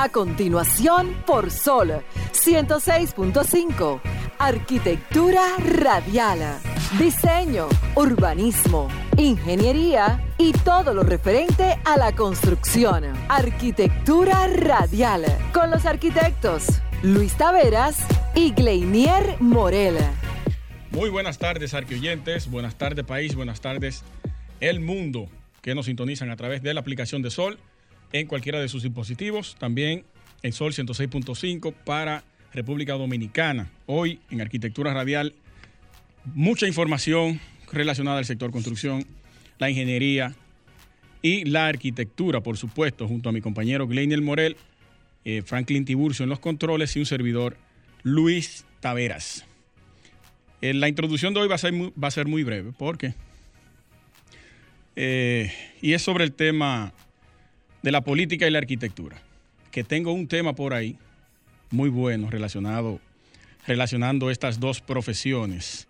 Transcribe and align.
A 0.00 0.10
continuación, 0.10 1.12
por 1.26 1.50
Sol 1.50 2.04
106.5. 2.32 4.00
Arquitectura 4.38 5.42
radial. 5.58 6.38
Diseño, 7.00 7.66
urbanismo, 7.96 8.86
ingeniería 9.16 10.24
y 10.38 10.52
todo 10.52 10.94
lo 10.94 11.02
referente 11.02 11.80
a 11.84 11.96
la 11.96 12.14
construcción. 12.14 13.06
Arquitectura 13.28 14.46
radial. 14.46 15.24
Con 15.52 15.72
los 15.72 15.84
arquitectos 15.84 16.80
Luis 17.02 17.36
Taveras 17.36 18.06
y 18.36 18.52
Gleinier 18.52 19.34
Morel. 19.40 19.96
Muy 20.92 21.10
buenas 21.10 21.38
tardes, 21.38 21.74
arquioyentes. 21.74 22.48
Buenas 22.48 22.76
tardes, 22.76 23.04
país. 23.04 23.34
Buenas 23.34 23.60
tardes, 23.60 24.04
el 24.60 24.78
mundo 24.78 25.26
que 25.60 25.74
nos 25.74 25.86
sintonizan 25.86 26.30
a 26.30 26.36
través 26.36 26.62
de 26.62 26.72
la 26.72 26.78
aplicación 26.78 27.20
de 27.20 27.32
Sol 27.32 27.58
en 28.12 28.26
cualquiera 28.26 28.60
de 28.60 28.68
sus 28.68 28.82
dispositivos. 28.82 29.56
También 29.58 30.04
en 30.42 30.52
Sol 30.52 30.72
106.5 30.72 31.74
para 31.84 32.24
República 32.52 32.94
Dominicana. 32.94 33.70
Hoy 33.86 34.20
en 34.30 34.40
Arquitectura 34.40 34.94
Radial, 34.94 35.34
mucha 36.34 36.66
información 36.66 37.40
relacionada 37.72 38.18
al 38.18 38.24
sector 38.24 38.50
construcción, 38.50 39.04
la 39.58 39.70
ingeniería 39.70 40.34
y 41.22 41.44
la 41.44 41.66
arquitectura, 41.66 42.40
por 42.40 42.56
supuesto, 42.56 43.08
junto 43.08 43.28
a 43.28 43.32
mi 43.32 43.40
compañero 43.40 43.86
Gleiniel 43.86 44.22
Morel, 44.22 44.56
eh, 45.24 45.42
Franklin 45.44 45.84
Tiburcio 45.84 46.22
en 46.22 46.30
los 46.30 46.38
controles 46.38 46.96
y 46.96 47.00
un 47.00 47.06
servidor 47.06 47.56
Luis 48.02 48.64
Taveras. 48.80 49.44
Eh, 50.60 50.74
la 50.74 50.88
introducción 50.88 51.34
de 51.34 51.40
hoy 51.40 51.48
va 51.48 51.56
a 51.56 51.58
ser 51.58 51.72
muy, 51.72 51.92
va 52.02 52.08
a 52.08 52.12
ser 52.12 52.26
muy 52.26 52.44
breve, 52.44 52.72
porque 52.76 53.14
eh, 54.96 55.52
y 55.80 55.92
es 55.92 56.02
sobre 56.02 56.24
el 56.24 56.32
tema 56.32 56.92
de 57.82 57.92
la 57.92 58.00
política 58.00 58.46
y 58.46 58.50
la 58.50 58.58
arquitectura, 58.58 59.20
que 59.70 59.84
tengo 59.84 60.12
un 60.12 60.28
tema 60.28 60.54
por 60.54 60.74
ahí 60.74 60.96
muy 61.70 61.88
bueno 61.88 62.30
relacionado, 62.30 63.00
relacionando 63.66 64.30
estas 64.30 64.60
dos 64.60 64.80
profesiones. 64.80 65.86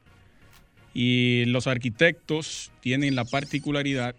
Y 0.95 1.45
los 1.47 1.67
arquitectos 1.67 2.73
tienen 2.81 3.15
la 3.15 3.25
particularidad 3.25 4.15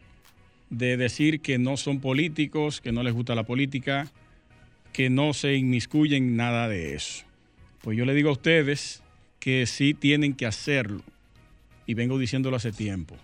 de 0.69 0.97
decir 0.97 1.41
que 1.41 1.57
no 1.57 1.77
son 1.77 1.99
políticos, 1.99 2.79
que 2.79 2.91
no 2.91 3.03
les 3.03 3.13
gusta 3.13 3.35
la 3.35 3.43
política, 3.43 4.07
que 4.93 5.09
no 5.09 5.33
se 5.33 5.55
inmiscuyen 5.55 6.35
nada 6.35 6.67
de 6.67 6.95
eso. 6.95 7.25
Pues 7.81 7.97
yo 7.97 8.05
le 8.05 8.13
digo 8.13 8.29
a 8.29 8.33
ustedes 8.33 9.01
que 9.39 9.65
sí 9.65 9.93
tienen 9.93 10.33
que 10.33 10.45
hacerlo, 10.45 11.01
y 11.85 11.95
vengo 11.95 12.19
diciéndolo 12.19 12.55
hace 12.55 12.71
tiempo. 12.71 13.15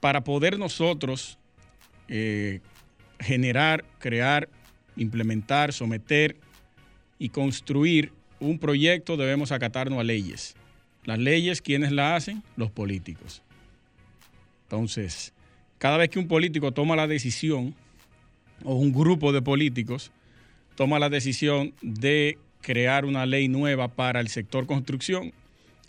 Para 0.00 0.22
poder 0.22 0.58
nosotros 0.58 1.38
eh, 2.08 2.60
generar, 3.20 3.84
crear, 3.98 4.48
implementar, 4.96 5.72
someter 5.72 6.36
y 7.18 7.30
construir 7.30 8.12
un 8.40 8.58
proyecto 8.58 9.16
debemos 9.16 9.52
acatarnos 9.52 9.98
a 9.98 10.04
leyes. 10.04 10.54
Las 11.04 11.18
leyes, 11.18 11.62
¿quiénes 11.62 11.92
las 11.92 12.16
hacen? 12.16 12.42
Los 12.56 12.70
políticos. 12.70 13.42
Entonces, 14.64 15.32
cada 15.78 15.96
vez 15.96 16.10
que 16.10 16.18
un 16.18 16.28
político 16.28 16.72
toma 16.72 16.96
la 16.96 17.06
decisión, 17.06 17.74
o 18.64 18.74
un 18.74 18.92
grupo 18.92 19.32
de 19.32 19.42
políticos 19.42 20.10
toma 20.74 20.98
la 20.98 21.08
decisión 21.08 21.74
de 21.82 22.38
crear 22.62 23.04
una 23.04 23.26
ley 23.26 23.48
nueva 23.48 23.88
para 23.88 24.20
el 24.20 24.28
sector 24.28 24.66
construcción, 24.66 25.32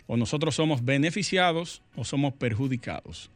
o 0.06 0.16
nosotros 0.16 0.54
somos 0.54 0.84
beneficiados 0.84 1.82
o 1.96 2.04
somos 2.04 2.32
perjudicados. 2.34 3.30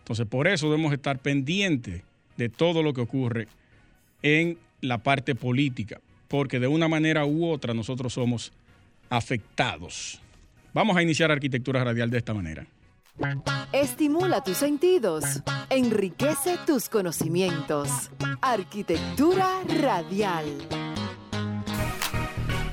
Entonces, 0.00 0.26
por 0.26 0.48
eso 0.48 0.70
debemos 0.70 0.92
estar 0.92 1.20
pendientes 1.20 2.02
de 2.40 2.48
todo 2.48 2.82
lo 2.82 2.94
que 2.94 3.02
ocurre 3.02 3.48
en 4.22 4.56
la 4.80 4.96
parte 4.96 5.34
política, 5.34 6.00
porque 6.26 6.58
de 6.58 6.68
una 6.68 6.88
manera 6.88 7.26
u 7.26 7.46
otra 7.46 7.74
nosotros 7.74 8.14
somos 8.14 8.50
afectados. 9.10 10.22
Vamos 10.72 10.96
a 10.96 11.02
iniciar 11.02 11.30
arquitectura 11.30 11.84
radial 11.84 12.08
de 12.08 12.16
esta 12.16 12.32
manera. 12.32 12.66
Estimula 13.72 14.42
tus 14.42 14.56
sentidos, 14.56 15.42
enriquece 15.68 16.56
tus 16.66 16.88
conocimientos. 16.88 18.10
Arquitectura 18.40 19.46
radial. 19.82 20.46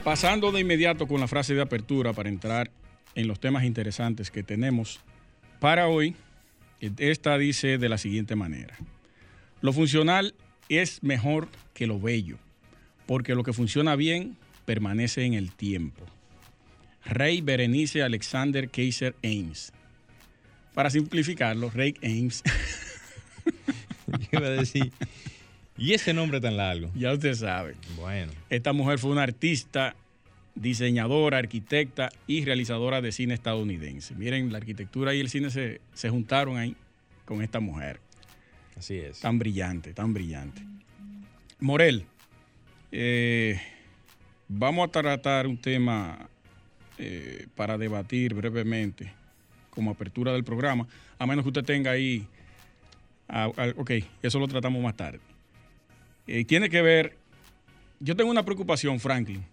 Pasando 0.05 0.53
de 0.53 0.61
inmediato 0.61 1.09
con 1.09 1.19
la 1.19 1.27
frase 1.27 1.53
de 1.53 1.61
apertura 1.61 2.13
para 2.13 2.29
entrar 2.29 2.71
en 3.15 3.27
los 3.27 3.41
temas 3.41 3.65
interesantes 3.65 4.31
que 4.31 4.43
tenemos 4.43 5.01
para 5.59 5.89
hoy, 5.89 6.15
esta 6.79 7.37
dice 7.37 7.77
de 7.77 7.89
la 7.89 7.97
siguiente 7.97 8.37
manera. 8.37 8.77
Lo 9.61 9.73
funcional 9.73 10.35
es 10.69 11.01
mejor 11.03 11.47
que 11.73 11.87
lo 11.87 11.99
bello, 11.99 12.37
porque 13.05 13.35
lo 13.35 13.43
que 13.43 13.53
funciona 13.53 13.95
bien 13.95 14.37
permanece 14.65 15.23
en 15.25 15.33
el 15.33 15.51
tiempo. 15.51 16.05
Rey 17.05 17.41
Berenice 17.41 18.03
Alexander 18.03 18.69
Kaiser 18.69 19.15
Ames. 19.23 19.71
Para 20.73 20.89
simplificarlo, 20.89 21.69
Rey 21.69 21.95
Ames. 22.03 22.43
Yo 24.07 24.39
iba 24.39 24.47
a 24.47 24.51
decir, 24.51 24.91
¿y 25.77 25.93
ese 25.93 26.13
nombre 26.13 26.39
tan 26.39 26.57
largo? 26.57 26.91
Ya 26.95 27.13
usted 27.13 27.33
sabe. 27.33 27.75
Bueno. 27.95 28.31
Esta 28.49 28.73
mujer 28.73 28.99
fue 28.99 29.11
una 29.11 29.23
artista, 29.23 29.95
diseñadora, 30.55 31.37
arquitecta 31.37 32.09
y 32.27 32.45
realizadora 32.45 33.01
de 33.01 33.11
cine 33.11 33.33
estadounidense. 33.33 34.15
Miren, 34.15 34.51
la 34.51 34.59
arquitectura 34.59 35.15
y 35.15 35.19
el 35.19 35.29
cine 35.29 35.49
se, 35.49 35.81
se 35.93 36.09
juntaron 36.09 36.57
ahí 36.57 36.75
con 37.25 37.41
esta 37.41 37.59
mujer. 37.59 37.99
Así 38.77 38.97
es. 38.97 39.19
Tan 39.19 39.39
brillante, 39.39 39.93
tan 39.93 40.13
brillante. 40.13 40.61
Morel, 41.59 42.05
eh, 42.91 43.59
vamos 44.47 44.87
a 44.87 44.91
tratar 44.91 45.47
un 45.47 45.57
tema 45.57 46.29
eh, 46.99 47.47
para 47.55 47.77
debatir 47.77 48.35
brevemente 48.35 49.11
como 49.71 49.91
apertura 49.91 50.31
del 50.33 50.43
programa, 50.43 50.87
a 51.17 51.25
menos 51.25 51.43
que 51.43 51.49
usted 51.49 51.63
tenga 51.63 51.91
ahí, 51.91 52.27
ah, 53.27 53.51
ah, 53.57 53.73
ok, 53.77 53.91
eso 54.21 54.39
lo 54.39 54.47
tratamos 54.47 54.81
más 54.81 54.95
tarde. 54.95 55.19
Eh, 56.27 56.45
tiene 56.45 56.69
que 56.69 56.81
ver, 56.81 57.15
yo 57.99 58.15
tengo 58.15 58.29
una 58.29 58.43
preocupación, 58.43 58.99
Franklin, 58.99 59.43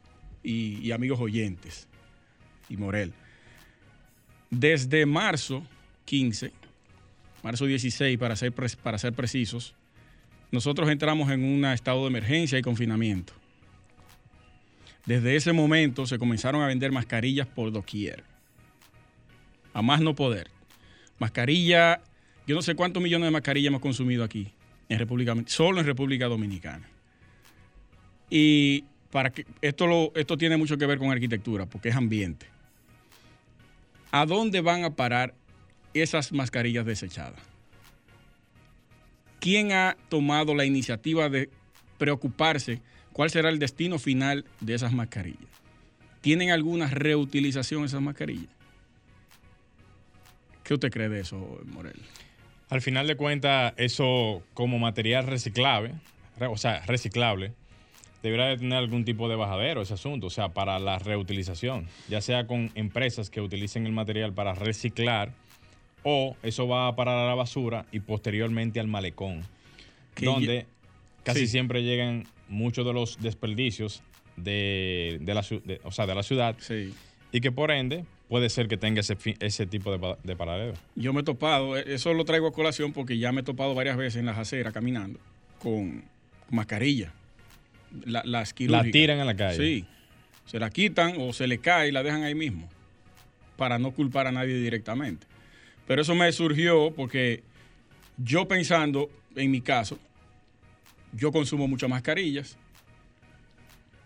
y, 0.43 0.79
y 0.81 0.93
amigos 0.93 1.21
oyentes, 1.21 1.87
y 2.69 2.77
Morel. 2.77 3.13
Desde 4.51 5.07
marzo 5.07 5.63
15, 6.05 6.53
marzo 7.45 7.67
16 7.67 8.17
para 8.19 8.35
ser, 8.37 8.53
para 8.53 8.97
ser 8.97 9.13
precisos, 9.13 9.75
nosotros 10.51 10.89
entramos 10.89 11.31
en 11.31 11.45
un 11.45 11.67
estado 11.67 12.01
de 12.01 12.09
emergencia 12.09 12.59
y 12.59 12.63
confinamiento. 12.63 13.35
Desde 15.05 15.37
ese 15.37 15.53
momento 15.53 16.07
se 16.07 16.19
comenzaron 16.19 16.63
a 16.63 16.67
vender 16.67 16.91
mascarillas 16.91 17.47
por 17.47 17.71
doquier. 17.71 18.25
A 19.75 19.83
más 19.83 20.01
no 20.01 20.15
poder. 20.15 20.51
Mascarilla, 21.19 22.01
yo 22.47 22.57
no 22.57 22.63
sé 22.63 22.75
cuántos 22.75 23.03
millones 23.03 23.27
de 23.27 23.31
mascarillas 23.33 23.69
hemos 23.69 23.83
consumido 23.83 24.25
aquí, 24.25 24.51
en 24.89 24.99
República, 24.99 25.35
solo 25.45 25.81
en 25.81 25.87
República 25.87 26.27
Dominicana. 26.27 26.89
Y 28.31 28.85
para 29.11 29.31
que 29.31 29.45
esto, 29.61 29.87
lo, 29.87 30.13
esto 30.15 30.39
tiene 30.39 30.57
mucho 30.57 30.79
que 30.79 30.87
ver 30.87 30.99
con 30.99 31.11
arquitectura, 31.11 31.67
porque 31.67 31.91
es 31.91 31.95
ambiente. 31.95 32.47
¿A 34.13 34.25
dónde 34.25 34.63
van 34.63 34.85
a 34.85 34.97
parar 34.97 35.35
esas 35.95 36.33
mascarillas 36.33 36.85
desechadas? 36.85 37.41
¿Quién 39.41 39.73
ha 39.73 39.97
tomado 40.09 40.55
la 40.55 40.65
iniciativa 40.65 41.29
de 41.29 41.51
preocuparse 41.99 42.81
cuál 43.13 43.31
será 43.31 43.51
el 43.51 43.59
destino 43.59 43.99
final 43.99 44.45
de 44.61 44.75
esas 44.75 44.93
mascarillas? 44.93 45.49
¿Tienen 46.21 46.51
alguna 46.51 46.87
reutilización 46.87 47.85
esas 47.85 48.01
mascarillas? 48.01 48.49
¿Qué 50.63 50.75
usted 50.75 50.91
cree 50.91 51.11
de 51.11 51.21
eso, 51.21 51.61
Morel? 51.67 52.01
Al 52.71 52.81
final 52.81 53.07
de 53.07 53.17
cuentas, 53.17 53.75
eso 53.77 54.43
como 54.55 54.79
material 54.79 55.27
reciclable, 55.27 55.93
o 56.41 56.57
sea, 56.57 56.81
reciclable, 56.87 57.53
debería 58.23 58.47
de 58.47 58.57
tener 58.57 58.79
algún 58.79 59.05
tipo 59.05 59.29
de 59.29 59.37
bajadero 59.37 59.83
ese 59.83 59.93
asunto, 59.93 60.29
o 60.29 60.31
sea, 60.31 60.49
para 60.49 60.79
la 60.79 60.99
reutilización, 60.99 61.87
ya 62.09 62.23
sea 62.23 62.47
con 62.47 62.71
empresas 62.75 63.29
que 63.29 63.43
utilicen 63.43 63.85
el 63.85 63.93
material 63.93 64.33
para 64.33 64.55
reciclar 64.55 65.33
o 66.05 66.37
eso 66.43 66.69
va 66.69 66.87
a 66.89 66.95
parar 66.97 67.19
a 67.19 67.27
la 67.27 67.35
basura 67.35 67.87
y 67.91 67.99
posteriormente 68.01 68.79
al 68.79 68.87
malecón, 68.87 69.43
donde 70.21 70.67
casi 71.25 71.41
sí. 71.41 71.47
siempre 71.49 71.83
llegan 71.83 72.25
muchos 72.49 72.87
de 72.87 72.93
los 72.93 73.21
desperdicios 73.21 74.03
de, 74.37 75.19
de 75.21 75.35
la, 75.35 75.43
de, 75.65 75.81
o 75.85 75.91
sea, 75.91 76.07
de 76.07 76.15
la 76.15 76.23
ciudad 76.23 76.57
Sí. 76.61 76.93
y 77.33 77.41
que 77.41 77.51
por 77.51 77.71
ende 77.71 78.05
puede 78.29 78.49
ser 78.51 78.69
que 78.69 78.77
tenga 78.77 79.01
ese, 79.01 79.17
ese 79.41 79.67
tipo 79.67 79.97
de, 79.97 80.17
de 80.23 80.37
paradero. 80.37 80.75
Yo 80.95 81.13
me 81.13 81.21
he 81.21 81.25
topado, 81.25 81.77
eh, 81.77 81.85
eso 81.89 82.13
lo 82.15 82.25
traigo 82.25 82.47
a 82.49 82.53
colación 82.53 82.93
porque 82.93 83.17
ya 83.19 83.33
me 83.33 83.41
he 83.41 83.45
topado 83.45 83.75
varias 83.75 83.97
veces 83.97 84.17
en 84.21 84.27
las 84.27 84.39
aceras 84.39 84.73
caminando 84.73 85.19
con 85.59 86.05
mascarilla. 86.51 87.13
La, 88.05 88.23
las 88.25 88.53
quirúrgicas. 88.53 88.91
tiran 88.93 89.21
en 89.21 89.27
la 89.27 89.37
calle. 89.37 89.57
Sí. 89.57 89.87
Se 90.47 90.59
la 90.59 90.69
quitan 90.69 91.15
o 91.19 91.33
se 91.33 91.47
le 91.47 91.59
cae 91.59 91.89
y 91.89 91.93
la 91.93 92.03
dejan 92.03 92.23
ahí 92.25 92.35
mismo. 92.35 92.69
Para 93.57 93.79
no 93.79 93.93
culpar 93.93 94.27
a 94.27 94.33
nadie 94.33 94.57
directamente. 94.57 95.27
Pero 95.87 96.03
eso 96.03 96.15
me 96.15 96.31
surgió 96.33 96.93
porque 96.93 97.43
yo 98.17 98.49
pensando, 98.49 99.11
en 99.37 99.51
mi 99.51 99.61
caso, 99.61 99.99
yo 101.13 101.33
consumo 101.33 101.69
muchas 101.69 101.91
mascarillas 101.91 102.57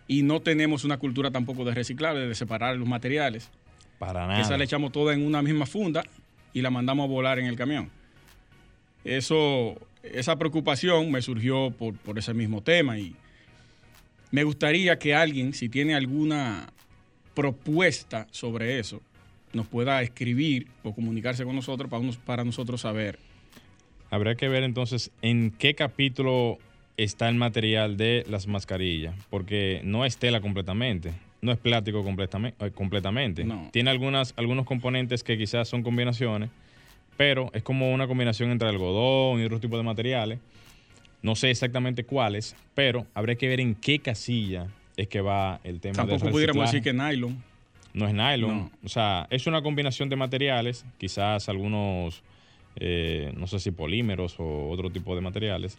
y 0.07 0.23
no 0.23 0.41
tenemos 0.41 0.83
una 0.83 0.97
cultura 0.97 1.31
tampoco 1.31 1.63
de 1.63 1.73
reciclar, 1.73 2.17
de 2.17 2.35
separar 2.35 2.75
los 2.75 2.87
materiales. 2.87 3.49
Para 3.97 4.27
nada. 4.27 4.41
Esa 4.41 4.57
la 4.57 4.63
echamos 4.63 4.91
toda 4.91 5.13
en 5.13 5.25
una 5.25 5.41
misma 5.41 5.65
funda 5.65 6.03
y 6.53 6.61
la 6.61 6.69
mandamos 6.69 7.05
a 7.05 7.07
volar 7.07 7.39
en 7.39 7.45
el 7.45 7.55
camión. 7.55 7.89
Eso, 9.03 9.75
esa 10.03 10.37
preocupación 10.37 11.11
me 11.11 11.21
surgió 11.21 11.71
por, 11.71 11.95
por 11.95 12.17
ese 12.17 12.33
mismo 12.33 12.61
tema 12.61 12.97
y 12.97 13.15
me 14.31 14.43
gustaría 14.43 14.99
que 14.99 15.15
alguien, 15.15 15.53
si 15.53 15.69
tiene 15.69 15.95
alguna 15.95 16.67
propuesta 17.33 18.27
sobre 18.31 18.79
eso, 18.79 19.01
nos 19.53 19.67
pueda 19.67 20.01
escribir 20.01 20.67
o 20.83 20.93
comunicarse 20.93 21.43
con 21.43 21.55
nosotros 21.55 21.89
para, 21.89 22.01
unos- 22.01 22.17
para 22.17 22.43
nosotros 22.43 22.81
saber. 22.81 23.19
Habría 24.11 24.35
que 24.35 24.47
ver 24.47 24.63
entonces 24.63 25.11
en 25.21 25.51
qué 25.51 25.75
capítulo 25.75 26.57
está 26.97 27.29
el 27.29 27.35
material 27.35 27.95
de 27.97 28.25
las 28.29 28.47
mascarillas, 28.47 29.15
porque 29.29 29.81
no 29.83 30.05
es 30.05 30.17
tela 30.17 30.41
completamente, 30.41 31.13
no 31.41 31.51
es 31.51 31.57
plástico 31.57 32.03
completame- 32.03 32.53
eh, 32.59 32.71
completamente. 32.71 33.43
No. 33.43 33.69
Tiene 33.71 33.89
algunas, 33.91 34.33
algunos 34.35 34.65
componentes 34.65 35.23
que 35.23 35.37
quizás 35.37 35.67
son 35.69 35.83
combinaciones, 35.83 36.49
pero 37.17 37.49
es 37.53 37.63
como 37.63 37.93
una 37.93 38.07
combinación 38.07 38.49
entre 38.51 38.67
algodón 38.69 39.39
y 39.41 39.45
otros 39.45 39.61
tipos 39.61 39.79
de 39.79 39.83
materiales. 39.83 40.39
No 41.21 41.35
sé 41.35 41.49
exactamente 41.51 42.03
cuáles, 42.03 42.55
pero 42.75 43.05
habría 43.13 43.35
que 43.35 43.47
ver 43.47 43.59
en 43.59 43.75
qué 43.75 43.99
casilla 43.99 44.67
es 44.97 45.07
que 45.07 45.21
va 45.21 45.59
el 45.63 45.79
tema 45.81 45.97
del 46.03 46.07
Tampoco 46.09 46.31
pudiéramos 46.31 46.65
decir 46.65 46.81
que 46.81 46.93
nylon. 46.93 47.41
No 47.93 48.07
es 48.07 48.13
nylon. 48.13 48.57
No. 48.57 48.71
O 48.83 48.89
sea, 48.89 49.27
es 49.29 49.47
una 49.47 49.61
combinación 49.61 50.09
de 50.09 50.15
materiales, 50.15 50.85
quizás 50.97 51.49
algunos, 51.49 52.23
eh, 52.75 53.33
no 53.35 53.47
sé 53.47 53.59
si 53.59 53.71
polímeros 53.71 54.35
o 54.39 54.69
otro 54.69 54.91
tipo 54.91 55.15
de 55.15 55.21
materiales. 55.21 55.77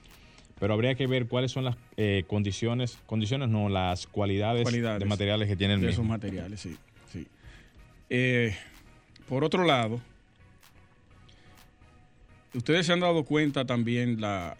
Pero 0.58 0.74
habría 0.74 0.94
que 0.94 1.06
ver 1.06 1.26
cuáles 1.26 1.52
son 1.52 1.64
las 1.64 1.76
eh, 1.96 2.24
condiciones, 2.26 2.98
condiciones 3.06 3.48
no, 3.48 3.68
las 3.68 4.06
cualidades, 4.06 4.62
Cualidades 4.64 5.00
de 5.00 5.06
materiales 5.06 5.48
que 5.48 5.56
tiene 5.56 5.74
el 5.74 5.80
de 5.80 5.90
esos 5.90 6.04
materiales, 6.04 6.60
sí. 6.60 6.76
sí. 7.10 7.26
Eh, 8.10 8.54
por 9.26 9.42
otro 9.42 9.64
lado, 9.64 10.00
ustedes 12.52 12.84
se 12.84 12.92
han 12.92 13.00
dado 13.00 13.24
cuenta 13.24 13.64
también 13.64 14.20
la, 14.20 14.56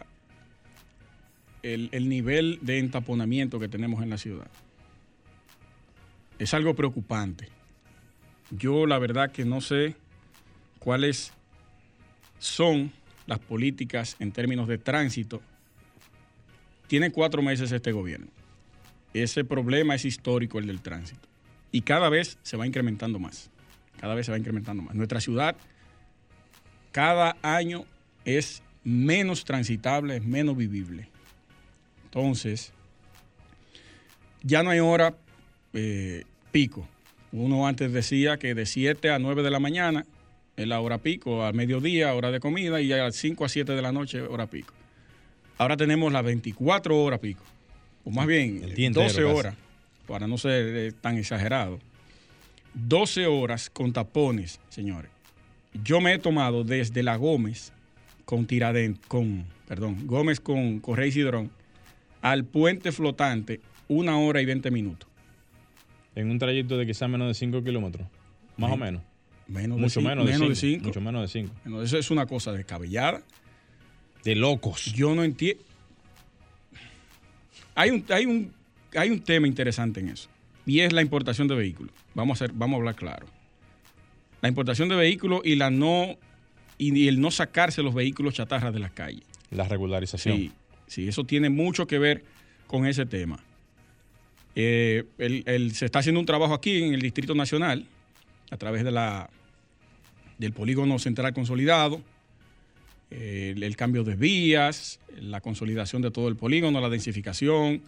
el, 1.61 1.89
el 1.91 2.09
nivel 2.09 2.57
de 2.63 2.79
entaponamiento 2.79 3.59
que 3.59 3.67
tenemos 3.67 4.01
en 4.01 4.09
la 4.09 4.17
ciudad. 4.17 4.49
Es 6.41 6.55
algo 6.55 6.73
preocupante. 6.73 7.49
Yo 8.49 8.87
la 8.87 8.97
verdad 8.97 9.31
que 9.31 9.45
no 9.45 9.61
sé 9.61 9.95
cuáles 10.79 11.33
son 12.39 12.91
las 13.27 13.37
políticas 13.37 14.15
en 14.17 14.31
términos 14.31 14.67
de 14.67 14.79
tránsito. 14.79 15.39
Tiene 16.87 17.11
cuatro 17.11 17.43
meses 17.43 17.71
este 17.71 17.91
gobierno. 17.91 18.25
Ese 19.13 19.43
problema 19.43 19.93
es 19.93 20.03
histórico, 20.03 20.57
el 20.57 20.65
del 20.65 20.81
tránsito. 20.81 21.29
Y 21.71 21.81
cada 21.81 22.09
vez 22.09 22.39
se 22.41 22.57
va 22.57 22.65
incrementando 22.65 23.19
más. 23.19 23.51
Cada 23.99 24.15
vez 24.15 24.25
se 24.25 24.31
va 24.31 24.39
incrementando 24.39 24.81
más. 24.81 24.95
Nuestra 24.95 25.21
ciudad 25.21 25.55
cada 26.91 27.37
año 27.43 27.85
es 28.25 28.63
menos 28.83 29.45
transitable, 29.45 30.17
es 30.17 30.25
menos 30.25 30.57
vivible. 30.57 31.07
Entonces, 32.05 32.73
ya 34.41 34.63
no 34.63 34.71
hay 34.71 34.79
hora 34.79 35.15
eh, 35.73 36.23
pico. 36.51 36.87
Uno 37.31 37.67
antes 37.67 37.91
decía 37.93 38.37
que 38.37 38.53
de 38.53 38.65
7 38.65 39.09
a 39.11 39.19
9 39.19 39.43
de 39.43 39.51
la 39.51 39.59
mañana 39.59 40.05
es 40.57 40.67
la 40.67 40.81
hora 40.81 40.97
pico, 40.97 41.45
al 41.45 41.53
mediodía, 41.53 42.13
hora 42.13 42.29
de 42.31 42.39
comida, 42.39 42.81
y 42.81 42.91
a 42.91 42.97
las 42.97 43.15
5 43.15 43.45
a 43.45 43.49
7 43.49 43.71
de 43.73 43.81
la 43.81 43.91
noche, 43.91 44.21
hora 44.21 44.47
pico. 44.47 44.73
Ahora 45.57 45.77
tenemos 45.77 46.11
las 46.11 46.23
24 46.23 47.01
horas 47.03 47.19
pico. 47.19 47.43
O 48.03 48.11
más 48.11 48.27
bien, 48.27 48.61
El 48.63 48.75
día 48.75 48.87
entero 48.87 49.05
12 49.05 49.21
casi. 49.21 49.33
horas, 49.33 49.55
para 50.07 50.27
no 50.27 50.37
ser 50.37 50.75
eh, 50.75 50.91
tan 50.91 51.17
exagerado. 51.17 51.79
12 52.73 53.27
horas 53.27 53.69
con 53.69 53.93
tapones, 53.93 54.59
señores. 54.69 55.11
Yo 55.83 56.01
me 56.01 56.13
he 56.13 56.19
tomado 56.19 56.63
desde 56.63 57.03
la 57.03 57.15
Gómez 57.15 57.71
con 58.25 58.45
Tiradentes, 58.45 59.05
con, 59.07 59.45
perdón, 59.67 60.05
Gómez 60.05 60.39
con 60.39 60.79
Correy 60.79 61.11
Cidrón, 61.11 61.51
al 62.21 62.43
puente 62.45 62.91
flotante, 62.91 63.61
una 63.87 64.17
hora 64.17 64.41
y 64.41 64.45
20 64.45 64.71
minutos. 64.71 65.09
En 66.15 66.29
un 66.29 66.39
trayecto 66.39 66.77
de 66.77 66.85
quizás 66.85 67.09
menos 67.09 67.27
de 67.27 67.33
5 67.33 67.63
kilómetros. 67.63 68.07
Más 68.57 68.71
o 68.71 68.77
menos. 68.77 69.01
Menos 69.47 69.77
de 69.77 69.81
Mucho 69.83 69.99
cin- 70.01 70.07
menos, 70.07 70.25
menos 70.25 70.41
de 70.41 70.49
de 70.49 70.55
5. 70.55 70.73
cinco. 70.75 70.87
Mucho 70.87 71.01
menos 71.01 71.21
de 71.21 71.27
5. 71.27 71.53
Bueno, 71.63 71.81
eso 71.81 71.97
es 71.97 72.11
una 72.11 72.25
cosa 72.25 72.51
descabellada. 72.51 73.21
De 74.23 74.35
locos. 74.35 74.85
Yo 74.93 75.15
no 75.15 75.23
entiendo. 75.23 75.63
Hay 77.75 77.89
un, 77.89 78.05
hay, 78.09 78.25
un, 78.25 78.53
hay 78.95 79.09
un 79.09 79.21
tema 79.21 79.47
interesante 79.47 79.99
en 79.99 80.09
eso. 80.09 80.29
Y 80.65 80.81
es 80.81 80.93
la 80.93 81.01
importación 81.01 81.47
de 81.47 81.55
vehículos. 81.55 81.93
Vamos 82.13 82.41
a, 82.41 82.45
hacer, 82.45 82.55
vamos 82.55 82.75
a 82.75 82.77
hablar 82.79 82.95
claro. 82.95 83.25
La 84.41 84.49
importación 84.49 84.89
de 84.89 84.95
vehículos 84.95 85.41
y 85.43 85.55
la 85.55 85.69
no 85.71 86.17
y 86.77 87.07
el 87.07 87.21
no 87.21 87.29
sacarse 87.29 87.83
los 87.83 87.93
vehículos 87.93 88.33
chatarras 88.33 88.73
de 88.73 88.79
las 88.79 88.91
calles. 88.91 89.23
La 89.51 89.67
regularización. 89.67 90.35
Sí, 90.37 90.51
sí, 90.87 91.07
eso 91.07 91.23
tiene 91.25 91.49
mucho 91.49 91.85
que 91.87 91.99
ver 91.99 92.23
con 92.67 92.87
ese 92.87 93.05
tema. 93.05 93.39
Eh, 94.55 95.05
se 95.73 95.85
está 95.85 95.99
haciendo 95.99 96.19
un 96.19 96.25
trabajo 96.25 96.53
aquí 96.53 96.83
en 96.83 96.93
el 96.93 97.01
Distrito 97.01 97.35
Nacional 97.35 97.85
a 98.49 98.57
través 98.57 98.83
de 98.83 98.91
la, 98.91 99.29
del 100.37 100.51
polígono 100.51 100.99
central 100.99 101.33
consolidado, 101.33 102.01
eh, 103.11 103.53
el, 103.55 103.75
cambio 103.75 104.03
de 104.03 104.15
vías, 104.15 104.99
la 105.19 105.41
consolidación 105.41 106.01
de 106.01 106.11
todo 106.11 106.27
el 106.27 106.35
polígono, 106.35 106.81
la 106.81 106.89
densificación, 106.89 107.81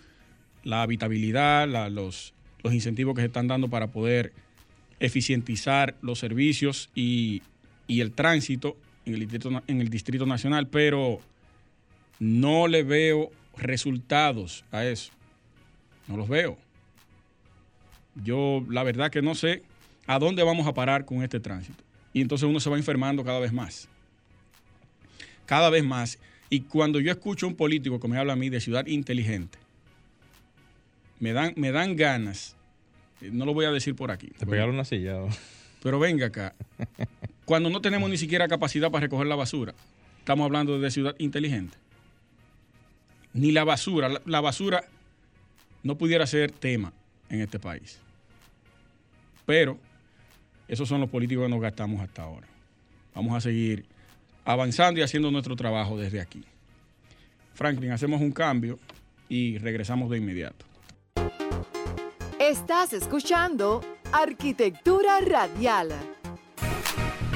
la 0.64 0.84
habitabilidad, 0.84 1.68
los, 1.90 2.34
incentivos 2.64 3.16
que 3.16 3.22
se 3.22 3.28
están 3.28 3.48
dando 3.48 3.70
para 3.70 3.88
poder 3.88 4.32
eficientizar 5.00 5.96
los 6.02 6.20
servicios 6.20 6.90
y, 6.96 7.42
el 7.88 8.12
tránsito 8.12 8.76
en 9.06 9.82
el 9.82 9.90
Distrito 9.90 10.26
Nacional, 10.26 10.68
pero 10.68 11.20
no 12.20 12.68
le 12.68 12.84
veo 12.84 13.30
resultados 13.58 14.66
a 14.72 14.86
eso. 14.86 15.12
No 16.08 16.18
los 16.18 16.28
veo. 16.28 16.58
Yo 18.24 18.64
la 18.70 18.84
verdad 18.84 19.12
que 19.12 19.22
no 19.22 19.36
sé 19.36 19.64
a 20.06 20.20
dónde 20.20 20.44
vamos 20.44 20.68
a 20.68 20.74
parar 20.74 21.06
con 21.06 21.24
este 21.24 21.40
tránsito. 21.40 21.84
Y 22.14 22.22
entonces 22.22 22.48
uno 22.48 22.60
se 22.60 22.70
va 22.70 22.78
enfermando 22.78 23.24
cada 23.24 23.40
vez 23.40 23.52
más. 23.54 23.88
Cada 25.46 25.70
vez 25.70 25.84
más. 25.84 26.20
Y 26.50 26.62
cuando 26.62 27.00
yo 27.00 27.12
escucho 27.12 27.46
a 27.46 27.50
un 27.50 27.56
político 27.56 28.00
que 28.00 28.08
me 28.08 28.18
habla 28.18 28.34
a 28.34 28.36
mí 28.36 28.50
de 28.50 28.62
ciudad 28.62 28.86
inteligente, 28.86 29.58
me 31.20 31.34
dan, 31.34 31.54
me 31.56 31.72
dan 31.72 31.96
ganas, 31.96 32.56
eh, 33.22 33.30
no 33.32 33.46
lo 33.46 33.54
voy 33.54 33.66
a 33.66 33.72
decir 33.72 33.96
por 33.96 34.12
aquí, 34.12 34.28
Te 34.38 34.46
pegaron 34.46 34.76
una 34.76 34.86
silla. 34.86 35.22
pero 35.82 35.98
venga 36.00 36.28
acá. 36.28 36.54
Cuando 37.46 37.70
no 37.70 37.82
tenemos 37.82 38.10
ni 38.10 38.18
siquiera 38.18 38.48
capacidad 38.48 38.92
para 38.92 39.02
recoger 39.06 39.28
la 39.28 39.36
basura, 39.36 39.74
estamos 40.20 40.46
hablando 40.46 40.80
de 40.80 40.92
ciudad 40.92 41.16
inteligente. 41.18 41.78
Ni 43.34 43.52
la 43.52 43.64
basura, 43.64 44.10
la, 44.10 44.22
la 44.26 44.42
basura 44.42 44.84
no 45.84 45.98
pudiera 45.98 46.26
ser 46.26 46.52
tema 46.52 46.94
en 47.30 47.42
este 47.42 47.60
país. 47.60 48.00
Pero 49.46 49.78
esos 50.68 50.88
son 50.88 51.02
los 51.02 51.10
políticos 51.10 51.46
que 51.46 51.50
nos 51.50 51.62
gastamos 51.62 52.02
hasta 52.02 52.24
ahora. 52.24 52.48
Vamos 53.14 53.36
a 53.36 53.42
seguir 53.42 53.86
avanzando 54.46 55.00
y 55.00 55.04
haciendo 55.04 55.30
nuestro 55.30 55.56
trabajo 55.56 55.98
desde 55.98 56.22
aquí. 56.22 56.44
Franklin, 57.54 57.92
hacemos 57.92 58.22
un 58.22 58.32
cambio 58.32 58.80
y 59.30 59.58
regresamos 59.60 60.10
de 60.10 60.18
inmediato. 60.18 60.66
Estás 62.40 62.94
escuchando 62.94 63.82
Arquitectura 64.12 65.20
Radial. 65.22 65.90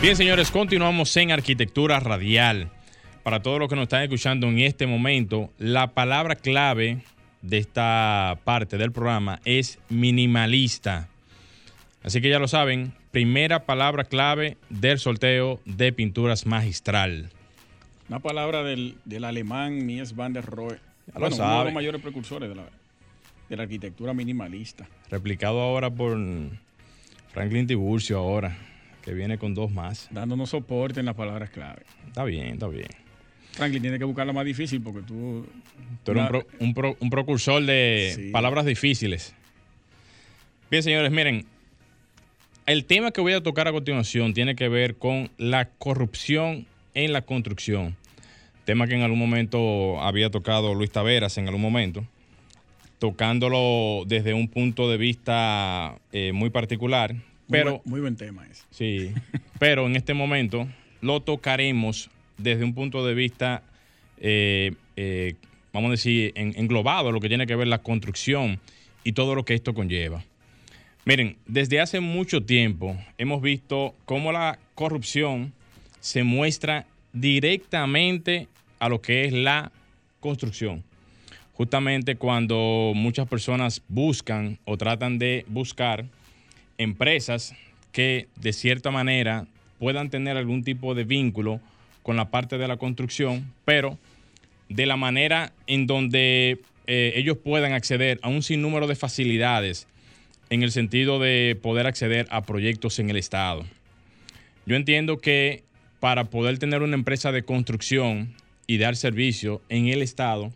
Bien, 0.01 0.15
señores, 0.15 0.51
continuamos 0.51 1.15
en 1.17 1.31
Arquitectura 1.31 1.99
Radial. 1.99 2.71
Para 3.23 3.41
todos 3.41 3.59
los 3.59 3.67
que 3.67 3.75
nos 3.75 3.83
están 3.83 4.03
escuchando 4.03 4.47
en 4.47 4.59
este 4.59 4.87
momento, 4.87 5.51
la 5.57 5.93
palabra 5.93 6.35
clave 6.35 7.03
de 7.47 7.57
esta 7.57 8.39
parte 8.43 8.77
del 8.77 8.91
programa 8.91 9.39
es 9.45 9.79
minimalista. 9.89 11.07
Así 12.03 12.21
que 12.21 12.29
ya 12.29 12.39
lo 12.39 12.47
saben, 12.47 12.93
primera 13.11 13.65
palabra 13.65 14.03
clave 14.03 14.57
del 14.69 14.99
sorteo 14.99 15.59
de 15.65 15.91
pinturas 15.93 16.45
magistral. 16.45 17.29
Una 18.09 18.19
palabra 18.19 18.63
del, 18.63 18.95
del 19.05 19.23
alemán 19.23 19.85
Mies 19.85 20.15
van 20.15 20.33
der 20.33 20.45
Rohe. 20.45 20.79
Ya 21.07 21.13
lo 21.13 21.19
Bueno, 21.19 21.35
uno 21.35 21.59
de 21.59 21.65
los 21.65 21.73
mayores 21.73 22.01
precursores 22.01 22.49
de 22.49 22.55
la, 22.55 22.65
de 23.49 23.57
la 23.57 23.63
arquitectura 23.63 24.13
minimalista. 24.13 24.87
Replicado 25.09 25.61
ahora 25.61 25.89
por 25.89 26.17
Franklin 27.33 27.67
Tiburcio 27.67 28.17
ahora, 28.19 28.57
que 29.03 29.13
viene 29.13 29.37
con 29.37 29.53
dos 29.53 29.71
más. 29.71 30.07
Dándonos 30.11 30.49
soporte 30.49 30.99
en 30.99 31.05
las 31.05 31.15
palabras 31.15 31.49
clave. 31.49 31.83
Está 32.07 32.23
bien, 32.23 32.53
está 32.53 32.67
bien. 32.67 33.06
Franklin 33.57 33.81
tiene 33.81 33.97
que 33.99 34.05
buscar 34.05 34.25
la 34.25 34.33
más 34.33 34.45
difícil 34.45 34.81
porque 34.81 35.01
tú. 35.01 35.45
Tú 36.03 36.11
eres 36.11 36.23
un, 36.23 36.29
pro- 36.29 36.47
un 36.59 36.73
pro- 36.73 36.97
un 36.99 37.09
procursor 37.09 37.65
de 37.65 38.13
Sí. 38.15 38.29
palabras 38.31 38.65
difíciles. 38.65 39.33
Bien, 40.71 40.83
señores, 40.83 41.11
miren. 41.11 41.45
El 42.65 42.83
tema 42.85 43.11
que 43.11 43.21
voy 43.21 43.33
a 43.33 43.41
tocar 43.41 43.67
a 43.67 43.71
continuación 43.71 44.33
tiene 44.33 44.55
que 44.55 44.67
ver 44.67 44.95
con 44.97 45.29
la 45.37 45.69
corrupción 45.69 46.65
en 46.93 47.13
la 47.13 47.21
construcción. 47.21 47.95
Tema 48.65 48.87
que 48.87 48.95
en 48.95 49.01
algún 49.01 49.19
momento 49.19 50.01
había 50.01 50.29
tocado 50.29 50.73
Luis 50.75 50.91
Taveras 50.91 51.37
en 51.37 51.47
algún 51.47 51.61
momento. 51.61 52.05
tocándolo 52.99 54.03
desde 54.07 54.33
un 54.33 54.47
punto 54.47 54.89
de 54.89 54.97
vista 54.97 55.97
eh, 56.11 56.31
muy 56.33 56.49
particular. 56.49 57.15
Pero, 57.49 57.69
muy, 57.69 57.79
buen, 57.79 57.89
muy 57.91 57.99
buen 58.01 58.15
tema 58.17 58.45
ese. 58.47 58.63
Sí, 58.71 59.11
pero 59.59 59.85
en 59.85 59.95
este 59.95 60.13
momento 60.13 60.67
lo 61.01 61.21
tocaremos 61.21 62.09
desde 62.37 62.63
un 62.63 62.73
punto 62.73 63.05
de 63.05 63.13
vista, 63.13 63.63
eh, 64.19 64.73
eh, 64.95 65.35
vamos 65.73 65.89
a 65.89 65.91
decir, 65.91 66.31
englobado, 66.35 67.11
lo 67.11 67.19
que 67.19 67.29
tiene 67.29 67.47
que 67.47 67.55
ver 67.55 67.67
la 67.67 67.79
construcción 67.79 68.59
y 69.03 69.13
todo 69.13 69.35
lo 69.35 69.45
que 69.45 69.53
esto 69.53 69.73
conlleva. 69.73 70.23
Miren, 71.05 71.37
desde 71.45 71.79
hace 71.79 72.01
mucho 72.01 72.43
tiempo 72.43 72.97
hemos 73.17 73.41
visto 73.41 73.95
cómo 74.05 74.31
la 74.31 74.59
corrupción 74.75 75.53
se 76.01 76.23
muestra 76.23 76.85
directamente 77.13 78.47
a 78.79 78.89
lo 78.89 79.01
que 79.01 79.25
es 79.25 79.33
la 79.33 79.71
construcción. 80.19 80.83
Justamente 81.53 82.17
cuando 82.17 82.91
muchas 82.93 83.27
personas 83.27 83.81
buscan 83.87 84.59
o 84.65 84.77
tratan 84.77 85.17
de 85.17 85.45
buscar 85.47 86.05
empresas 86.77 87.55
que 87.91 88.27
de 88.35 88.53
cierta 88.53 88.91
manera 88.91 89.47
puedan 89.79 90.09
tener 90.09 90.37
algún 90.37 90.63
tipo 90.63 90.93
de 90.93 91.03
vínculo 91.03 91.61
con 92.07 92.15
la 92.15 92.31
parte 92.31 92.57
de 92.57 92.69
la 92.69 92.77
construcción, 92.77 93.53
pero 93.65 93.99
de 94.69 94.85
la 94.85 94.95
manera 94.95 95.51
en 95.67 95.87
donde 95.87 96.61
eh, 96.87 97.11
ellos 97.17 97.37
puedan 97.37 97.73
acceder 97.73 98.17
a 98.21 98.29
un 98.29 98.43
sinnúmero 98.43 98.87
de 98.87 98.95
facilidades 98.95 99.89
en 100.49 100.63
el 100.63 100.71
sentido 100.71 101.19
de 101.19 101.59
poder 101.61 101.85
acceder 101.85 102.25
a 102.29 102.43
proyectos 102.43 102.99
en 102.99 103.09
el 103.09 103.17
Estado. 103.17 103.65
Yo 104.65 104.77
entiendo 104.77 105.17
que 105.17 105.65
para 105.99 106.23
poder 106.23 106.59
tener 106.59 106.81
una 106.81 106.95
empresa 106.95 107.33
de 107.33 107.43
construcción 107.43 108.33
y 108.67 108.77
dar 108.77 108.95
servicio 108.95 109.61
en 109.67 109.89
el 109.89 110.01
Estado, 110.01 110.53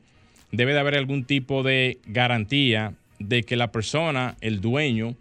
debe 0.53 0.71
de 0.71 0.79
haber 0.79 0.95
algún 0.95 1.25
tipo 1.25 1.63
de 1.63 1.97
garantía 2.05 2.93
de 3.19 3.43
que 3.43 3.57
la 3.57 3.73
persona, 3.73 4.37
el 4.39 4.61
dueño 4.61 5.17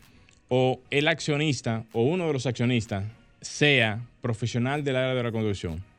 o 0.49 0.79
el 0.93 1.09
accionista 1.09 1.87
o 1.93 2.05
uno 2.05 2.29
de 2.29 2.35
los 2.35 2.47
accionistas 2.47 3.03
sea 3.41 4.07
profesional 4.21 4.85
del 4.85 4.95
área 4.95 5.17
de 5.17 5.25
la 5.25 5.33
construcción. 5.33 5.90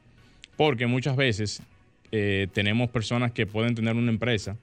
Porque 0.61 0.85
muchas 0.85 1.15
veces 1.15 1.63
eh, 2.11 2.47
tenemos 2.53 2.91
personas 2.91 3.31
que 3.31 3.47
pueden 3.47 3.73
tener 3.73 3.95
una 3.95 4.11
empresa 4.11 4.57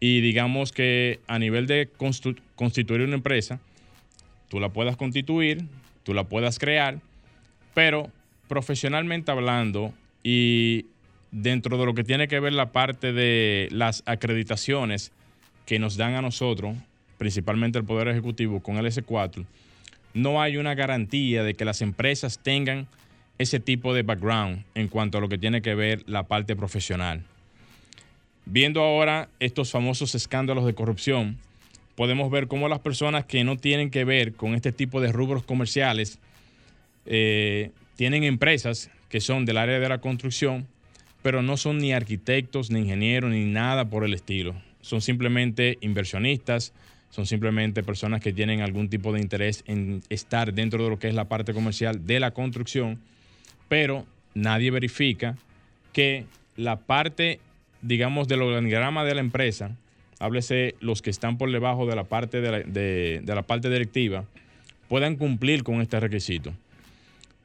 y 0.00 0.22
digamos 0.22 0.72
que 0.72 1.20
a 1.26 1.38
nivel 1.38 1.66
de 1.66 1.90
constituir 2.56 3.02
una 3.02 3.16
empresa, 3.16 3.60
tú 4.48 4.58
la 4.58 4.70
puedas 4.70 4.96
constituir, 4.96 5.66
tú 6.02 6.14
la 6.14 6.24
puedas 6.24 6.58
crear, 6.58 7.00
pero 7.74 8.10
profesionalmente 8.48 9.30
hablando 9.30 9.92
y 10.22 10.86
dentro 11.30 11.76
de 11.76 11.84
lo 11.84 11.92
que 11.92 12.04
tiene 12.04 12.26
que 12.26 12.40
ver 12.40 12.54
la 12.54 12.72
parte 12.72 13.12
de 13.12 13.68
las 13.70 14.02
acreditaciones 14.06 15.12
que 15.66 15.78
nos 15.78 15.98
dan 15.98 16.14
a 16.14 16.22
nosotros, 16.22 16.74
principalmente 17.18 17.78
el 17.78 17.84
Poder 17.84 18.08
Ejecutivo 18.08 18.62
con 18.62 18.78
el 18.78 18.86
S4, 18.86 19.44
no 20.14 20.40
hay 20.40 20.56
una 20.56 20.74
garantía 20.74 21.42
de 21.42 21.52
que 21.52 21.66
las 21.66 21.82
empresas 21.82 22.38
tengan 22.38 22.88
ese 23.38 23.60
tipo 23.60 23.94
de 23.94 24.02
background 24.02 24.64
en 24.74 24.88
cuanto 24.88 25.18
a 25.18 25.20
lo 25.20 25.28
que 25.28 25.38
tiene 25.38 25.62
que 25.62 25.74
ver 25.74 26.02
la 26.06 26.24
parte 26.24 26.56
profesional. 26.56 27.24
Viendo 28.44 28.82
ahora 28.82 29.28
estos 29.40 29.70
famosos 29.70 30.14
escándalos 30.14 30.64
de 30.66 30.74
corrupción, 30.74 31.38
podemos 31.94 32.30
ver 32.30 32.48
cómo 32.48 32.68
las 32.68 32.80
personas 32.80 33.24
que 33.24 33.44
no 33.44 33.56
tienen 33.56 33.90
que 33.90 34.04
ver 34.04 34.34
con 34.34 34.54
este 34.54 34.72
tipo 34.72 35.00
de 35.00 35.12
rubros 35.12 35.42
comerciales 35.42 36.18
eh, 37.06 37.70
tienen 37.96 38.24
empresas 38.24 38.90
que 39.08 39.20
son 39.20 39.44
del 39.44 39.58
área 39.58 39.78
de 39.78 39.88
la 39.88 39.98
construcción, 39.98 40.66
pero 41.22 41.42
no 41.42 41.56
son 41.56 41.78
ni 41.78 41.92
arquitectos, 41.92 42.70
ni 42.70 42.80
ingenieros, 42.80 43.30
ni 43.30 43.44
nada 43.44 43.84
por 43.86 44.04
el 44.04 44.14
estilo. 44.14 44.54
Son 44.80 45.00
simplemente 45.00 45.78
inversionistas, 45.80 46.72
son 47.10 47.26
simplemente 47.26 47.82
personas 47.82 48.20
que 48.20 48.32
tienen 48.32 48.60
algún 48.60 48.88
tipo 48.88 49.12
de 49.12 49.20
interés 49.20 49.64
en 49.66 50.02
estar 50.08 50.52
dentro 50.52 50.84
de 50.84 50.90
lo 50.90 50.98
que 50.98 51.08
es 51.08 51.14
la 51.14 51.28
parte 51.28 51.52
comercial 51.52 52.06
de 52.06 52.20
la 52.20 52.30
construcción, 52.30 53.00
pero 53.68 54.06
nadie 54.34 54.70
verifica 54.70 55.36
que 55.92 56.24
la 56.56 56.76
parte, 56.76 57.40
digamos, 57.82 58.28
del 58.28 58.42
organigrama 58.42 59.04
de 59.04 59.14
la 59.14 59.20
empresa, 59.20 59.76
háblese 60.18 60.74
los 60.80 61.02
que 61.02 61.10
están 61.10 61.38
por 61.38 61.52
debajo 61.52 61.86
de 61.86 61.96
la 61.96 62.04
parte 62.04 62.40
de 62.40 63.22
la, 63.24 63.42
parte 63.42 63.70
directiva, 63.70 64.24
puedan 64.88 65.16
cumplir 65.16 65.62
con 65.62 65.80
este 65.80 66.00
requisito. 66.00 66.52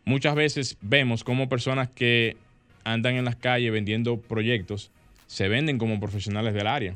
Muchas 0.05 0.35
veces 0.35 0.77
vemos 0.81 1.23
como 1.23 1.49
personas 1.49 1.89
que 1.89 2.35
andan 2.83 3.15
en 3.15 3.25
las 3.25 3.35
calles 3.35 3.71
vendiendo 3.71 4.17
proyectos 4.17 4.91
se 5.27 5.47
venden 5.47 5.77
como 5.77 5.99
profesionales 5.99 6.53
del 6.53 6.67
área. 6.67 6.95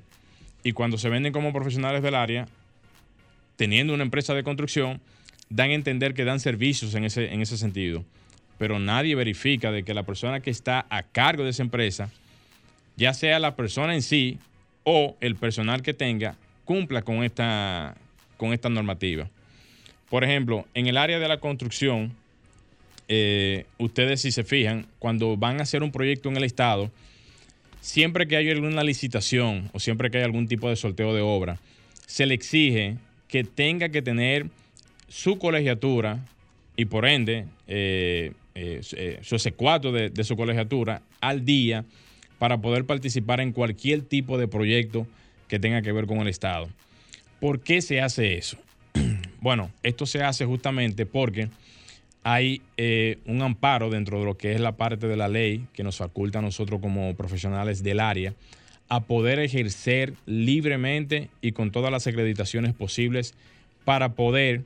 Y 0.64 0.74
cuando 0.74 0.98
se 0.98 1.10
venden 1.10 1.32
como 1.32 1.54
profesionales 1.54 2.04
del 2.04 2.16
área, 2.16 2.48
teniendo 3.56 3.94
una 3.94 4.04
empresa 4.04 4.34
de 4.34 4.44
construcción, 4.44 5.00
dan 5.50 5.70
a 5.70 5.74
entender 5.74 6.14
que 6.14 6.26
dan 6.26 6.40
servicios 6.40 6.94
en 6.94 7.06
ese 7.06 7.58
sentido. 7.58 8.04
Pero 8.58 8.80
nadie 8.80 9.16
verifica 9.16 9.72
de 9.72 9.84
que 9.84 9.94
la 9.94 10.04
persona 10.04 10.40
que 10.40 10.50
está 10.50 10.86
a 10.90 11.04
cargo 11.04 11.44
de 11.44 11.52
esa 11.52 11.64
empresa, 11.64 12.10
ya 12.96 13.14
sea 13.14 13.40
la 13.40 13.56
persona 13.56 13.94
en 13.94 14.02
sí 14.02 14.40
o 14.84 15.16
el 15.20 15.36
personal 15.36 15.82
que 15.82 15.94
tenga, 15.94 16.36
cumpla 16.66 17.02
con 17.02 17.24
esta, 17.24 17.96
con 18.38 18.54
esta 18.54 18.70
normativa. 18.70 19.30
Por 20.10 20.24
ejemplo, 20.24 20.66
en 20.74 20.88
el 20.88 20.98
área 20.98 21.20
de 21.20 21.28
la 21.28 21.40
construcción, 21.40 22.14
eh, 23.08 23.66
ustedes 23.78 24.22
si 24.22 24.32
se 24.32 24.44
fijan, 24.44 24.86
cuando 25.00 25.38
van 25.38 25.60
a 25.60 25.64
hacer 25.64 25.84
un 25.84 25.92
proyecto 25.92 26.30
en 26.30 26.38
el 26.38 26.44
Estado, 26.44 26.92
siempre 27.82 28.28
que 28.28 28.38
hay 28.38 28.50
alguna 28.50 28.84
licitación 28.84 29.70
o 29.74 29.80
siempre 29.80 30.10
que 30.10 30.18
hay 30.18 30.24
algún 30.24 30.48
tipo 30.48 30.70
de 30.70 30.76
sorteo 30.76 31.14
de 31.14 31.22
obra, 31.22 31.60
se 32.06 32.26
le 32.26 32.34
exige 32.34 32.98
que 33.28 33.44
tenga 33.44 33.90
que 33.90 34.02
tener 34.02 34.48
su 35.08 35.38
colegiatura 35.38 36.20
y 36.76 36.86
por 36.86 37.06
ende 37.06 37.46
eh, 37.68 38.34
eh, 38.60 38.82
eh, 38.94 39.20
su 39.22 39.36
S4 39.36 40.12
de, 40.12 40.24
su 40.24 40.36
colegiatura 40.36 41.02
al 41.22 41.46
día 41.46 41.86
para 42.40 42.60
poder 42.60 42.86
participar 42.86 43.40
en 43.40 43.52
cualquier 43.52 44.02
tipo 44.02 44.38
de 44.38 44.48
proyecto 44.48 45.06
que 45.48 45.60
tenga 45.60 45.82
que 45.82 45.92
ver 45.92 46.08
con 46.08 46.18
el 46.20 46.28
Estado. 46.28 46.68
¿Por 47.40 47.62
qué 47.62 47.82
se 47.82 48.02
hace 48.02 48.38
eso? 48.38 48.58
bueno, 49.42 49.72
esto 49.84 50.06
se 50.06 50.24
hace 50.24 50.46
justamente 50.46 51.06
porque 51.06 51.50
hay 52.24 52.62
un 53.26 53.42
amparo 53.42 53.90
dentro 53.90 54.20
de 54.20 54.26
lo 54.26 54.38
que 54.38 54.54
es 54.54 54.60
la 54.60 54.76
parte 54.76 55.08
de 55.08 55.16
la 55.16 55.30
ley 55.30 55.66
que 55.74 55.84
nos 55.84 55.98
faculta 55.98 56.40
a 56.40 56.42
nosotros 56.42 56.82
como 56.82 57.16
profesionales 57.16 57.84
del 57.84 58.02
área 58.02 58.34
a 58.90 59.04
poder 59.04 59.40
ejercer 59.40 60.14
libremente 60.26 61.30
y 61.42 61.52
con 61.52 61.72
todas 61.72 61.92
las 61.92 62.08
acreditaciones 62.08 62.74
posibles 62.74 63.34
para 63.86 64.14
poder 64.14 64.64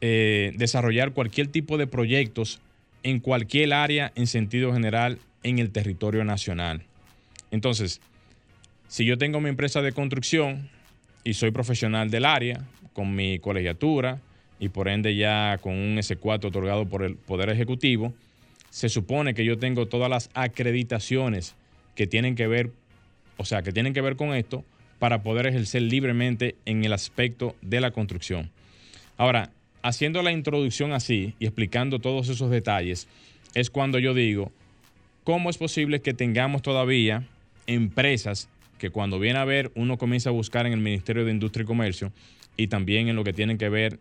eh, 0.00 0.52
desarrollar 0.56 1.12
cualquier 1.12 1.48
tipo 1.48 1.76
de 1.78 1.86
proyectos 1.86 2.60
en 3.08 3.20
cualquier 3.20 3.72
área 3.72 4.12
en 4.14 4.26
sentido 4.26 4.72
general 4.72 5.18
en 5.42 5.58
el 5.58 5.70
territorio 5.70 6.24
nacional. 6.24 6.82
Entonces, 7.50 8.00
si 8.88 9.04
yo 9.04 9.18
tengo 9.18 9.40
mi 9.40 9.48
empresa 9.48 9.82
de 9.82 9.92
construcción 9.92 10.68
y 11.24 11.34
soy 11.34 11.50
profesional 11.50 12.10
del 12.10 12.24
área, 12.24 12.64
con 12.92 13.14
mi 13.14 13.38
colegiatura 13.38 14.20
y 14.58 14.70
por 14.70 14.88
ende 14.88 15.14
ya 15.14 15.58
con 15.62 15.74
un 15.74 15.96
S4 15.96 16.46
otorgado 16.46 16.86
por 16.86 17.04
el 17.04 17.16
Poder 17.16 17.48
Ejecutivo, 17.48 18.12
se 18.70 18.88
supone 18.88 19.34
que 19.34 19.44
yo 19.44 19.58
tengo 19.58 19.86
todas 19.86 20.10
las 20.10 20.30
acreditaciones 20.34 21.54
que 21.94 22.06
tienen 22.06 22.34
que 22.34 22.46
ver 22.46 22.70
o 23.38 23.44
sea, 23.44 23.62
que 23.62 23.72
tienen 23.72 23.94
que 23.94 24.02
ver 24.02 24.16
con 24.16 24.34
esto 24.34 24.64
para 24.98 25.22
poder 25.22 25.46
ejercer 25.46 25.82
libremente 25.82 26.56
en 26.66 26.84
el 26.84 26.92
aspecto 26.92 27.54
de 27.62 27.80
la 27.80 27.92
construcción. 27.92 28.50
Ahora, 29.16 29.50
haciendo 29.82 30.22
la 30.22 30.32
introducción 30.32 30.92
así 30.92 31.34
y 31.38 31.46
explicando 31.46 31.98
todos 31.98 32.28
esos 32.28 32.50
detalles, 32.50 33.08
es 33.54 33.70
cuando 33.70 33.98
yo 33.98 34.14
digo, 34.14 34.52
¿cómo 35.24 35.50
es 35.50 35.58
posible 35.58 36.00
que 36.00 36.14
tengamos 36.14 36.62
todavía 36.62 37.26
empresas 37.66 38.48
que 38.78 38.90
cuando 38.90 39.18
viene 39.18 39.38
a 39.38 39.44
ver 39.44 39.72
uno 39.74 39.98
comienza 39.98 40.30
a 40.30 40.32
buscar 40.32 40.66
en 40.66 40.72
el 40.72 40.80
Ministerio 40.80 41.24
de 41.24 41.32
Industria 41.32 41.64
y 41.64 41.66
Comercio 41.66 42.12
y 42.56 42.68
también 42.68 43.08
en 43.08 43.16
lo 43.16 43.24
que 43.24 43.32
tienen 43.32 43.58
que 43.58 43.68
ver 43.68 43.98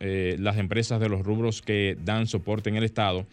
eh, 0.00 0.36
las 0.38 0.58
empresas 0.58 1.00
de 1.00 1.08
los 1.08 1.24
rubros 1.24 1.62
que 1.62 1.96
dan 2.04 2.26
soporte 2.26 2.70
en 2.70 2.76
el 2.76 2.84
Estado? 2.84 3.26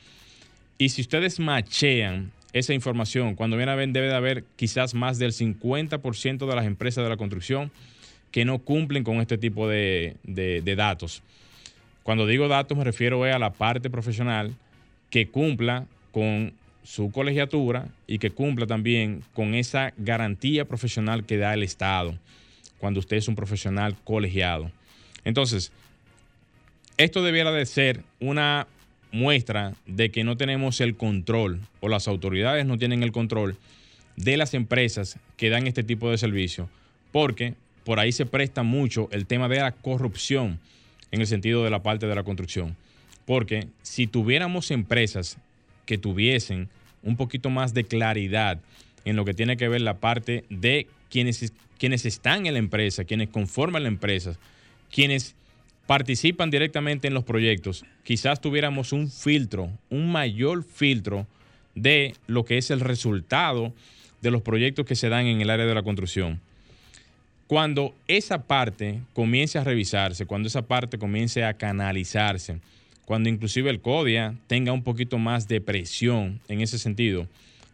Y 0.77 0.89
si 0.89 1.01
ustedes 1.01 1.39
machean 1.39 2.31
esa 2.53 2.73
información. 2.73 3.35
Cuando 3.35 3.57
viene 3.57 3.71
a 3.71 3.75
ver, 3.75 3.89
debe 3.89 4.07
de 4.07 4.15
haber 4.15 4.43
quizás 4.55 4.93
más 4.93 5.19
del 5.19 5.31
50% 5.31 6.47
de 6.47 6.55
las 6.55 6.65
empresas 6.65 7.03
de 7.03 7.09
la 7.09 7.17
construcción 7.17 7.71
que 8.31 8.45
no 8.45 8.59
cumplen 8.59 9.03
con 9.03 9.17
este 9.17 9.37
tipo 9.37 9.67
de, 9.67 10.15
datos. 10.75 11.23
Cuando 12.07 12.25
digo 12.25 12.47
datos 12.47 12.77
me 12.77 12.85
refiero 12.85 13.21
a 13.25 13.37
la 13.37 13.51
parte 13.51 13.89
profesional 13.89 14.55
que 15.09 15.27
cumpla 15.27 15.87
con 16.13 16.53
su 16.81 17.11
colegiatura 17.11 17.89
y 18.07 18.17
que 18.17 18.29
cumpla 18.29 18.65
también 18.65 19.23
con 19.33 19.53
esa 19.53 19.91
garantía 19.97 20.63
profesional 20.63 21.25
que 21.25 21.35
da 21.35 21.53
el 21.53 21.63
Estado 21.63 22.17
cuando 22.77 23.01
usted 23.01 23.17
es 23.17 23.27
un 23.27 23.35
profesional 23.35 23.97
colegiado. 24.05 24.71
Entonces, 25.25 25.73
esto 26.95 27.23
debiera 27.23 27.51
de 27.51 27.65
ser 27.65 28.03
una 28.21 28.67
muestra 29.11 29.73
de 29.85 30.09
que 30.09 30.23
no 30.23 30.37
tenemos 30.37 30.79
el 30.79 30.95
control 30.95 31.59
o 31.81 31.89
las 31.89 32.07
autoridades 32.07 32.65
no 32.65 32.77
tienen 32.77 33.03
el 33.03 33.11
control 33.11 33.57
de 34.15 34.37
las 34.37 34.53
empresas 34.53 35.19
que 35.35 35.49
dan 35.49 35.67
este 35.67 35.83
tipo 35.83 36.09
de 36.09 36.17
servicio, 36.17 36.69
porque 37.11 37.55
por 37.83 37.99
ahí 37.99 38.13
se 38.13 38.25
presta 38.25 38.63
mucho 38.63 39.09
el 39.11 39.25
tema 39.25 39.49
de 39.49 39.57
la 39.57 39.73
corrupción 39.73 40.61
en 41.11 41.21
el 41.21 41.27
sentido 41.27 41.63
de 41.63 41.69
la 41.69 41.83
parte 41.83 42.07
de 42.07 42.15
la 42.15 42.23
construcción. 42.23 42.75
Porque 43.25 43.67
si 43.81 44.07
tuviéramos 44.07 44.71
empresas 44.71 45.37
que 45.85 45.97
tuviesen 45.97 46.69
un 47.03 47.15
poquito 47.15 47.49
más 47.49 47.73
de 47.73 47.83
claridad 47.83 48.59
en 49.05 49.15
lo 49.15 49.25
que 49.25 49.33
tiene 49.33 49.57
que 49.57 49.69
ver 49.69 49.81
la 49.81 49.97
parte 49.97 50.43
de 50.49 50.87
quienes, 51.09 51.53
quienes 51.77 52.05
están 52.05 52.45
en 52.45 52.53
la 52.53 52.59
empresa, 52.59 53.05
quienes 53.05 53.29
conforman 53.29 53.83
la 53.83 53.89
empresa, 53.89 54.37
quienes 54.91 55.35
participan 55.85 56.51
directamente 56.51 57.07
en 57.07 57.13
los 57.13 57.23
proyectos, 57.23 57.85
quizás 58.03 58.41
tuviéramos 58.41 58.91
un 58.91 59.09
filtro, 59.09 59.71
un 59.89 60.11
mayor 60.11 60.63
filtro 60.63 61.25
de 61.75 62.13
lo 62.27 62.43
que 62.43 62.57
es 62.57 62.71
el 62.71 62.81
resultado 62.81 63.73
de 64.21 64.31
los 64.31 64.41
proyectos 64.41 64.85
que 64.85 64.95
se 64.95 65.09
dan 65.09 65.27
en 65.27 65.41
el 65.41 65.49
área 65.49 65.65
de 65.65 65.75
la 65.75 65.83
construcción. 65.83 66.41
Cuando 67.47 67.95
esa 68.09 68.43
parte 68.43 68.99
comience 69.13 69.57
a 69.57 69.63
revisarse, 69.63 70.25
cuando 70.25 70.47
esa 70.47 70.63
parte 70.63 70.97
comience 70.97 71.45
a 71.45 71.53
canalizarse, 71.53 72.59
cuando 73.05 73.29
inclusive 73.29 73.69
el 73.69 73.79
CODIA 73.79 74.35
tenga 74.47 74.73
un 74.73 74.83
poquito 74.83 75.17
más 75.17 75.47
de 75.47 75.61
presión 75.61 76.41
en 76.49 76.59
ese 76.59 76.77
sentido, 76.77 77.25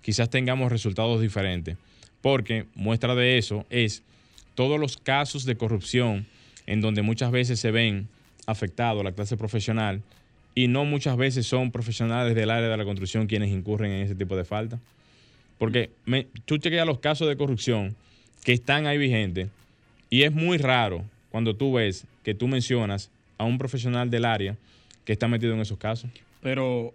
quizás 0.04 0.30
tengamos 0.30 0.72
resultados 0.72 1.20
diferentes. 1.22 1.76
Porque 2.22 2.68
muestra 2.76 3.16
de 3.16 3.40
eso 3.40 3.66
es 3.72 4.04
todos 4.54 4.80
los 4.80 4.98
casos 4.98 5.44
de 5.44 5.56
corrupción 5.56 6.28
en 6.68 6.80
donde 6.80 7.02
muchas 7.02 7.32
veces 7.32 7.60
se 7.60 7.72
ven 7.72 8.08
afectados 8.46 9.04
la 9.04 9.14
clase 9.14 9.38
profesional 9.38 10.04
y 10.54 10.68
no 10.68 10.86
muchas 10.86 11.18
veces 11.18 11.48
son 11.48 11.72
profesionales 11.72 12.36
del 12.36 12.52
área 12.52 12.70
de 12.70 12.78
la 12.78 12.86
construcción 12.86 13.26
quienes 13.26 13.50
incurren 13.50 13.92
en 13.92 14.04
ese 14.04 14.14
tipo 14.14 14.38
de 14.38 14.46
falta. 14.46 14.80
Porque 15.58 15.90
me, 16.06 16.28
tú 16.46 16.60
chequeas 16.60 16.86
los 16.86 17.00
casos 17.00 17.28
de 17.28 17.38
corrupción 17.38 17.96
que 18.44 18.54
están 18.54 18.86
ahí 18.86 19.00
vigentes 19.00 19.50
y 20.14 20.24
es 20.24 20.32
muy 20.32 20.58
raro 20.58 21.04
cuando 21.32 21.56
tú 21.56 21.74
ves 21.74 22.06
que 22.24 22.36
tú 22.36 22.48
mencionas 22.48 23.10
a 23.40 23.46
un 23.46 23.58
profesional 23.58 24.10
del 24.12 24.26
área 24.26 24.56
que 25.06 25.14
está 25.14 25.28
metido 25.28 25.54
en 25.56 25.60
esos 25.62 25.78
casos. 25.80 26.10
Pero 26.42 26.94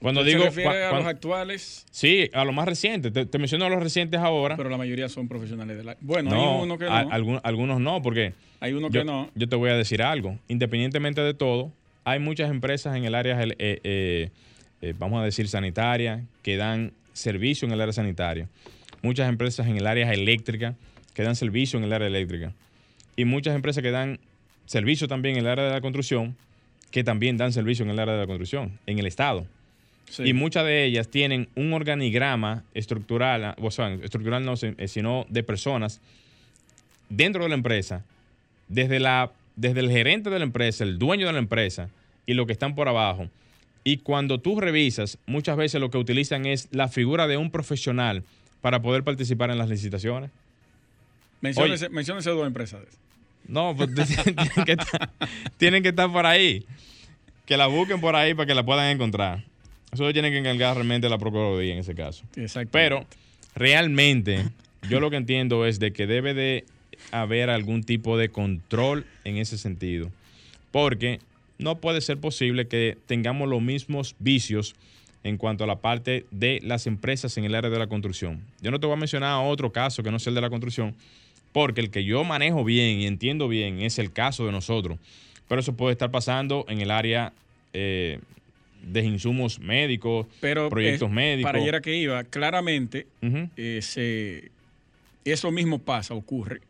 cuando 0.00 0.20
¿Usted 0.20 0.32
digo 0.32 0.42
se 0.44 0.48
refiere 0.50 0.68
cua- 0.70 0.90
a 0.90 0.98
los 0.98 1.06
actuales, 1.06 1.86
sí, 1.90 2.28
a 2.34 2.44
lo 2.44 2.52
más 2.52 2.66
reciente, 2.68 3.10
te, 3.10 3.24
te 3.24 3.38
menciono 3.38 3.64
a 3.64 3.68
los 3.70 3.82
recientes 3.82 4.20
ahora. 4.20 4.56
pero 4.56 4.68
la 4.68 4.76
mayoría 4.76 5.08
son 5.08 5.28
profesionales 5.28 5.76
de 5.78 5.84
la. 5.84 5.96
Bueno, 6.02 6.28
no, 6.30 6.56
hay 6.58 6.62
uno 6.64 6.76
que 6.76 6.84
no. 6.84 6.90
a- 6.92 7.00
algún- 7.00 7.40
algunos 7.42 7.80
no, 7.80 8.02
porque 8.02 8.34
hay 8.60 8.74
uno 8.74 8.88
yo, 8.90 9.00
que 9.00 9.04
no. 9.06 9.30
yo 9.34 9.48
te 9.48 9.56
voy 9.56 9.70
a 9.70 9.76
decir 9.76 10.02
algo. 10.02 10.38
Independientemente 10.48 11.20
de 11.22 11.32
todo, 11.34 11.72
hay 12.04 12.18
muchas 12.18 12.50
empresas 12.50 12.96
en 12.96 13.04
el 13.06 13.14
área, 13.14 13.42
eh, 13.42 13.56
eh, 13.58 14.30
eh, 14.82 14.94
vamos 14.98 15.22
a 15.22 15.24
decir, 15.24 15.48
sanitaria, 15.48 16.22
que 16.42 16.56
dan 16.58 16.92
servicio 17.14 17.66
en 17.66 17.72
el 17.72 17.80
área 17.80 17.92
sanitaria. 17.94 18.48
Muchas 19.02 19.28
empresas 19.28 19.66
en 19.68 19.76
el 19.78 19.86
área 19.86 20.12
eléctrica 20.12 20.74
que 21.14 21.22
dan 21.22 21.36
servicio 21.36 21.78
en 21.78 21.84
el 21.84 21.92
área 21.92 22.08
eléctrica. 22.08 22.52
Y 23.16 23.24
muchas 23.24 23.54
empresas 23.54 23.82
que 23.82 23.90
dan 23.90 24.18
servicio 24.66 25.08
también 25.08 25.36
en 25.36 25.42
el 25.42 25.50
área 25.50 25.64
de 25.64 25.70
la 25.70 25.80
construcción, 25.80 26.36
que 26.90 27.04
también 27.04 27.36
dan 27.36 27.52
servicio 27.52 27.84
en 27.84 27.90
el 27.90 27.98
área 27.98 28.14
de 28.14 28.20
la 28.20 28.26
construcción, 28.26 28.78
en 28.86 28.98
el 28.98 29.06
Estado. 29.06 29.46
Sí. 30.08 30.24
Y 30.24 30.32
muchas 30.32 30.64
de 30.64 30.84
ellas 30.84 31.08
tienen 31.08 31.48
un 31.54 31.72
organigrama 31.72 32.64
estructural, 32.74 33.54
o 33.58 33.70
sea, 33.70 33.92
estructural 33.94 34.44
no, 34.44 34.54
eh, 34.60 34.88
sino 34.88 35.26
de 35.28 35.42
personas 35.42 36.00
dentro 37.08 37.42
de 37.42 37.48
la 37.48 37.54
empresa, 37.54 38.04
desde, 38.68 39.00
la, 39.00 39.32
desde 39.56 39.80
el 39.80 39.90
gerente 39.90 40.30
de 40.30 40.38
la 40.38 40.44
empresa, 40.44 40.84
el 40.84 40.98
dueño 40.98 41.26
de 41.26 41.32
la 41.32 41.38
empresa 41.38 41.88
y 42.26 42.34
lo 42.34 42.46
que 42.46 42.52
están 42.52 42.74
por 42.74 42.88
abajo. 42.88 43.28
Y 43.84 43.98
cuando 43.98 44.40
tú 44.40 44.60
revisas, 44.60 45.18
muchas 45.26 45.56
veces 45.56 45.80
lo 45.80 45.90
que 45.90 45.98
utilizan 45.98 46.46
es 46.46 46.68
la 46.70 46.88
figura 46.88 47.26
de 47.26 47.36
un 47.36 47.50
profesional 47.50 48.22
para 48.60 48.80
poder 48.80 49.02
participar 49.02 49.50
en 49.50 49.58
las 49.58 49.68
licitaciones. 49.68 50.30
Menciónese, 51.42 51.90
menciónese 51.90 52.30
dos 52.30 52.46
empresas. 52.46 52.80
No, 53.46 53.74
pues 53.76 53.90
tienen 53.94 54.64
que, 54.64 54.72
estar, 54.72 55.10
tienen 55.58 55.82
que 55.82 55.90
estar 55.90 56.10
por 56.10 56.24
ahí. 56.24 56.64
Que 57.44 57.56
la 57.56 57.66
busquen 57.66 58.00
por 58.00 58.16
ahí 58.16 58.32
para 58.32 58.46
que 58.46 58.54
la 58.54 58.64
puedan 58.64 58.88
encontrar. 58.88 59.44
Eso 59.92 60.04
lo 60.04 60.12
tienen 60.12 60.32
que 60.32 60.38
encargar 60.38 60.76
realmente 60.76 61.08
la 61.10 61.18
Procuraduría 61.18 61.74
en 61.74 61.80
ese 61.80 61.94
caso. 61.94 62.24
Exacto. 62.36 62.70
Pero 62.72 63.04
realmente 63.54 64.46
yo 64.88 65.00
lo 65.00 65.10
que 65.10 65.16
entiendo 65.16 65.66
es 65.66 65.78
de 65.78 65.92
que 65.92 66.06
debe 66.06 66.32
de 66.32 66.64
haber 67.10 67.50
algún 67.50 67.82
tipo 67.82 68.16
de 68.16 68.30
control 68.30 69.04
en 69.24 69.36
ese 69.36 69.58
sentido. 69.58 70.10
Porque 70.70 71.20
no 71.58 71.78
puede 71.78 72.00
ser 72.00 72.18
posible 72.18 72.68
que 72.68 72.96
tengamos 73.06 73.48
los 73.48 73.60
mismos 73.60 74.14
vicios 74.18 74.74
en 75.24 75.36
cuanto 75.36 75.64
a 75.64 75.66
la 75.66 75.76
parte 75.76 76.26
de 76.30 76.60
las 76.62 76.86
empresas 76.86 77.36
en 77.36 77.44
el 77.44 77.54
área 77.54 77.70
de 77.70 77.78
la 77.78 77.86
construcción. 77.86 78.40
Yo 78.60 78.70
no 78.70 78.80
te 78.80 78.86
voy 78.86 78.94
a 78.94 78.98
mencionar 78.98 79.44
otro 79.44 79.72
caso 79.72 80.02
que 80.02 80.10
no 80.10 80.18
sea 80.18 80.30
el 80.30 80.34
de 80.36 80.40
la 80.40 80.50
construcción, 80.50 80.94
porque 81.52 81.80
el 81.80 81.90
que 81.90 82.04
yo 82.04 82.24
manejo 82.24 82.64
bien 82.64 83.00
y 83.00 83.06
entiendo 83.06 83.48
bien 83.48 83.80
es 83.80 83.98
el 83.98 84.12
caso 84.12 84.46
de 84.46 84.52
nosotros. 84.52 84.98
Pero 85.48 85.60
eso 85.60 85.74
puede 85.76 85.92
estar 85.92 86.10
pasando 86.10 86.64
en 86.68 86.80
el 86.80 86.90
área 86.90 87.32
eh, 87.74 88.18
de 88.82 89.04
insumos 89.04 89.58
médicos, 89.60 90.26
Pero 90.40 90.68
proyectos 90.70 91.10
eh, 91.10 91.14
médicos. 91.14 91.48
Para 91.50 91.58
allá 91.58 91.68
era 91.68 91.80
que 91.80 91.94
iba, 91.96 92.24
claramente 92.24 93.06
eh, 93.56 93.80
se- 93.82 94.50
eso 95.24 95.50
mismo 95.52 95.78
pasa, 95.78 96.14
ocurre 96.14 96.60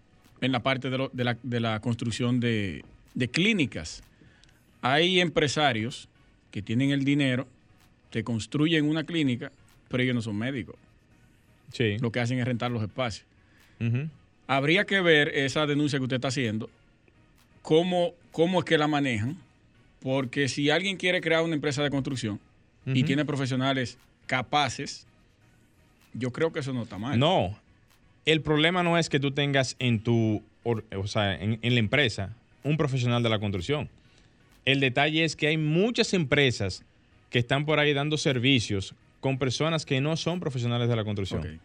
en 0.41 0.53
la 0.53 0.63
parte 0.63 0.91
de, 0.91 0.99
lo- 0.99 1.11
de 1.13 1.25
la, 1.25 1.39
de 1.43 1.61
la 1.61 1.81
construcción 1.81 2.41
de, 2.41 2.85
de 3.15 3.29
clínicas. 3.29 4.03
Hay 4.83 5.21
empresarios 5.21 6.09
que 6.51 6.61
tienen 6.61 6.91
el 6.91 7.05
dinero, 7.05 7.47
te 8.11 8.25
construyen 8.25 8.85
una 8.89 9.05
clínica, 9.05 9.53
pero 9.89 10.03
ellos 10.03 10.15
no 10.17 10.23
son 10.23 10.37
médicos. 10.37 10.75
Sí. 11.73 11.97
Lo 12.01 12.11
que 12.11 12.21
hacen 12.21 12.39
es 12.41 12.45
rentar 12.45 12.71
los 12.71 12.83
espacios. 12.83 13.25
Ujú. 13.81 14.09
Habría 14.57 14.85
que 14.85 15.01
ver 15.01 15.29
esa 15.35 15.67
denuncia 15.67 15.99
que 15.99 16.03
usted 16.03 16.17
está 16.17 16.29
haciendo, 16.29 16.69
cómo, 17.63 18.13
cómo 18.33 18.59
es 18.59 18.65
que 18.65 18.77
la 18.77 18.87
manejan, 18.87 19.39
porque 20.03 20.49
si 20.49 20.69
alguien 20.69 20.97
quiere 20.97 21.21
crear 21.21 21.43
una 21.43 21.55
empresa 21.55 21.83
de 21.83 21.91
construcción 21.91 22.39
y 22.85 23.05
tiene 23.05 23.25
profesionales 23.25 23.97
capaces, 24.27 25.07
yo 26.13 26.33
creo 26.33 26.53
que 26.53 26.61
eso 26.61 26.73
no 26.73 26.83
está 26.83 26.99
mal. 26.99 27.19
No, 27.19 27.57
el 28.27 28.43
problema 28.43 28.83
no 28.83 28.99
es 28.99 29.09
que 29.09 29.21
tú 29.21 29.31
tengas 29.31 29.75
en 29.79 30.01
tu, 30.01 30.43
o 30.65 31.07
sea, 31.07 31.35
en, 31.35 31.59
en 31.63 31.75
la 31.75 31.81
empresa 31.81 32.37
un 32.63 32.77
profesional 32.77 33.23
de 33.23 33.31
la 33.31 33.39
construcción. 33.39 33.89
El 34.65 34.81
detalle 34.81 35.25
es 35.25 35.35
que 35.35 35.47
hay 35.47 35.57
muchas 35.57 36.13
empresas 36.13 36.85
que 37.31 37.39
están 37.39 37.65
por 37.65 37.79
ahí 37.79 37.95
dando 37.95 38.19
servicios 38.19 38.95
con 39.21 39.39
personas 39.39 39.87
que 39.87 40.01
no 40.01 40.17
son 40.17 40.41
profesionales 40.41 40.89
de 40.89 40.97
la 40.97 41.05
construcción. 41.05 41.61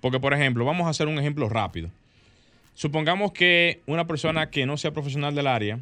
Porque, 0.00 0.20
por 0.20 0.34
ejemplo, 0.34 0.64
vamos 0.64 0.86
a 0.86 0.90
hacer 0.90 1.06
un 1.06 1.18
ejemplo 1.18 1.48
rápido. 1.48 1.90
Supongamos 2.74 3.32
que 3.32 3.80
una 3.86 4.06
persona 4.06 4.50
que 4.50 4.66
no 4.66 4.76
sea 4.76 4.92
profesional 4.92 5.34
del 5.34 5.46
área, 5.46 5.78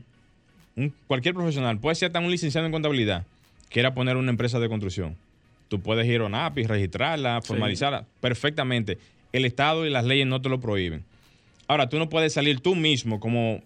un- 0.76 0.92
cualquier 1.06 1.34
profesional, 1.34 1.78
puede 1.78 1.94
ser 1.94 2.06
hasta 2.08 2.20
un 2.20 2.30
licenciado 2.30 2.66
en 2.66 2.72
contabilidad, 2.72 3.24
quiera 3.68 3.94
poner 3.94 4.16
una 4.16 4.30
empresa 4.30 4.58
de 4.58 4.68
construcción. 4.68 5.16
Tú 5.68 5.80
puedes 5.80 6.06
ir 6.06 6.20
a 6.20 6.24
ONAPI, 6.24 6.64
registrarla, 6.64 7.40
Sí. 7.42 7.48
formalizarla 7.48 8.04
perfectamente. 8.20 8.98
El 9.32 9.44
Estado 9.44 9.86
y 9.86 9.90
las 9.90 10.04
leyes 10.04 10.26
no 10.26 10.42
te 10.42 10.48
lo 10.48 10.60
prohíben. 10.60 11.04
Ahora, 11.68 11.88
tú 11.88 11.98
no 11.98 12.08
puedes 12.08 12.32
salir 12.32 12.60
tú 12.60 12.74
mismo 12.74 13.20
como 13.20 13.62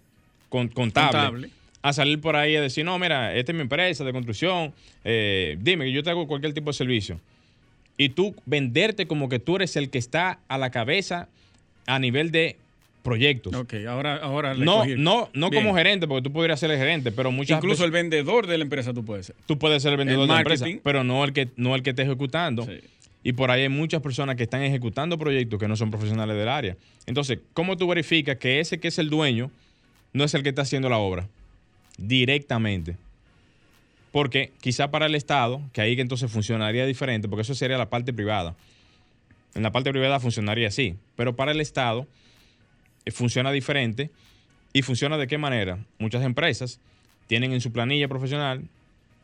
con- 0.51 0.69
contable, 0.69 1.19
Contable. 1.21 1.51
a 1.81 1.93
salir 1.95 2.21
por 2.21 2.37
ahí 2.37 2.55
a 2.57 2.61
decir, 2.61 2.85
no, 2.85 2.99
mira, 2.99 3.35
esta 3.35 3.53
es 3.53 3.57
mi 3.57 3.63
empresa 3.63 4.05
de 4.05 4.13
construcción, 4.13 4.75
eh, 5.05 5.57
dime, 5.61 5.91
yo 5.91 6.03
te 6.03 6.11
hago 6.11 6.27
cualquier 6.29 6.53
tipo 6.53 6.71
de 6.71 6.75
servicio 6.75 7.19
y 7.97 8.11
tú 8.11 8.35
venderte 8.45 9.07
como 9.07 9.31
que 9.31 9.39
tú 9.39 9.57
eres 9.57 9.75
el 9.77 9.89
que 9.89 9.99
está 9.99 10.41
a 10.49 10.59
la 10.59 10.71
cabeza 10.71 11.29
a 11.87 11.99
nivel 11.99 12.31
de 12.31 12.59
proyectos. 13.05 13.55
Ok, 13.55 13.75
ahora, 13.87 14.17
ahora 14.17 14.55
No, 14.55 14.79
cogí. 14.79 14.95
no, 14.97 15.29
no 15.35 15.51
Bien. 15.51 15.63
como 15.63 15.77
gerente, 15.77 16.09
porque 16.09 16.23
tú 16.23 16.33
podrías 16.33 16.59
ser 16.59 16.71
el 16.73 16.79
gerente, 16.79 17.13
pero 17.13 17.31
muchas 17.31 17.59
Incluso 17.59 17.83
veces 17.83 17.85
el 17.85 17.91
vendedor 17.93 18.47
de 18.49 18.59
la 18.59 18.65
empresa 18.65 18.93
tú 18.93 19.05
puedes 19.05 19.27
ser. 19.27 19.37
tú 19.47 19.59
puedes 19.59 19.83
ser 19.83 19.93
el 19.93 19.99
vendedor 19.99 20.23
el 20.23 20.29
de 20.29 20.35
la 20.35 20.41
empresa, 20.41 20.67
pero 20.83 21.05
no 21.05 21.23
el 21.23 21.33
que 21.33 21.49
no 21.57 21.75
el 21.77 21.83
que 21.83 21.91
esté 21.91 22.03
ejecutando. 22.03 22.65
Sí. 22.65 22.81
Y 23.23 23.33
por 23.35 23.51
ahí 23.51 23.63
hay 23.63 23.69
muchas 23.69 24.03
personas 24.03 24.37
que 24.37 24.43
están 24.43 24.63
ejecutando 24.63 25.19
proyectos 25.19 25.59
que 25.61 25.69
no 25.69 25.77
son 25.77 25.91
profesionales 25.91 26.37
del 26.37 26.49
área. 26.49 26.77
Entonces, 27.07 27.39
¿cómo 27.53 27.77
tú 27.77 27.87
verificas 27.87 28.37
que 28.39 28.59
ese 28.61 28.81
que 28.81 28.89
es 28.89 28.99
el 28.99 29.09
dueño 29.11 29.51
no 30.13 30.25
es 30.25 30.35
el 30.35 30.43
que 30.43 30.49
está 30.49 30.63
haciendo 30.63 30.89
la 30.89 30.99
obra? 30.99 31.29
Directamente. 31.99 32.97
Porque 34.13 34.53
quizá 34.61 34.91
para 34.91 35.07
el 35.07 35.15
Estado, 35.15 35.61
que 35.73 35.81
ahí 35.81 35.97
que 35.97 36.03
entonces 36.03 36.31
funcionaría 36.31 36.87
diferente, 36.87 37.29
porque 37.29 37.43
eso 37.43 37.55
sería 37.55 37.77
la 37.79 37.91
parte 37.91 38.13
privada. 38.13 38.55
En 39.55 39.63
la 39.63 39.73
parte 39.73 39.91
privada 39.91 40.21
funcionaría 40.21 40.69
así, 40.69 40.95
pero 41.17 41.35
para 41.37 41.53
el 41.53 41.61
Estado 41.61 42.07
funciona 43.13 43.51
diferente. 43.53 44.11
¿Y 44.73 44.83
funciona 44.83 45.17
de 45.19 45.27
qué 45.27 45.39
manera? 45.39 45.79
Muchas 45.99 46.25
empresas 46.25 46.81
tienen 47.27 47.53
en 47.53 47.61
su 47.61 47.73
planilla 47.73 48.09
profesional 48.09 48.63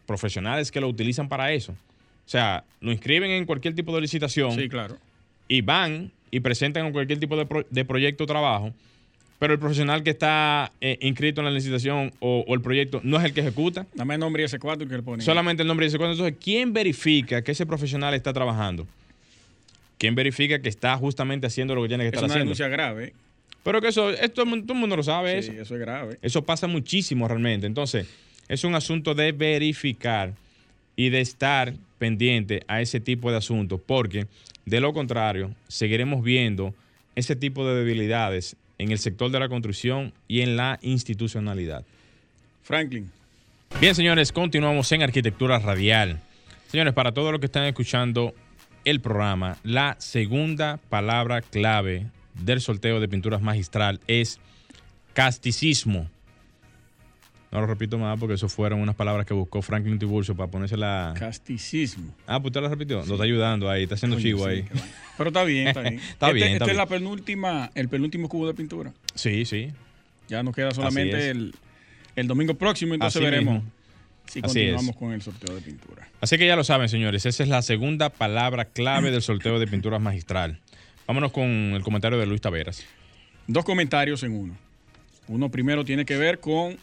profesionales 0.07 0.71
que 0.71 0.81
lo 0.81 0.89
utilizan 0.89 1.29
para 1.29 1.53
eso. 1.53 1.73
O 1.73 2.29
sea, 2.31 2.65
lo 2.81 2.93
inscriben 2.93 3.31
en 3.33 3.45
cualquier 3.47 3.75
tipo 3.75 3.95
de 3.95 4.01
licitación 4.01 4.53
Sí, 4.53 4.69
claro. 4.69 4.97
y 5.49 5.61
van 5.63 6.13
y 6.31 6.41
presentan 6.41 6.87
en 6.87 6.93
cualquier 6.93 7.19
tipo 7.19 7.37
de, 7.37 7.47
pro- 7.47 7.67
de 7.69 7.85
proyecto 7.85 8.25
o 8.25 8.27
trabajo, 8.27 8.73
pero 9.41 9.53
el 9.53 9.59
profesional 9.59 10.03
que 10.05 10.11
está 10.11 10.71
eh, 10.81 10.99
inscrito 11.01 11.41
en 11.41 11.47
la 11.47 11.51
licitación 11.51 12.13
o, 12.21 12.45
o 12.47 12.55
el 12.55 12.61
proyecto 12.61 13.01
no 13.03 13.17
es 13.19 13.25
el 13.25 13.33
que 13.33 13.41
ejecuta, 13.41 13.87
Dame 13.95 14.15
el 14.15 14.21
nombre 14.21 14.43
y 14.43 14.47
ese 14.47 14.59
cuadro 14.61 14.87
que 14.87 14.97
le 14.97 15.03
ponen. 15.03 15.25
solamente 15.25 15.63
el 15.63 15.69
nombre 15.69 15.87
dice 15.87 15.99
cuándo. 15.99 16.13
Entonces, 16.15 16.37
¿quién 16.43 16.73
verifica 16.73 17.43
que 17.43 17.53
ese 17.53 17.67
profesional 17.67 18.15
está 18.15 18.33
trabajando? 18.33 18.87
¿Quién 19.99 20.15
verifica 20.15 20.61
que 20.61 20.69
está 20.69 20.97
justamente 20.97 21.47
haciendo 21.47 21.75
lo 21.75 21.83
que 21.83 21.89
tiene 21.89 22.05
que 22.05 22.09
es 22.09 22.15
estar 22.15 22.25
una 22.25 22.35
haciendo? 22.35 22.45
denuncia 22.55 22.69
grave. 22.69 23.13
Pero 23.63 23.81
que 23.81 23.89
eso, 23.89 24.11
esto 24.11 24.45
todo 24.45 24.73
el 24.73 24.79
mundo 24.79 24.97
lo 24.97 25.03
sabe. 25.03 25.43
Sí, 25.43 25.51
eso. 25.51 25.63
eso 25.63 25.75
es 25.75 25.81
grave. 25.81 26.19
Eso 26.23 26.43
pasa 26.43 26.67
muchísimo 26.67 27.29
realmente. 27.29 27.67
Entonces, 27.67 28.07
es 28.49 28.65
un 28.65 28.75
asunto 28.75 29.15
de 29.15 29.33
verificar 29.33 30.33
y 30.97 31.11
de 31.11 31.21
estar 31.21 31.75
pendiente 31.99 32.63
a 32.67 32.81
ese 32.81 33.01
tipo 33.01 33.31
de 33.31 33.37
asuntos, 33.37 33.81
porque 33.85 34.27
de 34.65 34.81
lo 34.81 34.93
contrario, 34.93 35.55
seguiremos 35.69 36.23
viendo 36.23 36.75
ese 37.17 37.37
tipo 37.37 37.67
de 37.67 37.75
debilidades 37.75 38.57
en 38.79 38.93
el 38.93 38.99
sector 38.99 39.31
de 39.31 39.41
la 39.41 39.49
construcción 39.49 40.13
y 40.29 40.41
en 40.41 40.57
la 40.57 40.79
institucionalidad. 40.83 41.85
Franklin. 42.63 43.11
Bien, 43.81 43.95
señores, 43.95 44.33
continuamos 44.33 44.91
en 44.93 45.03
Arquitectura 45.03 45.59
Radial. 45.59 46.21
Señores, 46.69 46.95
para 46.95 47.13
todos 47.13 47.33
los 47.33 47.41
que 47.41 47.47
están 47.47 47.65
escuchando 47.65 48.35
el 48.85 49.01
programa, 49.01 49.59
la 49.65 49.97
segunda 49.99 50.79
palabra 50.89 51.43
clave 51.43 52.07
del 52.35 52.61
sorteo 52.61 53.01
de 53.01 53.09
pinturas 53.09 53.43
magistral 53.43 54.01
es 54.07 54.39
casticismo. 55.15 56.09
No 57.53 57.61
lo 57.61 57.67
repito 57.67 57.99
más 57.99 58.17
porque 58.21 58.35
eso 58.35 58.49
fueron 58.49 58.81
unas 58.81 58.95
palabras 58.95 59.27
que 59.27 59.35
buscó 59.35 59.61
Franklin 59.61 59.99
Tiburcio 59.99 60.37
para 60.37 60.49
ponerse 60.49 60.77
la... 60.77 61.15
Casticismo. 61.19 62.15
Ah, 62.29 62.39
pues 62.39 62.51
usted 62.51 62.63
la 62.63 62.69
repitió. 62.69 63.05
Lo 63.05 63.15
está 63.15 63.25
ayudando 63.25 63.69
ahí, 63.69 63.83
está 63.83 63.97
haciendo 63.97 64.17
Coño, 64.17 64.25
chivo 64.25 64.45
sí, 64.45 64.51
ahí. 64.51 64.65
Pero 65.19 65.29
está 65.31 65.43
bien, 65.43 65.67
está 65.67 65.81
bien. 65.81 65.95
Está 66.11 66.27
Este- 66.29 66.35
bien, 66.35 66.53
Este 66.53 66.71
es 66.71 66.77
la 66.77 66.87
penúltima, 66.87 67.71
el 67.75 67.89
penúltimo 67.89 68.29
cubo 68.29 68.47
de 68.47 68.55
pintura. 68.55 68.93
Sí, 69.17 69.45
sí. 69.45 69.73
Ya 70.29 70.45
nos 70.45 70.55
queda 70.55 70.71
solamente 70.71 71.31
el, 71.31 71.53
el 72.15 72.29
domingo 72.29 72.55
próximo, 72.55 72.95
entonces 72.95 73.17
Así 73.17 73.25
veremos 73.25 73.55
mismo. 73.57 73.71
si 74.27 74.41
continuamos 74.43 74.95
con 74.97 75.11
el 75.13 75.21
sorteo 75.21 75.53
de 75.57 75.61
pintura. 75.61 76.07
Así 76.21 76.39
que 76.39 76.47
ya 76.47 76.55
lo 76.55 76.63
saben, 76.63 76.89
señores. 76.89 77.27
Esa 77.27 77.43
es 77.43 77.49
la 77.49 77.63
segunda 77.63 78.11
palabra 78.11 78.67
clave 78.67 79.11
del 79.11 79.23
sorteo 79.23 79.59
de 79.59 79.67
pinturas 79.67 80.01
magistral. 80.01 80.61
Vámonos 81.11 81.33
con 81.33 81.45
el 81.45 81.83
comentario 81.83 82.21
de 82.21 82.27
Luis 82.27 82.41
Taveras. 82.41 82.87
Dos 83.49 83.65
comentarios 83.65 84.23
en 84.23 84.31
uno. 84.31 84.57
Uno 85.27 85.51
primero 85.51 85.85
tiene 85.85 86.05
que 86.05 86.17
ver 86.17 86.39
con 86.39 86.77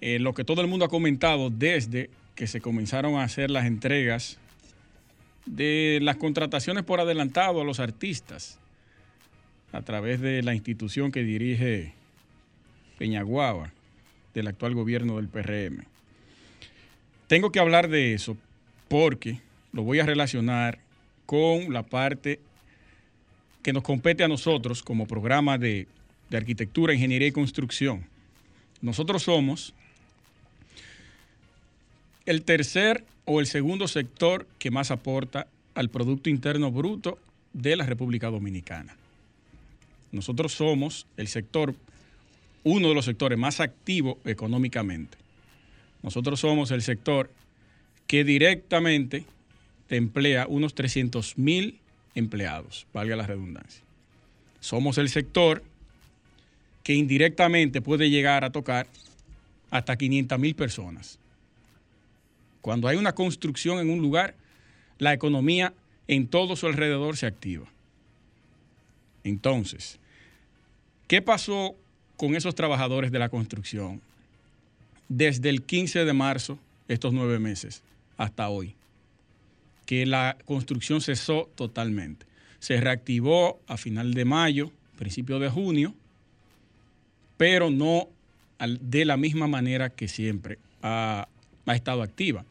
eh, 0.00 0.18
lo 0.18 0.34
que 0.34 0.42
todo 0.42 0.62
el 0.62 0.66
mundo 0.66 0.84
ha 0.84 0.88
comentado 0.88 1.48
desde 1.48 2.10
que 2.34 2.48
se 2.48 2.60
comenzaron 2.60 3.14
a 3.14 3.22
hacer 3.22 3.52
las 3.52 3.66
entregas 3.66 4.40
de 5.46 6.00
las 6.02 6.16
contrataciones 6.16 6.82
por 6.82 6.98
adelantado 6.98 7.60
a 7.60 7.64
los 7.64 7.78
artistas 7.78 8.58
a 9.70 9.82
través 9.82 10.20
de 10.20 10.42
la 10.42 10.52
institución 10.52 11.12
que 11.12 11.22
dirige 11.22 11.92
Peñaguaba, 12.98 13.70
del 14.34 14.48
actual 14.48 14.74
gobierno 14.74 15.18
del 15.18 15.28
PRM. 15.28 15.84
Tengo 17.28 17.52
que 17.52 17.60
hablar 17.60 17.86
de 17.86 18.12
eso 18.12 18.36
porque 18.88 19.38
lo 19.72 19.84
voy 19.84 20.00
a 20.00 20.04
relacionar 20.04 20.80
con 21.26 21.72
la 21.72 21.84
parte 21.84 22.40
que 23.64 23.72
nos 23.72 23.82
compete 23.82 24.22
a 24.22 24.28
nosotros 24.28 24.82
como 24.82 25.06
programa 25.06 25.56
de, 25.56 25.88
de 26.28 26.36
arquitectura, 26.36 26.92
ingeniería 26.92 27.28
y 27.28 27.32
construcción. 27.32 28.04
Nosotros 28.82 29.22
somos 29.22 29.72
el 32.26 32.42
tercer 32.42 33.04
o 33.24 33.40
el 33.40 33.46
segundo 33.46 33.88
sector 33.88 34.46
que 34.58 34.70
más 34.70 34.90
aporta 34.90 35.46
al 35.74 35.88
Producto 35.88 36.28
Interno 36.28 36.70
Bruto 36.70 37.18
de 37.54 37.74
la 37.74 37.86
República 37.86 38.28
Dominicana. 38.30 38.96
Nosotros 40.12 40.52
somos 40.52 41.06
el 41.16 41.28
sector, 41.28 41.74
uno 42.64 42.90
de 42.90 42.94
los 42.94 43.06
sectores 43.06 43.38
más 43.38 43.60
activos 43.60 44.18
económicamente. 44.26 45.16
Nosotros 46.02 46.38
somos 46.38 46.70
el 46.70 46.82
sector 46.82 47.30
que 48.06 48.24
directamente 48.24 49.24
te 49.88 49.96
emplea 49.96 50.46
unos 50.46 50.74
300 50.74 51.38
mil 51.38 51.80
empleados, 52.14 52.86
valga 52.92 53.16
la 53.16 53.26
redundancia. 53.26 53.82
Somos 54.60 54.98
el 54.98 55.08
sector 55.08 55.62
que 56.82 56.94
indirectamente 56.94 57.80
puede 57.80 58.10
llegar 58.10 58.44
a 58.44 58.50
tocar 58.50 58.86
hasta 59.70 59.96
500 59.96 60.38
mil 60.38 60.54
personas. 60.54 61.18
Cuando 62.60 62.88
hay 62.88 62.96
una 62.96 63.14
construcción 63.14 63.78
en 63.78 63.90
un 63.90 64.00
lugar, 64.00 64.34
la 64.98 65.12
economía 65.12 65.74
en 66.08 66.28
todo 66.28 66.56
su 66.56 66.66
alrededor 66.66 67.16
se 67.16 67.26
activa. 67.26 67.66
Entonces, 69.24 69.98
¿qué 71.08 71.22
pasó 71.22 71.74
con 72.16 72.36
esos 72.36 72.54
trabajadores 72.54 73.10
de 73.10 73.18
la 73.18 73.28
construcción 73.28 74.00
desde 75.08 75.48
el 75.48 75.62
15 75.62 76.04
de 76.04 76.12
marzo, 76.12 76.58
estos 76.88 77.12
nueve 77.12 77.38
meses, 77.38 77.82
hasta 78.16 78.48
hoy? 78.48 78.74
Que 79.86 80.06
la 80.06 80.36
construcción 80.44 81.00
cesó 81.00 81.50
totalmente. 81.54 82.26
Se 82.58 82.80
reactivó 82.80 83.60
a 83.66 83.76
final 83.76 84.14
de 84.14 84.24
mayo, 84.24 84.72
principio 84.96 85.38
de 85.38 85.50
junio, 85.50 85.94
pero 87.36 87.70
no 87.70 88.08
de 88.80 89.04
la 89.04 89.16
misma 89.16 89.46
manera 89.46 89.90
que 89.90 90.08
siempre 90.08 90.58
ha, 90.82 91.28
ha 91.66 91.74
estado 91.74 92.02
activa. 92.02 92.44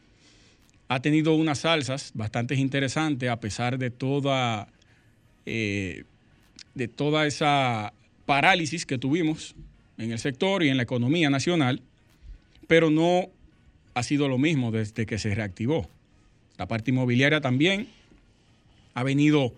Ha 0.88 1.00
tenido 1.00 1.34
unas 1.34 1.60
salsas 1.60 2.12
bastante 2.14 2.54
interesantes 2.54 3.28
a 3.30 3.40
pesar 3.40 3.78
de 3.78 3.90
toda, 3.90 4.68
eh, 5.46 6.04
de 6.74 6.88
toda 6.88 7.26
esa 7.26 7.92
parálisis 8.26 8.86
que 8.86 8.98
tuvimos 8.98 9.54
en 9.98 10.12
el 10.12 10.18
sector 10.18 10.62
y 10.62 10.68
en 10.68 10.76
la 10.76 10.82
economía 10.82 11.30
nacional, 11.30 11.82
pero 12.66 12.90
no 12.90 13.28
ha 13.94 14.02
sido 14.02 14.28
lo 14.28 14.38
mismo 14.38 14.70
desde 14.70 15.06
que 15.06 15.18
se 15.18 15.34
reactivó. 15.34 15.88
La 16.56 16.66
parte 16.66 16.90
inmobiliaria 16.90 17.40
también 17.40 17.88
ha 18.94 19.02
venido 19.02 19.52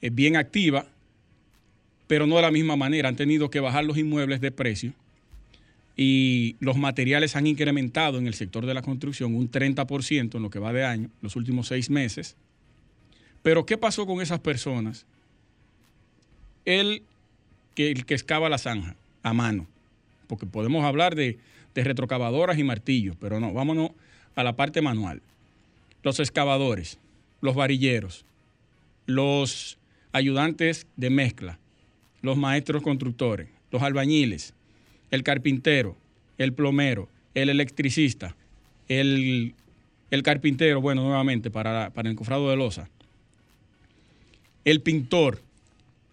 eh, 0.00 0.10
bien 0.10 0.36
activa, 0.36 0.86
pero 2.06 2.26
no 2.26 2.36
de 2.36 2.42
la 2.42 2.50
misma 2.50 2.76
manera. 2.76 3.08
Han 3.08 3.16
tenido 3.16 3.50
que 3.50 3.60
bajar 3.60 3.84
los 3.84 3.98
inmuebles 3.98 4.40
de 4.40 4.50
precio 4.50 4.92
y 5.96 6.56
los 6.60 6.76
materiales 6.76 7.36
han 7.36 7.46
incrementado 7.46 8.18
en 8.18 8.26
el 8.26 8.34
sector 8.34 8.64
de 8.64 8.74
la 8.74 8.82
construcción 8.82 9.34
un 9.34 9.50
30% 9.50 10.34
en 10.34 10.42
lo 10.42 10.48
que 10.48 10.58
va 10.58 10.72
de 10.72 10.84
año, 10.84 11.10
los 11.20 11.36
últimos 11.36 11.68
seis 11.68 11.90
meses. 11.90 12.36
Pero 13.42 13.66
¿qué 13.66 13.76
pasó 13.76 14.06
con 14.06 14.20
esas 14.22 14.40
personas? 14.40 15.04
El 16.64 17.02
que, 17.74 17.90
el 17.90 18.04
excava 18.08 18.48
la 18.48 18.58
zanja 18.58 18.96
a 19.22 19.34
mano, 19.34 19.66
porque 20.26 20.46
podemos 20.46 20.84
hablar 20.84 21.14
de, 21.14 21.38
de 21.74 21.84
retrocavadoras 21.84 22.58
y 22.58 22.64
martillos, 22.64 23.16
pero 23.20 23.40
no, 23.40 23.52
vámonos 23.52 23.90
a 24.36 24.42
la 24.42 24.56
parte 24.56 24.80
manual. 24.80 25.20
Los 26.02 26.20
excavadores, 26.20 26.98
los 27.40 27.54
varilleros, 27.54 28.24
los 29.06 29.78
ayudantes 30.12 30.86
de 30.96 31.10
mezcla, 31.10 31.58
los 32.22 32.36
maestros 32.36 32.82
constructores, 32.82 33.48
los 33.70 33.82
albañiles, 33.82 34.54
el 35.10 35.22
carpintero, 35.22 35.96
el 36.38 36.52
plomero, 36.52 37.08
el 37.34 37.48
electricista, 37.48 38.34
el, 38.88 39.54
el 40.10 40.22
carpintero, 40.22 40.80
bueno, 40.80 41.02
nuevamente 41.02 41.50
para, 41.50 41.90
para 41.90 42.08
el 42.08 42.16
cofrado 42.16 42.50
de 42.50 42.56
losa, 42.56 42.88
el 44.64 44.80
pintor, 44.80 45.42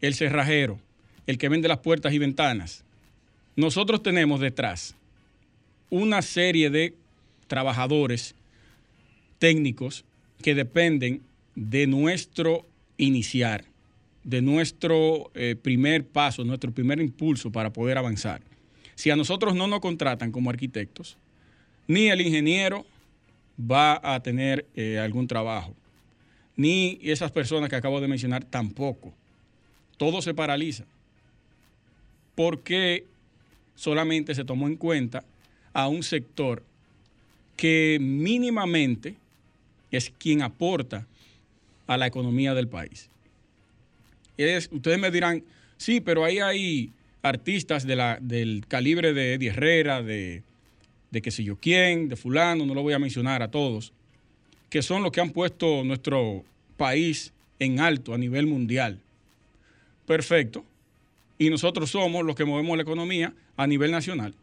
el 0.02 0.16
cerrajero, 0.16 0.80
el 1.26 1.38
que 1.38 1.50
vende 1.50 1.68
las 1.68 1.80
puertas 1.80 2.14
y 2.14 2.18
ventanas. 2.18 2.84
Nosotros 3.56 4.04
tenemos 4.04 4.40
detrás 4.40 4.96
una 5.90 6.22
serie 6.22 6.70
de 6.70 6.94
trabajadores 7.48 8.36
técnicos 9.40 10.06
que 10.42 10.56
dependen 10.56 11.22
de 11.56 11.88
nuestro 11.88 12.66
iniciar, 12.98 13.66
de 14.24 14.42
nuestro 14.42 15.32
eh, 15.34 15.56
primer 15.62 16.06
paso, 16.06 16.44
nuestro 16.44 16.72
primer 16.72 17.00
impulso 17.00 17.52
para 17.52 17.72
poder 17.72 17.98
avanzar. 17.98 18.42
Si 18.96 19.10
a 19.10 19.16
nosotros 19.16 19.56
no 19.56 19.68
nos 19.68 19.80
contratan 19.80 20.32
como 20.32 20.50
arquitectos, 20.50 21.18
ni 21.88 22.08
el 22.10 22.22
ingeniero 22.22 22.86
va 23.60 24.00
a 24.04 24.22
tener 24.22 24.66
eh, 24.76 25.00
algún 25.00 25.28
trabajo, 25.28 25.74
ni 26.56 27.00
esas 27.02 27.32
personas 27.32 27.70
que 27.70 27.76
acabo 27.76 28.02
de 28.02 28.08
mencionar 28.08 28.44
tampoco. 28.44 29.14
Todo 29.98 30.22
se 30.22 30.34
paraliza. 30.34 30.86
Porque 32.36 33.06
solamente 33.76 34.36
se 34.36 34.46
tomó 34.46 34.68
en 34.68 34.76
cuenta 34.76 35.24
a 35.74 35.88
un 35.88 36.04
sector 36.04 36.64
que 37.56 37.98
mínimamente 38.00 39.16
es 39.92 40.12
quien 40.18 40.42
aporta 40.42 41.08
a 41.88 41.98
la 41.98 42.08
economía 42.08 42.54
del 42.54 42.68
país. 42.68 43.10
Es- 44.38 44.70
ustedes 44.72 45.00
me 45.00 45.12
dirán, 45.12 45.44
sí, 45.78 46.00
pero 46.02 46.24
ahí 46.26 46.40
hay 46.40 46.92
artistas 47.24 47.86
del 47.86 48.66
calibre 48.68 49.14
de 49.14 49.34
Eddie 49.34 49.50
Herrera, 49.50 50.02
de, 50.02 50.44
de 51.12 51.22
qué 51.22 51.32
sé 51.32 51.44
yo 51.44 51.56
quién, 51.58 52.10
de 52.10 52.16
fulano, 52.16 52.66
no 52.66 52.74
lo 52.74 52.84
voy 52.84 52.94
a 52.94 53.00
mencionar 53.00 53.42
a 53.42 53.50
todos, 53.52 53.92
que 54.70 54.82
son 54.82 55.04
los 55.04 55.12
que 55.12 55.22
han 55.22 55.32
puesto 55.32 55.84
nuestro 55.84 56.44
país 56.78 57.34
en 57.60 57.80
alto 57.80 58.14
a 58.14 58.18
nivel 58.18 58.46
mundial. 58.48 59.00
Perfecto. 60.06 60.64
Y 61.40 61.50
nosotros 61.50 61.90
somos 61.92 62.26
los 62.26 62.36
que 62.36 62.46
movemos 62.46 62.78
la 62.78 62.84
economía 62.84 63.34
a 63.58 63.68
nivel 63.68 63.92
nacional. 63.92 64.34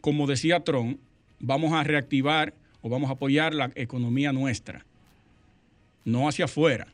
Como 0.00 0.26
decía 0.26 0.60
Trump, 0.60 0.98
vamos 1.40 1.72
a 1.72 1.82
reactivar 1.84 2.54
o 2.82 2.88
vamos 2.88 3.10
a 3.10 3.14
apoyar 3.14 3.54
la 3.54 3.70
economía 3.74 4.32
nuestra. 4.32 4.84
No 6.04 6.28
hacia 6.28 6.46
afuera, 6.46 6.86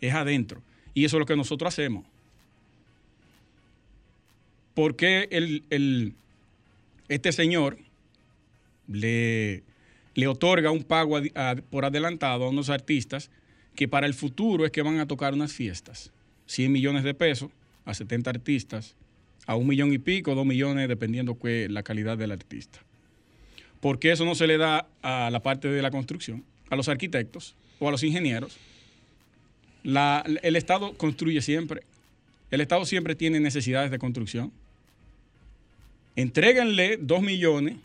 es 0.00 0.12
adentro. 0.14 0.62
Y 0.94 1.04
eso 1.04 1.16
es 1.16 1.20
lo 1.20 1.26
que 1.26 1.36
nosotros 1.36 1.72
hacemos. 1.72 2.04
por 4.74 4.94
qué 4.96 5.28
el, 5.32 5.64
el- 5.70 6.14
este 7.08 7.32
señor 7.32 7.78
le, 8.86 9.62
le 10.14 10.26
otorga 10.28 10.70
un 10.70 10.84
pago 10.84 11.18
por 11.70 11.84
adelantado 11.84 12.44
a 12.44 12.48
unos 12.50 12.70
artistas 12.70 13.30
que 13.74 13.88
para 13.88 14.06
el 14.06 14.14
futuro 14.14 14.64
es 14.64 14.70
que 14.70 14.82
van 14.82 14.98
a 15.00 15.06
tocar 15.06 15.34
unas 15.34 15.52
fiestas. 15.52 16.12
100 16.46 16.70
millones 16.72 17.02
de 17.04 17.14
pesos 17.14 17.50
a 17.84 17.94
70 17.94 18.30
artistas, 18.30 18.94
a 19.46 19.56
un 19.56 19.66
millón 19.66 19.92
y 19.92 19.98
pico, 19.98 20.34
dos 20.34 20.46
millones, 20.46 20.88
dependiendo 20.88 21.36
la 21.70 21.82
calidad 21.82 22.18
del 22.18 22.32
artista. 22.32 22.80
¿Por 23.80 23.98
qué 23.98 24.12
eso 24.12 24.24
no 24.24 24.34
se 24.34 24.46
le 24.46 24.58
da 24.58 24.86
a 25.02 25.30
la 25.30 25.40
parte 25.40 25.68
de 25.68 25.82
la 25.82 25.90
construcción, 25.90 26.44
a 26.70 26.76
los 26.76 26.88
arquitectos 26.88 27.54
o 27.78 27.88
a 27.88 27.90
los 27.90 28.02
ingenieros? 28.02 28.56
El 29.84 30.56
Estado 30.56 30.94
construye 30.94 31.40
siempre. 31.40 31.82
El 32.50 32.60
Estado 32.60 32.84
siempre 32.84 33.14
tiene 33.14 33.40
necesidades 33.40 33.90
de 33.90 33.98
construcción. 33.98 34.52
Entréguenle 36.16 36.96
dos 36.96 37.22
millones 37.22 37.76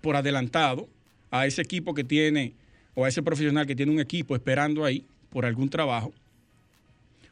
por 0.00 0.16
adelantado 0.16 0.88
a 1.30 1.46
ese 1.46 1.62
equipo 1.62 1.94
que 1.94 2.04
tiene 2.04 2.54
o 2.94 3.04
a 3.04 3.08
ese 3.08 3.22
profesional 3.22 3.66
que 3.66 3.76
tiene 3.76 3.92
un 3.92 4.00
equipo 4.00 4.34
esperando 4.34 4.84
ahí 4.84 5.04
por 5.30 5.44
algún 5.44 5.68
trabajo 5.68 6.12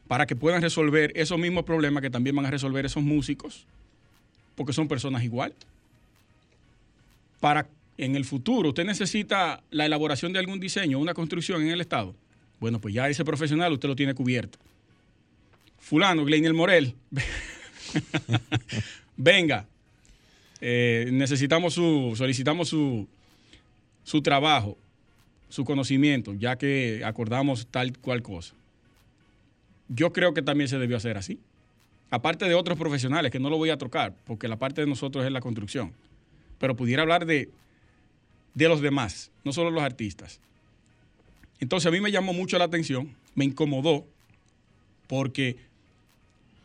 para 0.07 0.27
que 0.27 0.35
puedan 0.35 0.61
resolver 0.61 1.13
esos 1.15 1.39
mismos 1.39 1.65
problemas 1.65 2.03
que 2.03 2.11
también 2.11 2.35
van 2.35 2.45
a 2.45 2.51
resolver 2.51 2.85
esos 2.85 3.01
músicos, 3.01 3.65
porque 4.57 4.73
son 4.73 4.89
personas 4.89 5.23
igual. 5.23 5.55
Para 7.41 7.69
en 7.97 8.17
el 8.17 8.25
futuro 8.25 8.71
usted 8.71 8.85
necesita 8.85 9.63
la 9.71 9.87
elaboración 9.87 10.33
de 10.33 10.39
algún 10.39 10.61
diseño, 10.61 10.99
una 10.99 11.15
construcción 11.15 11.63
en 11.63 11.69
el 11.69 11.81
Estado. 11.81 12.15
Bueno, 12.61 12.81
pues 12.81 12.95
ya 12.95 13.09
ese 13.09 13.25
profesional 13.25 13.73
usted 13.73 13.89
lo 13.89 13.97
tiene 13.97 14.15
cubierto. 14.15 14.59
Fulano, 15.79 16.25
Gleinier 16.25 16.55
Morel, 16.55 16.95
venga, 19.17 19.67
eh, 20.61 21.09
necesitamos 21.13 21.75
su, 21.75 22.15
solicitamos 22.17 22.69
su, 22.69 23.09
su 24.05 24.23
trabajo, 24.23 24.79
su 25.49 25.65
conocimiento, 25.65 26.35
ya 26.35 26.57
que 26.57 27.03
acordamos 27.05 27.67
tal 27.67 27.97
cual 27.99 28.23
cosa. 28.23 28.55
Yo 29.89 30.13
creo 30.13 30.35
que 30.35 30.43
también 30.43 30.69
se 30.69 30.79
debió 30.79 30.97
hacer 30.97 31.17
así. 31.17 31.41
Aparte 32.11 32.47
de 32.47 32.55
otros 32.55 32.79
profesionales, 32.79 33.31
que 33.31 33.41
no 33.41 33.51
lo 33.51 33.57
voy 33.57 33.71
a 33.71 33.79
tocar, 33.79 34.15
porque 34.27 34.49
la 34.49 34.57
parte 34.57 34.81
de 34.81 34.87
nosotros 34.87 35.25
es 35.25 35.33
la 35.33 35.41
construcción. 35.41 35.93
Pero 36.61 36.77
pudiera 36.77 37.03
hablar 37.03 37.27
de, 37.27 37.51
de 38.55 38.69
los 38.69 38.81
demás, 38.81 39.33
no 39.43 39.53
solo 39.53 39.71
los 39.71 39.83
artistas. 39.83 40.39
Entonces 41.59 41.89
a 41.89 41.91
mí 41.91 42.01
me 42.01 42.13
llamó 42.13 42.33
mucho 42.33 42.57
la 42.59 42.65
atención, 42.67 43.17
me 43.35 43.45
incomodó, 43.45 44.07
porque 45.09 45.57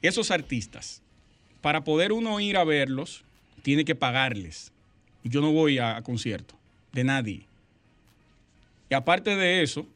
esos 0.03 0.29
artistas, 0.29 1.01
para 1.61 1.83
poder 1.83 2.11
uno 2.11 2.39
ir 2.39 2.57
a 2.57 2.63
verlos, 2.63 3.23
tiene 3.63 3.85
que 3.85 3.95
pagarles. 3.95 4.71
Yo 5.23 5.41
no 5.41 5.51
voy 5.51 5.79
a, 5.79 5.99
conciertos 6.03 6.55
de 6.93 7.03
nadie. 7.03 7.45
Y 8.89 8.93
aparte 8.93 9.35
de 9.35 9.63
eso, 9.63 9.87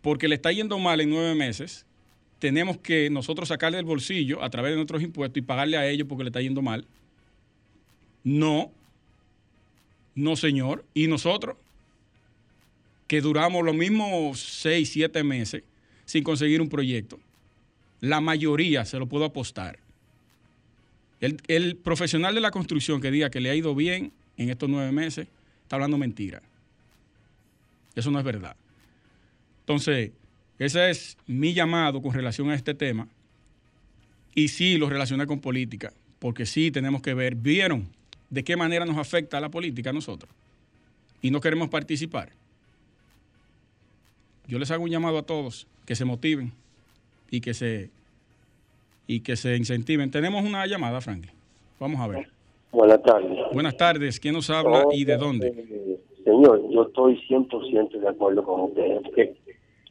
porque 0.00 0.28
le 0.28 0.36
está 0.36 0.52
yendo 0.52 0.78
mal 0.78 1.00
en 1.00 1.10
nueve 1.10 1.34
meses, 1.34 1.84
tenemos 2.38 2.78
que 2.78 3.10
nosotros 3.10 3.48
sacarle 3.48 3.78
del 3.78 3.86
bolsillo 3.86 4.42
a 4.42 4.50
través 4.50 4.72
de 4.72 4.76
nuestros 4.76 5.02
impuestos 5.02 5.38
y 5.38 5.42
pagarle 5.42 5.76
a 5.76 5.88
ellos 5.88 6.06
porque 6.08 6.24
le 6.24 6.28
está 6.28 6.40
yendo 6.40 6.62
mal. 6.62 6.86
No, 8.22 8.70
no 10.14 10.36
señor. 10.36 10.84
Y 10.94 11.06
nosotros, 11.06 11.56
que 13.06 13.20
duramos 13.20 13.64
los 13.64 13.74
mismos 13.74 14.40
seis, 14.40 14.90
siete 14.90 15.22
meses 15.22 15.62
sin 16.04 16.24
conseguir 16.24 16.60
un 16.60 16.68
proyecto, 16.68 17.18
la 18.00 18.20
mayoría 18.20 18.84
se 18.84 18.98
lo 18.98 19.06
puedo 19.06 19.24
apostar. 19.24 19.78
El, 21.20 21.40
el 21.48 21.76
profesional 21.76 22.34
de 22.34 22.40
la 22.40 22.50
construcción 22.50 23.00
que 23.00 23.10
diga 23.10 23.30
que 23.30 23.40
le 23.40 23.50
ha 23.50 23.54
ido 23.54 23.74
bien 23.74 24.12
en 24.36 24.50
estos 24.50 24.68
nueve 24.68 24.92
meses, 24.92 25.28
está 25.62 25.76
hablando 25.76 25.96
mentira. 25.96 26.42
Eso 27.94 28.10
no 28.10 28.18
es 28.18 28.24
verdad. 28.24 28.56
Entonces, 29.60 30.10
ese 30.58 30.90
es 30.90 31.16
mi 31.26 31.54
llamado 31.54 32.02
con 32.02 32.12
relación 32.12 32.50
a 32.50 32.54
este 32.54 32.74
tema. 32.74 33.08
Y 34.34 34.48
sí 34.48 34.76
lo 34.76 34.90
relacioné 34.90 35.26
con 35.26 35.40
política, 35.40 35.92
porque 36.18 36.44
sí 36.44 36.70
tenemos 36.70 37.00
que 37.00 37.14
ver, 37.14 37.36
vieron 37.36 37.88
de 38.34 38.42
qué 38.42 38.56
manera 38.56 38.84
nos 38.84 38.98
afecta 38.98 39.40
la 39.40 39.48
política 39.48 39.90
a 39.90 39.92
nosotros. 39.92 40.30
Y 41.22 41.30
no 41.30 41.40
queremos 41.40 41.68
participar. 41.68 42.30
Yo 44.48 44.58
les 44.58 44.70
hago 44.72 44.82
un 44.82 44.90
llamado 44.90 45.18
a 45.18 45.22
todos 45.22 45.66
que 45.86 45.94
se 45.94 46.04
motiven 46.04 46.52
y 47.30 47.40
que 47.40 47.54
se 47.54 47.90
y 49.06 49.20
que 49.20 49.36
se 49.36 49.56
incentiven. 49.56 50.10
Tenemos 50.10 50.44
una 50.44 50.66
llamada, 50.66 51.00
Franklin. 51.00 51.32
Vamos 51.78 52.00
a 52.00 52.08
ver. 52.08 52.28
Buenas 52.72 53.02
tardes. 53.02 53.38
Buenas 53.52 53.76
tardes. 53.76 54.18
¿Quién 54.18 54.34
nos 54.34 54.50
habla 54.50 54.84
y 54.92 55.04
de 55.04 55.16
dónde? 55.16 55.48
Eh, 55.48 56.00
Señor, 56.24 56.60
yo 56.70 56.82
estoy 56.82 57.20
100% 57.28 58.00
de 58.00 58.08
acuerdo 58.08 58.42
con 58.42 58.62
usted, 58.62 59.02
porque 59.04 59.36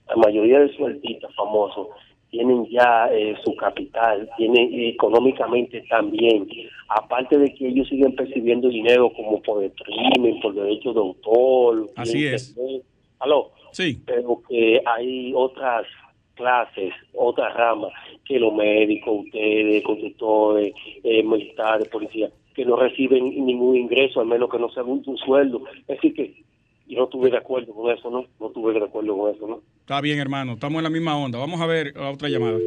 la 0.10 0.16
mayoría 0.18 0.60
de 0.60 0.76
sus 0.76 0.88
artistas 0.88 1.34
famosos 1.36 1.88
tienen 2.34 2.66
ya 2.66 3.08
eh, 3.12 3.36
su 3.46 3.56
capital, 3.56 4.28
tienen 4.38 4.74
económicamente 4.74 5.84
también, 5.88 6.48
aparte 6.90 7.38
de 7.38 7.54
que 7.54 7.68
ellos 7.68 7.88
siguen 7.88 8.16
percibiendo 8.16 8.70
dinero 8.70 9.14
como 9.16 9.40
por 9.44 9.64
streaming, 9.64 10.42
por 10.42 10.56
derechos 10.56 10.96
de 10.96 11.00
autor. 11.00 11.90
Así 11.96 12.26
es. 12.26 12.50
internet. 12.50 12.84
Aló, 13.20 13.52
Sí, 13.72 14.00
pero 14.06 14.42
que 14.48 14.82
hay 14.84 15.32
otras 15.36 15.86
clases, 16.34 16.92
otras 17.14 17.54
ramas, 17.56 17.92
que 18.26 18.40
los 18.40 18.54
médicos, 18.54 19.26
ustedes, 19.26 19.84
constructores, 19.84 20.74
eh, 21.04 21.22
militares, 21.24 21.88
policías, 21.88 22.32
que 22.56 22.66
no 22.66 22.76
reciben 22.76 23.46
ningún 23.46 23.76
ingreso, 23.76 24.22
al 24.22 24.28
menos 24.28 24.50
que 24.50 24.58
no 24.58 24.70
sea 24.70 24.84
un, 24.84 25.04
un 25.06 25.18
sueldo. 25.18 25.62
Es 25.88 25.88
decir, 25.88 26.14
que 26.16 26.44
yo 26.88 27.00
no 27.00 27.04
estuve 27.06 27.30
de 27.30 27.38
acuerdo 27.38 27.74
con 27.74 27.92
eso, 27.92 28.10
¿no? 28.10 28.26
No 28.40 28.48
estuve 28.48 28.74
de 28.74 28.86
acuerdo 28.86 29.18
con 29.18 29.36
eso, 29.36 29.48
¿no? 29.48 29.62
está 29.82 30.00
bien, 30.02 30.20
hermano. 30.20 30.54
Estamos 30.54 30.80
en 30.80 30.84
la 30.84 30.90
misma 30.90 31.18
onda. 31.18 31.38
Vamos 31.40 31.60
a 31.60 31.66
ver 31.66 31.94
la 31.96 32.10
otra 32.10 32.30
llamada. 32.30 32.58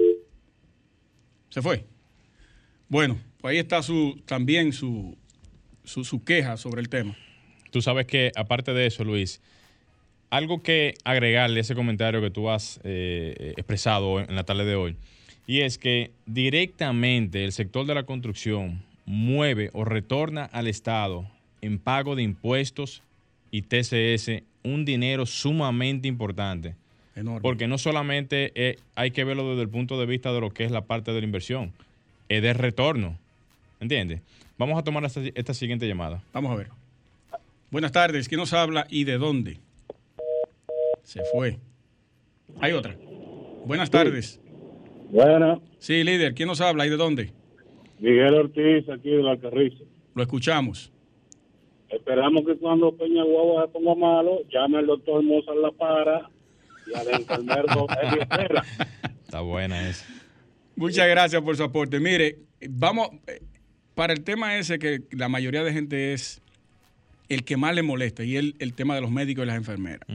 ¿Se 1.48 1.62
fue? 1.62 1.84
Bueno, 2.88 3.16
pues 3.40 3.52
ahí 3.52 3.58
está 3.58 3.82
su 3.82 4.20
también 4.26 4.72
su, 4.72 5.16
su, 5.84 6.04
su 6.04 6.22
queja 6.24 6.56
sobre 6.56 6.80
el 6.80 6.88
tema. 6.88 7.16
Tú 7.70 7.80
sabes 7.82 8.06
que, 8.06 8.32
aparte 8.36 8.72
de 8.72 8.86
eso, 8.86 9.04
Luis, 9.04 9.40
algo 10.30 10.62
que 10.62 10.94
agregarle 11.04 11.58
a 11.58 11.60
ese 11.62 11.74
comentario 11.74 12.20
que 12.20 12.30
tú 12.30 12.50
has 12.50 12.80
eh, 12.84 13.54
expresado 13.56 14.20
en 14.20 14.34
la 14.34 14.44
tarde 14.44 14.64
de 14.64 14.74
hoy, 14.74 14.96
y 15.46 15.60
es 15.60 15.78
que 15.78 16.10
directamente 16.26 17.44
el 17.44 17.52
sector 17.52 17.86
de 17.86 17.94
la 17.94 18.04
construcción 18.04 18.82
mueve 19.04 19.70
o 19.72 19.84
retorna 19.84 20.44
al 20.44 20.66
Estado 20.66 21.26
en 21.60 21.78
pago 21.78 22.16
de 22.16 22.22
impuestos 22.22 23.02
y 23.56 23.62
TCS 23.62 24.42
un 24.64 24.84
dinero 24.84 25.24
sumamente 25.24 26.08
importante. 26.08 26.74
Enorme. 27.14 27.40
Porque 27.40 27.66
no 27.66 27.78
solamente 27.78 28.52
eh, 28.54 28.76
hay 28.94 29.12
que 29.12 29.24
verlo 29.24 29.48
desde 29.48 29.62
el 29.62 29.70
punto 29.70 29.98
de 29.98 30.04
vista 30.04 30.30
de 30.34 30.42
lo 30.42 30.50
que 30.50 30.64
es 30.64 30.70
la 30.70 30.82
parte 30.82 31.12
de 31.12 31.20
la 31.20 31.24
inversión, 31.26 31.72
es 32.28 32.42
de 32.42 32.52
retorno. 32.52 33.16
¿Entiendes? 33.80 34.20
Vamos 34.58 34.78
a 34.78 34.84
tomar 34.84 35.04
esta, 35.06 35.22
esta 35.34 35.54
siguiente 35.54 35.88
llamada. 35.88 36.22
Vamos 36.34 36.52
a 36.52 36.56
ver. 36.56 36.68
Buenas 37.70 37.92
tardes. 37.92 38.28
¿Quién 38.28 38.40
nos 38.40 38.52
habla 38.52 38.86
y 38.90 39.04
de 39.04 39.16
dónde? 39.16 39.56
Se 41.02 41.22
fue. 41.32 41.56
Hay 42.60 42.72
otra. 42.72 42.94
Buenas 43.64 43.90
tardes. 43.90 44.38
Bueno, 45.10 45.62
Sí, 45.78 46.04
líder. 46.04 46.34
¿Quién 46.34 46.48
nos 46.48 46.60
habla 46.60 46.86
y 46.86 46.90
de 46.90 46.96
dónde? 46.98 47.32
Miguel 48.00 48.34
Ortiz, 48.34 48.86
aquí 48.90 49.08
de 49.08 49.22
la 49.22 49.38
Carrizo. 49.38 49.84
Lo 50.14 50.22
escuchamos. 50.22 50.92
Esperamos 51.90 52.44
que 52.44 52.56
cuando 52.56 52.92
Peña 52.96 53.22
Guagua 53.24 53.66
se 53.66 53.72
ponga 53.72 53.94
malo, 53.94 54.40
llame 54.52 54.78
al 54.78 54.86
doctor 54.86 55.22
Mozart 55.22 55.58
La 55.58 55.70
Para 55.72 56.30
y 56.86 56.94
al 56.98 57.08
enfermero 57.20 57.86
Herrera. 58.30 58.64
Está 59.24 59.40
buena 59.40 59.88
esa. 59.88 60.04
Muchas 60.74 61.08
gracias 61.08 61.40
por 61.42 61.56
su 61.56 61.62
aporte. 61.64 62.00
Mire, 62.00 62.38
vamos, 62.68 63.08
eh, 63.26 63.40
para 63.94 64.12
el 64.12 64.24
tema 64.24 64.56
ese 64.58 64.78
que 64.78 65.02
la 65.12 65.28
mayoría 65.28 65.62
de 65.62 65.72
gente 65.72 66.12
es 66.12 66.42
el 67.28 67.44
que 67.44 67.56
más 67.56 67.74
le 67.74 67.82
molesta 67.82 68.24
y 68.24 68.36
el, 68.36 68.54
el 68.58 68.72
tema 68.74 68.94
de 68.94 69.00
los 69.00 69.10
médicos 69.10 69.44
y 69.44 69.46
las 69.46 69.56
enfermeras. 69.56 70.06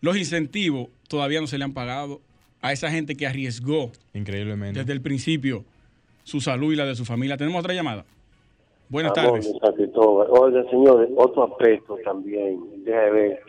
Los 0.00 0.16
incentivos 0.16 0.88
todavía 1.08 1.40
no 1.40 1.46
se 1.46 1.58
le 1.58 1.64
han 1.64 1.74
pagado 1.74 2.20
a 2.62 2.72
esa 2.72 2.90
gente 2.90 3.16
que 3.16 3.26
arriesgó 3.26 3.92
Increíblemente. 4.14 4.80
desde 4.80 4.92
el 4.92 5.00
principio 5.02 5.64
su 6.24 6.40
salud 6.40 6.72
y 6.72 6.76
la 6.76 6.86
de 6.86 6.94
su 6.94 7.04
familia. 7.04 7.36
Tenemos 7.36 7.60
otra 7.60 7.74
llamada. 7.74 8.04
Buenas 8.90 9.12
tardes. 9.12 9.50
Oiga, 9.94 10.64
señor, 10.68 11.08
otro 11.16 11.44
aspecto 11.44 11.96
también, 12.04 12.58
déjame 12.84 13.10
ver, 13.10 13.40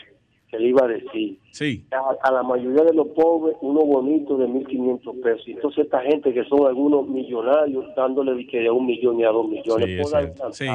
que 0.50 0.60
le 0.60 0.68
iba 0.70 0.86
a 0.86 0.88
decir. 0.88 1.40
Sí, 1.52 1.84
A, 1.92 2.28
a 2.28 2.32
la 2.32 2.44
mayoría 2.44 2.84
de 2.84 2.94
los 2.94 3.08
pobres, 3.08 3.58
uno 3.62 3.82
bonito 3.82 4.38
de 4.38 4.46
1.500 4.48 5.22
pesos. 5.22 5.48
Y 5.48 5.54
entonces 5.54 5.86
esta 5.86 6.02
gente 6.02 6.32
que 6.32 6.44
son 6.46 6.68
algunos 6.68 7.08
millonarios, 7.08 7.86
dándole 7.96 8.36
de 8.36 8.46
que 8.46 8.60
de 8.60 8.70
un 8.70 8.86
millón 8.86 9.20
y 9.20 9.24
a 9.24 9.30
dos 9.30 9.50
millones. 9.50 10.08
Sí. 10.52 10.68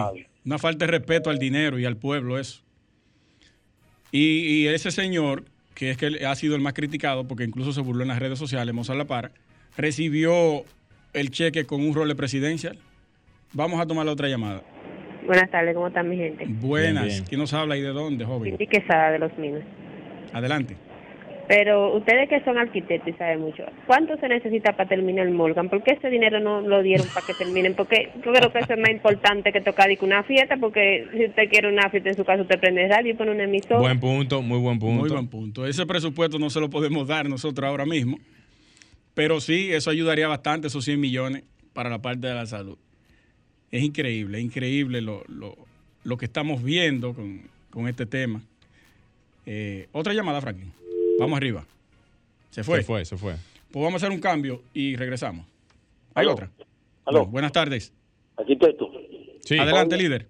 Una 0.44 0.58
falta 0.58 0.84
de 0.84 0.90
respeto 0.90 1.30
al 1.30 1.38
dinero 1.38 1.78
y 1.78 1.84
al 1.84 1.96
pueblo, 1.96 2.36
eso. 2.36 2.62
Y, 4.10 4.64
y 4.64 4.66
ese 4.66 4.90
señor, 4.90 5.44
que 5.76 5.90
es 5.90 5.96
que 5.96 6.26
ha 6.26 6.34
sido 6.34 6.56
el 6.56 6.60
más 6.60 6.72
criticado, 6.72 7.24
porque 7.24 7.44
incluso 7.44 7.72
se 7.72 7.82
burló 7.82 8.02
en 8.02 8.08
las 8.08 8.18
redes 8.18 8.38
sociales, 8.38 8.74
Mozart 8.74 9.32
recibió 9.76 10.64
el 11.12 11.30
cheque 11.30 11.66
con 11.66 11.86
un 11.86 11.94
rol 11.94 12.08
de 12.08 12.16
presidencial. 12.16 12.78
Vamos 13.52 13.80
a 13.80 13.86
tomar 13.86 14.06
la 14.06 14.12
otra 14.12 14.28
llamada. 14.28 14.62
Buenas 15.26 15.50
tardes, 15.50 15.74
¿cómo 15.74 15.88
está 15.88 16.02
mi 16.02 16.16
gente? 16.16 16.46
Buenas. 16.48 17.04
Bien, 17.04 17.16
bien. 17.16 17.24
¿Quién 17.28 17.40
nos 17.40 17.52
habla 17.52 17.76
y 17.76 17.80
de 17.80 17.88
dónde, 17.88 18.24
joven? 18.24 18.50
Cindy 18.50 18.66
Quesada 18.66 19.10
de 19.10 19.18
Los 19.18 19.36
Minos. 19.38 19.62
Adelante. 20.32 20.76
Pero 21.48 21.94
ustedes 21.94 22.28
que 22.28 22.42
son 22.44 22.58
arquitectos 22.58 23.14
y 23.14 23.16
saben 23.16 23.40
mucho, 23.40 23.64
¿cuánto 23.86 24.16
se 24.16 24.28
necesita 24.28 24.72
para 24.72 24.88
terminar 24.88 25.26
el 25.26 25.32
Morgan? 25.32 25.68
¿Por 25.68 25.82
qué 25.82 25.92
ese 25.92 26.10
dinero 26.10 26.40
no 26.40 26.60
lo 26.60 26.82
dieron 26.82 27.06
para 27.14 27.24
que 27.24 27.34
terminen? 27.34 27.74
Porque 27.74 28.10
yo 28.24 28.32
creo 28.32 28.52
que 28.52 28.58
eso 28.58 28.72
es 28.72 28.80
más 28.80 28.90
importante 28.90 29.52
que 29.52 29.60
tocar 29.60 29.88
una 30.00 30.24
fiesta, 30.24 30.56
porque 30.56 31.06
si 31.12 31.26
usted 31.26 31.48
quiere 31.48 31.68
una 31.68 31.88
fiesta 31.88 32.08
en 32.08 32.16
su 32.16 32.24
casa, 32.24 32.42
usted 32.42 32.58
prende 32.58 32.88
radio 32.88 33.12
y 33.12 33.14
pone 33.14 33.30
un 33.30 33.40
emisor. 33.40 33.78
Buen 33.78 34.00
punto, 34.00 34.42
muy 34.42 34.58
buen 34.58 34.80
punto. 34.80 35.00
Muy 35.02 35.08
buen 35.08 35.28
punto. 35.28 35.66
Ese 35.66 35.86
presupuesto 35.86 36.38
no 36.40 36.50
se 36.50 36.58
lo 36.58 36.68
podemos 36.68 37.06
dar 37.06 37.28
nosotros 37.28 37.68
ahora 37.68 37.86
mismo, 37.86 38.18
pero 39.14 39.40
sí, 39.40 39.72
eso 39.72 39.90
ayudaría 39.90 40.26
bastante, 40.26 40.66
esos 40.66 40.84
100 40.84 40.98
millones 40.98 41.44
para 41.72 41.90
la 41.90 42.02
parte 42.02 42.26
de 42.26 42.34
la 42.34 42.46
salud. 42.46 42.76
Es 43.70 43.82
increíble, 43.82 44.38
es 44.38 44.44
increíble 44.44 45.00
lo, 45.00 45.22
lo, 45.28 45.54
lo 46.04 46.16
que 46.16 46.24
estamos 46.26 46.62
viendo 46.62 47.14
con, 47.14 47.42
con 47.70 47.88
este 47.88 48.06
tema. 48.06 48.40
Eh, 49.44 49.88
otra 49.92 50.12
llamada, 50.14 50.40
Franklin. 50.40 50.72
Vamos 51.18 51.36
arriba. 51.36 51.64
Se 52.50 52.62
fue. 52.64 52.78
Se 52.78 52.84
fue, 52.84 53.04
se 53.04 53.16
fue. 53.16 53.34
Pues 53.70 53.84
vamos 53.84 53.94
a 54.02 54.06
hacer 54.06 54.14
un 54.14 54.20
cambio 54.20 54.62
y 54.72 54.96
regresamos. 54.96 55.46
¿Hay 56.14 56.24
Aló. 56.24 56.32
otra? 56.32 56.50
Aló. 57.04 57.18
Bueno, 57.20 57.32
buenas 57.32 57.52
tardes. 57.52 57.92
Arquitecto, 58.36 58.90
Sí. 59.40 59.58
Adelante, 59.58 59.96
líder. 59.96 60.26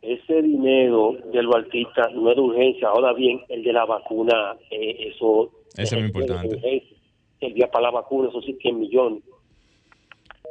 ese 0.00 0.40
dinero 0.42 1.16
del 1.32 1.52
artista 1.54 2.08
no 2.14 2.30
es 2.30 2.36
de 2.36 2.42
urgencia. 2.42 2.88
Ahora 2.88 3.12
bien, 3.12 3.40
el 3.48 3.62
de 3.62 3.72
la 3.72 3.84
vacuna, 3.84 4.56
eh, 4.70 5.10
eso... 5.14 5.50
Eso 5.76 5.96
es 5.96 6.00
muy 6.00 6.04
importante. 6.06 6.48
de 6.48 6.54
urgencia. 6.56 6.96
El 7.40 7.54
día 7.54 7.70
para 7.70 7.84
la 7.84 7.90
vacuna, 7.90 8.28
esos 8.30 8.44
sí 8.44 8.56
100 8.60 8.78
millones. 8.80 9.22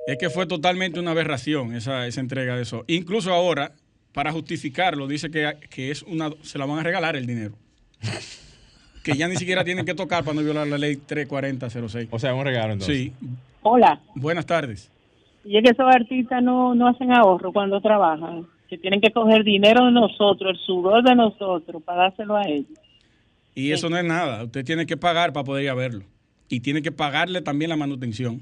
Es 0.06 0.18
que 0.18 0.30
fue 0.30 0.46
totalmente 0.46 1.00
una 1.00 1.12
aberración 1.12 1.76
esa, 1.76 2.08
esa 2.08 2.20
entrega 2.22 2.56
de 2.56 2.64
eso. 2.64 2.84
Incluso 2.88 3.32
ahora, 3.34 3.72
para 4.14 4.32
justificarlo, 4.32 5.08
dice 5.08 5.32
que, 5.32 5.54
que 5.70 5.92
es 5.92 6.04
una, 6.04 6.30
se 6.42 6.58
la 6.58 6.66
van 6.66 6.80
a 6.80 6.84
regalar 6.84 7.16
el 7.16 7.26
dinero. 7.26 7.54
que 9.04 9.14
ya 9.16 9.28
ni 9.28 9.36
siquiera 9.38 9.64
tienen 9.64 9.86
que 9.86 9.94
tocar 9.94 10.24
para 10.24 10.36
no 10.36 10.44
violar 10.44 10.68
la 10.68 10.78
ley 10.78 10.98
34006. 10.98 12.08
O 12.12 12.20
sea, 12.20 12.34
un 12.34 12.44
regalo 12.46 12.74
entonces. 12.74 12.98
Sí. 12.98 13.14
Hola, 13.62 14.02
Buenas 14.16 14.46
tardes. 14.46 14.92
y 15.46 15.58
es 15.58 15.64
que 15.64 15.70
esos 15.70 15.86
artistas 15.94 16.44
no, 16.44 16.76
no 16.76 16.88
hacen 16.90 17.12
ahorro 17.14 17.54
cuando 17.54 17.80
trabajan, 17.80 18.46
que 18.70 18.78
tienen 18.78 19.00
que 19.00 19.12
coger 19.12 19.44
dinero 19.46 19.86
de 19.86 19.92
nosotros, 19.92 20.52
el 20.52 20.66
sudor 20.66 21.02
de 21.04 21.16
nosotros, 21.16 21.82
para 21.84 22.04
dárselo 22.04 22.36
a 22.36 22.44
ellos. 22.46 22.78
Y 23.56 23.72
eso 23.72 23.90
no 23.90 23.98
es 23.98 24.04
nada. 24.04 24.44
Usted 24.44 24.66
tiene 24.66 24.86
que 24.86 24.98
pagar 24.98 25.32
para 25.32 25.44
poder 25.46 25.64
ir 25.64 25.70
a 25.70 25.76
verlo. 25.76 26.04
Y 26.50 26.60
tiene 26.60 26.82
que 26.82 26.92
pagarle 26.92 27.42
también 27.42 27.70
la 27.70 27.78
manutención. 27.78 28.42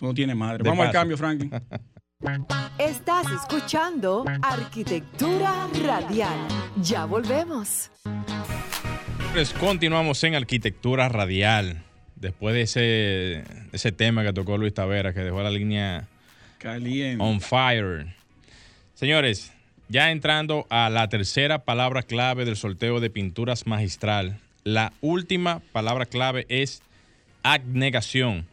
Tú 0.00 0.06
no 0.06 0.14
tienes 0.14 0.34
madre. 0.34 0.62
De 0.64 0.70
Vamos 0.70 0.86
al 0.86 0.92
cambio, 0.92 1.18
Franklin. 1.18 1.52
Estás 2.78 3.26
escuchando 3.30 4.24
Arquitectura 4.40 5.68
Radial. 5.86 6.38
Ya 6.80 7.04
volvemos. 7.04 7.90
Pues 9.34 9.52
continuamos 9.52 10.24
en 10.24 10.36
arquitectura 10.36 11.10
radial. 11.10 11.82
Después 12.16 12.54
de 12.54 12.62
ese, 12.62 13.44
ese 13.72 13.92
tema 13.92 14.24
que 14.24 14.32
tocó 14.32 14.56
Luis 14.56 14.72
Tavera, 14.72 15.12
que 15.12 15.20
dejó 15.20 15.42
la 15.42 15.50
línea 15.50 16.08
Caliente. 16.56 17.22
on 17.22 17.42
fire. 17.42 18.06
Señores, 18.94 19.52
ya 19.90 20.10
entrando 20.10 20.66
a 20.70 20.88
la 20.88 21.10
tercera 21.10 21.64
palabra 21.66 22.02
clave 22.02 22.46
del 22.46 22.56
sorteo 22.56 23.00
de 23.00 23.10
pinturas 23.10 23.66
magistral. 23.66 24.38
La 24.64 24.94
última 25.02 25.60
palabra 25.72 26.06
clave 26.06 26.46
es 26.48 26.82
abnegación. 27.42 28.46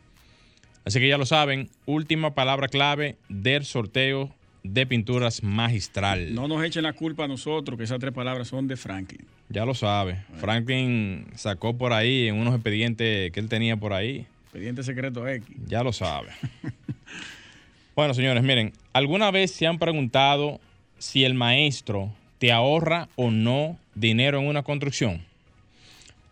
Así 0.87 1.01
que 1.01 1.09
ya 1.09 1.17
lo 1.17 1.25
saben, 1.25 1.69
última 1.85 2.33
palabra 2.33 2.69
clave 2.69 3.17
del 3.27 3.65
sorteo 3.65 4.33
de 4.63 4.87
pinturas 4.87 5.43
magistral. 5.43 6.33
No 6.33 6.47
nos 6.47 6.63
echen 6.63 6.83
la 6.83 6.93
culpa 6.93 7.25
a 7.25 7.27
nosotros, 7.27 7.77
que 7.77 7.83
esas 7.83 7.99
tres 7.99 8.13
palabras 8.13 8.47
son 8.47 8.69
de 8.69 8.77
Franklin. 8.77 9.27
Ya 9.49 9.65
lo 9.65 9.73
sabe. 9.73 10.23
Franklin 10.35 11.27
sacó 11.35 11.77
por 11.77 11.91
ahí 11.91 12.29
en 12.29 12.35
unos 12.35 12.53
expedientes 12.53 13.33
que 13.33 13.39
él 13.41 13.49
tenía 13.49 13.75
por 13.75 13.91
ahí. 13.91 14.27
Expediente 14.43 14.81
secreto 14.81 15.27
X. 15.27 15.57
Ya 15.65 15.83
lo 15.83 15.91
sabe. 15.91 16.29
bueno, 17.93 18.13
señores, 18.13 18.41
miren, 18.41 18.71
¿alguna 18.93 19.29
vez 19.29 19.51
se 19.51 19.67
han 19.67 19.79
preguntado 19.79 20.61
si 20.99 21.25
el 21.25 21.33
maestro 21.33 22.13
te 22.39 22.53
ahorra 22.53 23.09
o 23.17 23.29
no 23.29 23.77
dinero 23.93 24.39
en 24.39 24.47
una 24.47 24.63
construcción? 24.63 25.21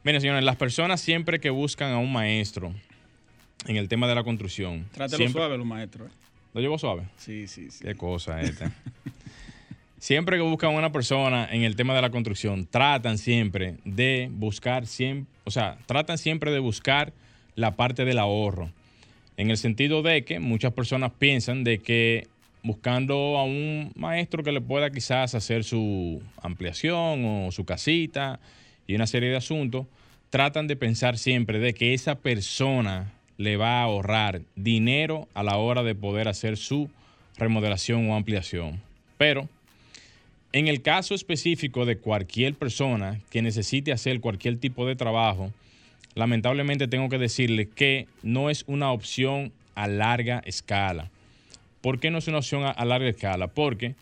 Miren, 0.05 0.21
señores, 0.21 0.45
las 0.45 0.55
personas 0.55 1.01
siempre 1.01 1.41
que 1.41 1.49
buscan 1.49 1.91
a 1.91 1.97
un 1.97 2.13
maestro 2.13 2.73
en 3.67 3.75
el 3.77 3.87
tema 3.87 4.07
de 4.07 4.15
la 4.15 4.23
construcción. 4.23 4.85
Trátelo 4.91 5.17
siempre- 5.17 5.39
suave, 5.41 5.57
los 5.57 5.65
maestros. 5.65 6.09
¿eh? 6.09 6.13
¿Lo 6.53 6.61
llevo 6.61 6.77
suave? 6.77 7.03
Sí, 7.17 7.47
sí, 7.47 7.69
sí. 7.71 7.83
Qué 7.83 7.95
cosa 7.95 8.41
esta. 8.41 8.71
siempre 9.99 10.37
que 10.37 10.43
buscan 10.43 10.73
a 10.73 10.77
una 10.77 10.91
persona 10.91 11.47
en 11.51 11.63
el 11.63 11.75
tema 11.75 11.95
de 11.95 12.01
la 12.01 12.09
construcción, 12.11 12.65
tratan 12.65 13.17
siempre 13.17 13.75
de 13.85 14.29
buscar 14.31 14.85
siempre, 14.87 15.33
o 15.43 15.51
sea, 15.51 15.77
tratan 15.85 16.17
siempre 16.17 16.51
de 16.51 16.59
buscar 16.59 17.13
la 17.55 17.71
parte 17.71 18.05
del 18.05 18.19
ahorro. 18.19 18.69
En 19.37 19.49
el 19.49 19.57
sentido 19.57 20.01
de 20.01 20.23
que 20.23 20.39
muchas 20.39 20.73
personas 20.73 21.11
piensan 21.17 21.63
de 21.63 21.79
que 21.79 22.27
buscando 22.63 23.37
a 23.37 23.43
un 23.43 23.91
maestro 23.95 24.43
que 24.43 24.51
le 24.51 24.61
pueda 24.61 24.89
quizás 24.91 25.35
hacer 25.35 25.63
su 25.63 26.21
ampliación 26.41 27.25
o 27.25 27.51
su 27.51 27.65
casita 27.65 28.39
y 28.87 28.95
una 28.95 29.07
serie 29.07 29.29
de 29.29 29.37
asuntos, 29.37 29.87
tratan 30.29 30.67
de 30.67 30.75
pensar 30.75 31.17
siempre 31.17 31.59
de 31.59 31.73
que 31.73 31.93
esa 31.93 32.15
persona 32.15 33.11
le 33.37 33.57
va 33.57 33.79
a 33.79 33.83
ahorrar 33.83 34.41
dinero 34.55 35.27
a 35.33 35.43
la 35.43 35.57
hora 35.57 35.83
de 35.83 35.95
poder 35.95 36.27
hacer 36.27 36.57
su 36.57 36.89
remodelación 37.37 38.09
o 38.09 38.15
ampliación. 38.15 38.81
Pero 39.17 39.49
en 40.53 40.67
el 40.67 40.81
caso 40.81 41.15
específico 41.15 41.85
de 41.85 41.97
cualquier 41.97 42.53
persona 42.55 43.19
que 43.29 43.41
necesite 43.41 43.91
hacer 43.91 44.21
cualquier 44.21 44.57
tipo 44.57 44.85
de 44.85 44.95
trabajo, 44.95 45.51
lamentablemente 46.13 46.87
tengo 46.87 47.09
que 47.09 47.17
decirle 47.17 47.67
que 47.67 48.07
no 48.23 48.49
es 48.49 48.63
una 48.67 48.91
opción 48.91 49.51
a 49.75 49.87
larga 49.87 50.41
escala. 50.45 51.11
¿Por 51.81 51.99
qué 51.99 52.09
no 52.09 52.17
es 52.19 52.27
una 52.27 52.37
opción 52.37 52.63
a, 52.63 52.85
larga 52.85 53.09
escala? 53.09 53.47
Porque 53.47 53.95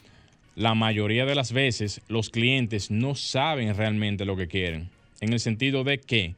la 0.56 0.76
mayoría 0.76 1.26
de 1.26 1.36
las 1.36 1.52
veces 1.52 2.02
los 2.08 2.30
clientes 2.30 2.91
no 2.91 3.15
saben 3.15 3.76
realmente 3.76 4.24
lo 4.24 4.38
que 4.38 4.48
quieren, 4.48 4.89
en 5.22 5.34
el 5.34 5.39
sentido 5.39 5.84
de 5.84 6.00
que 6.00 6.36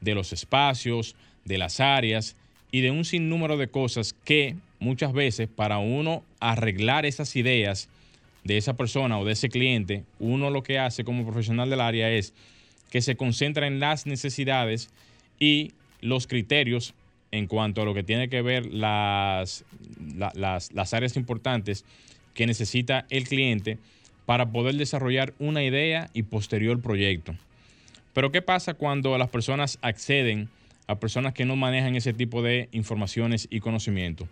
de 0.00 0.14
los 0.14 0.32
espacios, 0.32 1.14
de 1.48 1.58
las 1.58 1.80
áreas 1.80 2.36
y 2.70 2.82
de 2.82 2.90
un 2.90 3.04
sinnúmero 3.04 3.56
de 3.56 3.68
cosas 3.68 4.14
que 4.24 4.54
muchas 4.78 5.12
veces 5.12 5.48
para 5.48 5.78
uno 5.78 6.22
arreglar 6.38 7.06
esas 7.06 7.34
ideas 7.34 7.88
de 8.44 8.56
esa 8.56 8.74
persona 8.76 9.18
o 9.18 9.24
de 9.24 9.32
ese 9.32 9.48
cliente, 9.48 10.04
uno 10.20 10.50
lo 10.50 10.62
que 10.62 10.78
hace 10.78 11.02
como 11.04 11.24
profesional 11.24 11.68
del 11.70 11.80
área 11.80 12.10
es 12.10 12.32
que 12.90 13.02
se 13.02 13.16
concentra 13.16 13.66
en 13.66 13.80
las 13.80 14.06
necesidades 14.06 14.90
y 15.40 15.72
los 16.00 16.26
criterios 16.26 16.94
en 17.32 17.46
cuanto 17.46 17.82
a 17.82 17.84
lo 17.84 17.92
que 17.92 18.02
tiene 18.04 18.28
que 18.28 18.40
ver 18.40 18.66
las, 18.66 19.64
la- 20.16 20.32
las, 20.34 20.72
las 20.72 20.94
áreas 20.94 21.16
importantes 21.16 21.84
que 22.34 22.46
necesita 22.46 23.04
el 23.10 23.24
cliente 23.24 23.78
para 24.24 24.50
poder 24.50 24.76
desarrollar 24.76 25.34
una 25.38 25.62
idea 25.64 26.08
y 26.14 26.22
posterior 26.22 26.80
proyecto. 26.80 27.34
Pero 28.14 28.30
¿qué 28.32 28.40
pasa 28.42 28.74
cuando 28.74 29.16
las 29.18 29.28
personas 29.28 29.78
acceden 29.82 30.48
a 30.88 30.98
personas 30.98 31.34
que 31.34 31.44
no 31.44 31.54
manejan 31.54 31.94
ese 31.94 32.12
tipo 32.12 32.42
de 32.42 32.68
informaciones 32.72 33.46
y 33.50 33.60
conocimiento? 33.60 34.28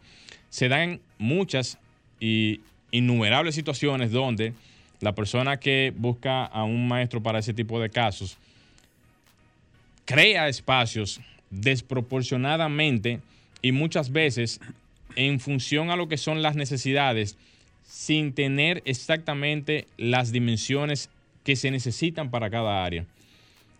Se 0.50 0.68
dan 0.68 1.00
muchas 1.18 1.78
y 2.18 2.60
innumerables 2.90 3.54
situaciones 3.54 4.10
donde 4.10 4.52
la 5.00 5.14
persona 5.14 5.58
que 5.58 5.92
busca 5.96 6.44
a 6.44 6.64
un 6.64 6.88
maestro 6.88 7.22
para 7.22 7.38
ese 7.38 7.54
tipo 7.54 7.80
de 7.80 7.90
casos 7.90 8.38
crea 10.04 10.48
espacios 10.48 11.20
desproporcionadamente 11.50 13.20
y 13.60 13.72
muchas 13.72 14.10
veces 14.10 14.60
en 15.16 15.40
función 15.40 15.90
a 15.90 15.96
lo 15.96 16.08
que 16.08 16.16
son 16.16 16.42
las 16.42 16.56
necesidades 16.56 17.36
sin 17.84 18.32
tener 18.32 18.82
exactamente 18.84 19.86
las 19.96 20.32
dimensiones 20.32 21.10
que 21.44 21.56
se 21.56 21.70
necesitan 21.70 22.30
para 22.30 22.50
cada 22.50 22.84
área. 22.84 23.04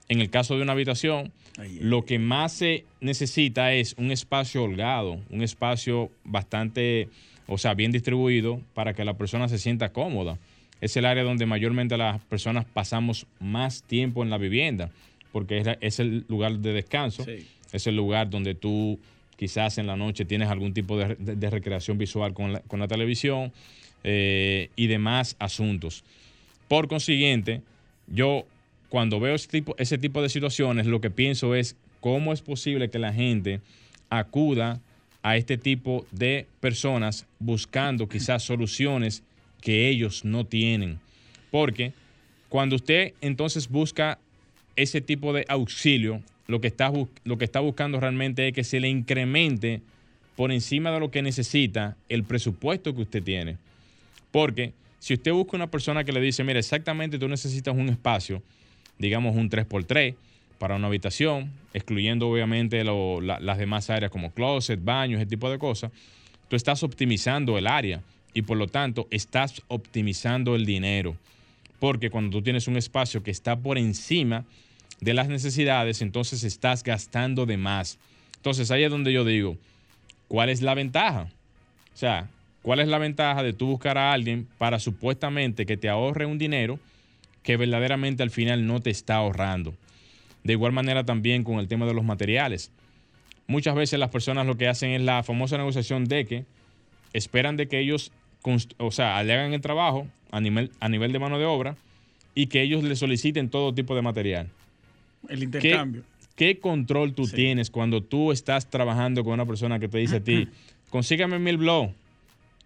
En 0.08 0.20
el 0.20 0.30
caso 0.30 0.56
de 0.56 0.62
una 0.62 0.72
habitación, 0.72 1.32
Ay, 1.58 1.68
ay, 1.72 1.78
lo 1.80 2.04
que 2.04 2.18
más 2.18 2.52
se 2.52 2.84
necesita 3.00 3.72
es 3.72 3.94
un 3.98 4.10
espacio 4.12 4.62
holgado, 4.62 5.20
un 5.30 5.42
espacio 5.42 6.10
bastante, 6.24 7.08
o 7.48 7.58
sea, 7.58 7.74
bien 7.74 7.90
distribuido 7.92 8.60
para 8.74 8.94
que 8.94 9.04
la 9.04 9.14
persona 9.14 9.48
se 9.48 9.58
sienta 9.58 9.92
cómoda. 9.92 10.38
Es 10.80 10.96
el 10.96 11.06
área 11.06 11.24
donde 11.24 11.46
mayormente 11.46 11.96
las 11.96 12.20
personas 12.24 12.66
pasamos 12.66 13.26
más 13.40 13.82
tiempo 13.82 14.22
en 14.22 14.30
la 14.30 14.38
vivienda, 14.38 14.90
porque 15.32 15.58
es, 15.58 15.66
la- 15.66 15.78
es 15.80 15.98
el 15.98 16.24
lugar 16.28 16.58
de 16.58 16.72
descanso, 16.72 17.24
Sí. 17.24 17.46
es 17.72 17.86
el 17.86 17.96
lugar 17.96 18.30
donde 18.30 18.54
tú 18.54 18.98
quizás 19.36 19.78
en 19.78 19.86
la 19.86 19.96
noche 19.96 20.24
tienes 20.24 20.48
algún 20.50 20.72
tipo 20.72 20.96
de, 20.98 21.14
de- 21.16 21.34
de 21.36 21.50
recreación 21.50 21.98
visual 21.98 22.32
con 22.32 22.52
la, 22.52 22.60
con 22.60 22.78
la 22.78 22.86
televisión 22.88 23.52
eh, 24.04 24.70
y 24.76 24.86
demás 24.86 25.34
asuntos. 25.40 26.04
Por 26.68 26.86
consiguiente, 26.88 27.62
yo 28.06 28.46
cuando 28.88 29.20
veo 29.20 29.34
ese 29.34 29.98
tipo, 29.98 30.22
de 30.22 30.28
situaciones, 30.28 30.86
lo 30.86 31.00
que 31.00 31.10
pienso 31.10 31.54
es 31.54 31.76
cómo 32.00 32.32
es 32.32 32.40
posible 32.40 32.90
que 32.90 32.98
la 32.98 33.12
gente 33.12 33.60
acuda 34.10 34.80
a 35.22 35.36
este 35.36 35.58
tipo 35.58 36.06
de 36.12 36.46
personas 36.60 37.26
buscando 37.38 38.08
quizás 38.08 38.44
soluciones 38.44 39.22
que 39.60 39.88
ellos 39.88 40.24
no 40.24 40.46
tienen. 40.46 41.00
Porque 41.50 41.92
cuando 42.48 42.76
usted 42.76 43.14
entonces 43.20 43.68
busca 43.68 44.18
ese 44.76 45.00
tipo 45.00 45.32
de 45.32 45.44
auxilio, 45.48 46.22
lo 46.46 46.60
que 46.60 46.68
está, 46.68 46.92
lo 47.24 47.38
que 47.38 47.44
está 47.44 47.60
buscando 47.60 47.98
realmente 47.98 48.46
es 48.46 48.54
que 48.54 48.62
se 48.62 48.78
le 48.78 48.88
incremente 48.88 49.80
por 50.36 50.52
encima 50.52 50.92
de 50.92 51.00
lo 51.00 51.10
que 51.10 51.22
necesita 51.22 51.96
el 52.08 52.22
presupuesto 52.22 52.94
que 52.94 53.02
usted 53.02 53.22
tiene. 53.22 53.56
Porque 54.30 54.74
si 55.00 55.14
usted 55.14 55.32
busca 55.32 55.56
una 55.56 55.70
persona 55.70 56.04
que 56.04 56.12
le 56.12 56.20
dice, 56.20 56.44
mira, 56.44 56.58
exactamente 56.58 57.18
tú 57.18 57.26
necesitas 57.26 57.74
un 57.74 57.88
espacio, 57.88 58.42
digamos 58.98 59.36
un 59.36 59.50
3x3 59.50 60.14
para 60.58 60.76
una 60.76 60.86
habitación, 60.86 61.50
excluyendo 61.74 62.28
obviamente 62.28 62.82
las 62.84 63.58
demás 63.58 63.90
áreas 63.90 64.10
como 64.10 64.30
closet, 64.32 64.82
baños, 64.82 65.20
ese 65.20 65.28
tipo 65.28 65.50
de 65.50 65.58
cosas, 65.58 65.92
tú 66.48 66.56
estás 66.56 66.82
optimizando 66.82 67.58
el 67.58 67.66
área 67.66 68.02
y 68.32 68.42
por 68.42 68.56
lo 68.56 68.66
tanto 68.66 69.06
estás 69.10 69.62
optimizando 69.68 70.54
el 70.56 70.64
dinero. 70.64 71.16
Porque 71.78 72.08
cuando 72.10 72.38
tú 72.38 72.42
tienes 72.42 72.68
un 72.68 72.76
espacio 72.76 73.22
que 73.22 73.30
está 73.30 73.56
por 73.56 73.76
encima 73.76 74.44
de 75.00 75.12
las 75.12 75.28
necesidades, 75.28 76.00
entonces 76.00 76.42
estás 76.42 76.82
gastando 76.82 77.44
de 77.44 77.58
más. 77.58 77.98
Entonces 78.36 78.70
ahí 78.70 78.84
es 78.84 78.90
donde 78.90 79.12
yo 79.12 79.24
digo, 79.24 79.58
¿cuál 80.28 80.48
es 80.48 80.62
la 80.62 80.74
ventaja? 80.74 81.28
O 81.92 81.96
sea, 81.96 82.28
¿cuál 82.62 82.80
es 82.80 82.88
la 82.88 82.98
ventaja 82.98 83.42
de 83.42 83.52
tú 83.52 83.66
buscar 83.66 83.98
a 83.98 84.12
alguien 84.12 84.48
para 84.56 84.78
supuestamente 84.78 85.66
que 85.66 85.76
te 85.76 85.90
ahorre 85.90 86.24
un 86.24 86.38
dinero 86.38 86.78
que 87.46 87.56
verdaderamente 87.56 88.24
al 88.24 88.30
final 88.30 88.66
no 88.66 88.80
te 88.80 88.90
está 88.90 89.14
ahorrando? 89.14 89.72
De 90.42 90.54
igual 90.54 90.72
manera 90.72 91.04
también 91.04 91.44
con 91.44 91.60
el 91.60 91.68
tema 91.68 91.86
de 91.86 91.94
los 91.94 92.04
materiales. 92.04 92.72
Muchas 93.46 93.76
veces 93.76 94.00
las 94.00 94.10
personas 94.10 94.46
lo 94.48 94.56
que 94.56 94.66
hacen 94.66 94.90
es 94.90 95.00
la 95.00 95.22
famosa 95.22 95.56
negociación 95.56 96.06
de 96.06 96.26
que 96.26 96.44
esperan 97.12 97.56
de 97.56 97.68
que 97.68 97.78
ellos, 97.78 98.10
o 98.78 98.90
sea, 98.90 99.22
le 99.22 99.32
hagan 99.32 99.54
el 99.54 99.60
trabajo 99.60 100.08
a 100.32 100.40
nivel, 100.40 100.72
a 100.80 100.88
nivel 100.88 101.12
de 101.12 101.20
mano 101.20 101.38
de 101.38 101.44
obra 101.44 101.76
y 102.34 102.48
que 102.48 102.62
ellos 102.62 102.82
le 102.82 102.96
soliciten 102.96 103.48
todo 103.48 103.72
tipo 103.72 103.94
de 103.94 104.02
material. 104.02 104.48
El 105.28 105.38
¿Qué, 105.38 105.44
intercambio. 105.44 106.02
qué 106.34 106.58
control 106.58 107.14
tú 107.14 107.28
tienes 107.28 107.70
cuando 107.70 108.02
tú 108.02 108.32
estás 108.32 108.68
trabajando 108.68 109.22
con 109.22 109.34
una 109.34 109.46
persona 109.46 109.78
que 109.78 109.86
te 109.86 109.98
dice 109.98 110.16
a 110.16 110.20
ti, 110.20 110.48
consígame 110.90 111.38
mil 111.38 111.58
blow? 111.58 111.94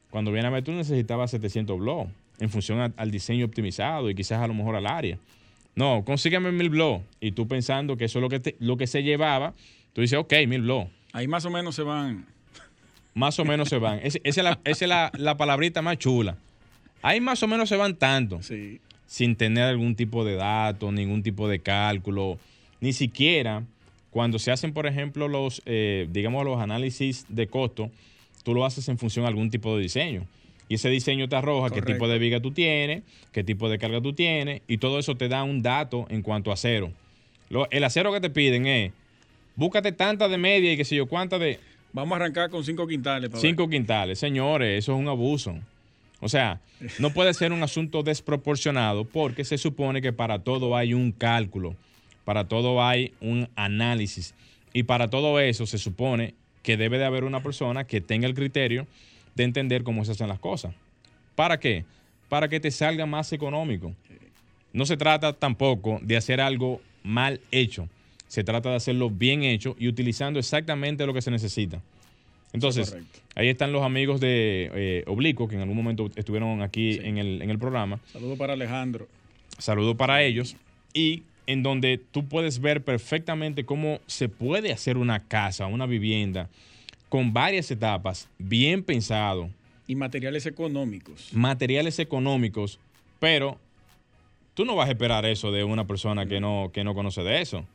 Cuando 0.08 0.32
viene 0.32 0.48
a 0.48 0.50
ver, 0.50 0.64
tú 0.64 0.72
necesitabas 0.72 1.32
700 1.32 1.78
blow 1.78 2.10
en 2.40 2.50
función 2.50 2.80
a- 2.80 2.92
al 2.96 3.10
diseño 3.10 3.44
optimizado 3.46 4.10
y 4.10 4.14
quizás 4.14 4.40
a 4.40 4.46
lo 4.46 4.54
mejor 4.54 4.76
al 4.76 4.86
área. 4.86 5.18
No, 5.76 6.02
consígame 6.04 6.50
mil 6.52 6.70
blow. 6.70 7.02
Y 7.20 7.32
tú 7.32 7.46
pensando 7.46 7.96
que 7.96 8.06
eso 8.06 8.18
es 8.18 8.22
lo 8.22 8.28
que, 8.28 8.40
te- 8.40 8.56
lo 8.58 8.76
que 8.76 8.86
se 8.86 9.02
llevaba, 9.02 9.54
tú 9.92 10.00
dices, 10.00 10.18
ok, 10.18 10.32
mil 10.48 10.62
blow. 10.62 10.88
Ahí 11.12 11.28
más 11.28 11.44
o 11.44 11.50
menos 11.50 11.74
se 11.76 11.82
van. 11.82 12.26
Más 13.14 13.38
o 13.38 13.44
menos 13.44 13.68
se 13.68 13.78
van. 13.78 13.98
Es- 14.02 14.20
Esa 14.24 14.40
es, 14.40 14.44
la, 14.44 14.58
esa 14.64 14.84
es 14.84 14.88
la, 14.88 15.12
la 15.16 15.36
palabrita 15.36 15.82
más 15.82 15.98
chula. 15.98 16.36
Ahí 17.02 17.20
más 17.20 17.42
o 17.42 17.48
menos 17.48 17.68
se 17.68 17.76
van 17.76 17.96
tanto. 17.96 18.42
Sí. 18.42 18.80
Sin 19.06 19.34
tener 19.36 19.64
algún 19.64 19.96
tipo 19.96 20.24
de 20.24 20.34
dato, 20.36 20.92
ningún 20.92 21.22
tipo 21.22 21.48
de 21.48 21.60
cálculo. 21.60 22.38
Ni 22.80 22.92
siquiera 22.92 23.62
cuando 24.10 24.38
se 24.38 24.50
hacen, 24.50 24.72
por 24.72 24.86
ejemplo, 24.86 25.28
los, 25.28 25.62
eh, 25.66 26.08
digamos, 26.10 26.44
los 26.44 26.60
análisis 26.60 27.26
de 27.28 27.46
costo, 27.46 27.90
tú 28.42 28.54
lo 28.54 28.64
haces 28.64 28.88
en 28.88 28.98
función 28.98 29.24
a 29.24 29.28
algún 29.28 29.50
tipo 29.50 29.76
de 29.76 29.82
diseño. 29.82 30.26
Y 30.70 30.74
ese 30.76 30.88
diseño 30.88 31.28
te 31.28 31.34
arroja 31.34 31.68
qué 31.70 31.82
tipo 31.82 32.06
de 32.06 32.18
viga 32.20 32.38
tú 32.40 32.52
tienes, 32.52 33.02
qué 33.32 33.42
tipo 33.42 33.68
de 33.68 33.76
carga 33.78 34.00
tú 34.00 34.12
tienes, 34.12 34.62
y 34.68 34.78
todo 34.78 35.00
eso 35.00 35.16
te 35.16 35.28
da 35.28 35.42
un 35.42 35.62
dato 35.62 36.06
en 36.10 36.22
cuanto 36.22 36.52
a 36.52 36.54
acero. 36.54 36.92
Lo- 37.48 37.68
el 37.72 37.82
acero 37.82 38.12
que 38.12 38.20
te 38.20 38.30
piden 38.30 38.66
es, 38.68 38.92
búscate 39.56 39.90
tanta 39.90 40.28
de 40.28 40.38
media 40.38 40.72
y 40.72 40.76
qué 40.76 40.84
sé 40.84 40.94
yo, 40.94 41.06
cuánta 41.06 41.38
de, 41.40 41.58
Vamos 41.92 42.12
a 42.12 42.16
arrancar 42.22 42.50
con 42.50 42.62
cinco 42.64 42.86
quintales. 42.86 43.30
para 43.30 43.40
Cinco 43.40 43.68
quintales, 43.68 44.20
señores, 44.20 44.78
eso 44.78 44.92
es 44.94 44.98
un 45.00 45.08
abuso. 45.08 45.58
O 46.20 46.28
sea, 46.28 46.60
no 47.00 47.10
puede 47.10 47.34
ser 47.34 47.50
un 47.52 47.64
asunto 47.64 48.04
desproporcionado 48.04 49.04
porque 49.04 49.44
se 49.44 49.58
supone 49.58 50.00
que 50.00 50.12
para 50.12 50.38
todo 50.38 50.76
hay 50.76 50.94
un 50.94 51.10
cálculo, 51.10 51.74
para 52.24 52.46
todo 52.46 52.80
hay 52.84 53.12
un 53.20 53.48
análisis 53.56 54.34
y 54.72 54.84
para 54.84 55.10
todo 55.10 55.40
eso 55.40 55.66
se 55.66 55.78
supone 55.78 56.34
que 56.62 56.76
debe 56.76 56.98
de 56.98 57.06
haber 57.06 57.24
una 57.24 57.42
persona 57.42 57.82
que 57.88 58.00
tenga 58.00 58.28
el 58.28 58.34
criterio 58.34 58.86
de 59.34 59.44
entender 59.44 59.82
cómo 59.82 60.04
se 60.04 60.12
hacen 60.12 60.28
las 60.28 60.38
cosas. 60.38 60.74
¿Para 61.34 61.58
qué? 61.58 61.84
Para 62.28 62.48
que 62.48 62.60
te 62.60 62.70
salga 62.70 63.06
más 63.06 63.32
económico. 63.32 63.94
No 64.72 64.86
se 64.86 64.96
trata 64.96 65.32
tampoco 65.32 65.98
de 66.02 66.16
hacer 66.16 66.40
algo 66.40 66.80
mal 67.02 67.40
hecho. 67.50 67.88
Se 68.28 68.44
trata 68.44 68.70
de 68.70 68.76
hacerlo 68.76 69.10
bien 69.10 69.42
hecho 69.42 69.74
y 69.78 69.88
utilizando 69.88 70.38
exactamente 70.38 71.04
lo 71.06 71.12
que 71.12 71.22
se 71.22 71.30
necesita. 71.30 71.80
Entonces, 72.52 72.90
correcto. 72.90 73.20
ahí 73.34 73.48
están 73.48 73.72
los 73.72 73.82
amigos 73.82 74.20
de 74.20 74.70
eh, 74.74 75.04
Oblicuo, 75.06 75.48
que 75.48 75.54
en 75.56 75.62
algún 75.62 75.76
momento 75.76 76.10
estuvieron 76.14 76.62
aquí 76.62 76.98
en, 77.02 77.18
el, 77.18 77.42
en 77.42 77.50
el 77.50 77.58
programa. 77.58 78.00
Saludos 78.12 78.38
para 78.38 78.52
Alejandro. 78.52 79.08
Saludo 79.58 79.96
para 79.96 80.22
ellos. 80.22 80.56
Y 80.92 81.22
en 81.46 81.62
donde 81.62 81.98
tú 81.98 82.26
puedes 82.26 82.60
ver 82.60 82.82
perfectamente 82.82 83.64
cómo 83.64 84.00
se 84.06 84.28
puede 84.28 84.72
hacer 84.72 84.96
una 84.96 85.24
casa, 85.24 85.66
una 85.66 85.86
vivienda, 85.86 86.48
con 87.10 87.32
varias 87.34 87.70
etapas, 87.70 88.28
bien 88.38 88.82
pensado, 88.82 89.50
Y 89.86 89.94
materiales 89.96 90.46
económicos. 90.46 91.28
materiales 91.34 91.98
económicos, 91.98 92.78
pero 93.18 93.58
tú 94.54 94.64
no 94.64 94.76
vas 94.76 94.88
a 94.88 94.92
esperar 94.92 95.26
eso 95.26 95.50
de 95.52 95.64
una 95.64 95.86
persona 95.86 96.24
que 96.26 96.40
no, 96.40 96.70
que 96.72 96.84
no 96.84 96.94
conoce 96.94 97.22
de 97.22 97.42
eso. 97.42 97.66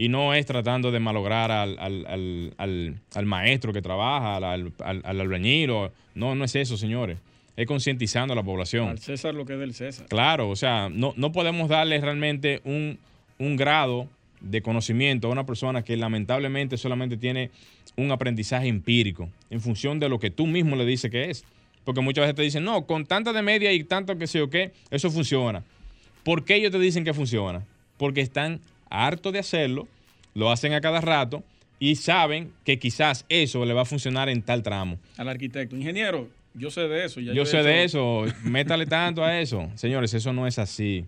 Y 0.00 0.08
no 0.08 0.32
es 0.32 0.46
tratando 0.46 0.90
de 0.92 1.00
malograr 1.00 1.50
al, 1.50 1.76
al- 1.78 2.06
al- 2.06 2.54
al- 2.56 3.00
al 3.14 3.26
maestro 3.26 3.72
que 3.72 3.82
trabaja, 3.82 4.36
al, 4.36 4.44
al, 4.44 4.72
al- 4.84 5.02
al 5.04 5.20
albañil. 5.20 5.70
o- 5.70 5.92
No, 6.14 6.34
no 6.34 6.44
es 6.44 6.54
eso, 6.56 6.76
señores. 6.76 7.18
Es 7.56 7.66
concientizando 7.66 8.32
a 8.32 8.36
la 8.36 8.44
población. 8.44 8.88
Al 8.90 9.00
César 9.00 9.34
lo 9.34 9.44
que 9.44 9.54
es 9.54 9.58
del 9.58 9.74
César. 9.74 10.06
Claro, 10.06 10.48
o 10.48 10.56
sea, 10.56 10.88
no, 10.88 11.12
no 11.16 11.32
podemos 11.32 11.68
darle 11.68 12.00
realmente 12.00 12.60
un, 12.64 12.98
un 13.38 13.56
grado 13.56 14.08
de 14.40 14.62
conocimiento 14.62 15.26
a 15.26 15.32
una 15.32 15.44
persona 15.44 15.82
que 15.82 15.96
lamentablemente 15.96 16.76
solamente 16.76 17.16
tiene 17.16 17.50
un 17.98 18.12
aprendizaje 18.12 18.68
empírico 18.68 19.28
en 19.50 19.60
función 19.60 19.98
de 19.98 20.08
lo 20.08 20.18
que 20.20 20.30
tú 20.30 20.46
mismo 20.46 20.76
le 20.76 20.86
dices 20.86 21.10
que 21.10 21.30
es. 21.30 21.44
Porque 21.84 22.00
muchas 22.00 22.22
veces 22.22 22.36
te 22.36 22.42
dicen, 22.42 22.64
no, 22.64 22.86
con 22.86 23.06
tanta 23.06 23.32
de 23.32 23.42
media 23.42 23.72
y 23.72 23.82
tanto 23.82 24.16
que 24.16 24.26
sé 24.26 24.40
o 24.40 24.48
qué, 24.48 24.72
eso 24.90 25.10
funciona. 25.10 25.64
¿Por 26.22 26.44
qué 26.44 26.56
ellos 26.56 26.70
te 26.70 26.78
dicen 26.78 27.04
que 27.04 27.12
funciona? 27.12 27.64
Porque 27.96 28.20
están 28.20 28.60
hartos 28.88 29.32
de 29.32 29.40
hacerlo, 29.40 29.88
lo 30.34 30.50
hacen 30.50 30.74
a 30.74 30.80
cada 30.80 31.00
rato 31.00 31.42
y 31.80 31.96
saben 31.96 32.52
que 32.64 32.78
quizás 32.78 33.24
eso 33.28 33.64
le 33.64 33.74
va 33.74 33.82
a 33.82 33.84
funcionar 33.84 34.28
en 34.28 34.42
tal 34.42 34.62
tramo. 34.62 34.98
Al 35.16 35.28
arquitecto. 35.28 35.76
Ingeniero, 35.76 36.28
yo 36.54 36.70
sé 36.70 36.82
de 36.82 37.04
eso. 37.04 37.20
ya 37.20 37.32
Yo 37.32 37.42
he 37.42 37.46
sé 37.46 37.62
de 37.62 37.82
eso, 37.82 38.26
métale 38.44 38.86
tanto 38.86 39.24
a 39.24 39.40
eso. 39.40 39.68
Señores, 39.74 40.14
eso 40.14 40.32
no 40.32 40.46
es 40.46 40.58
así. 40.58 41.04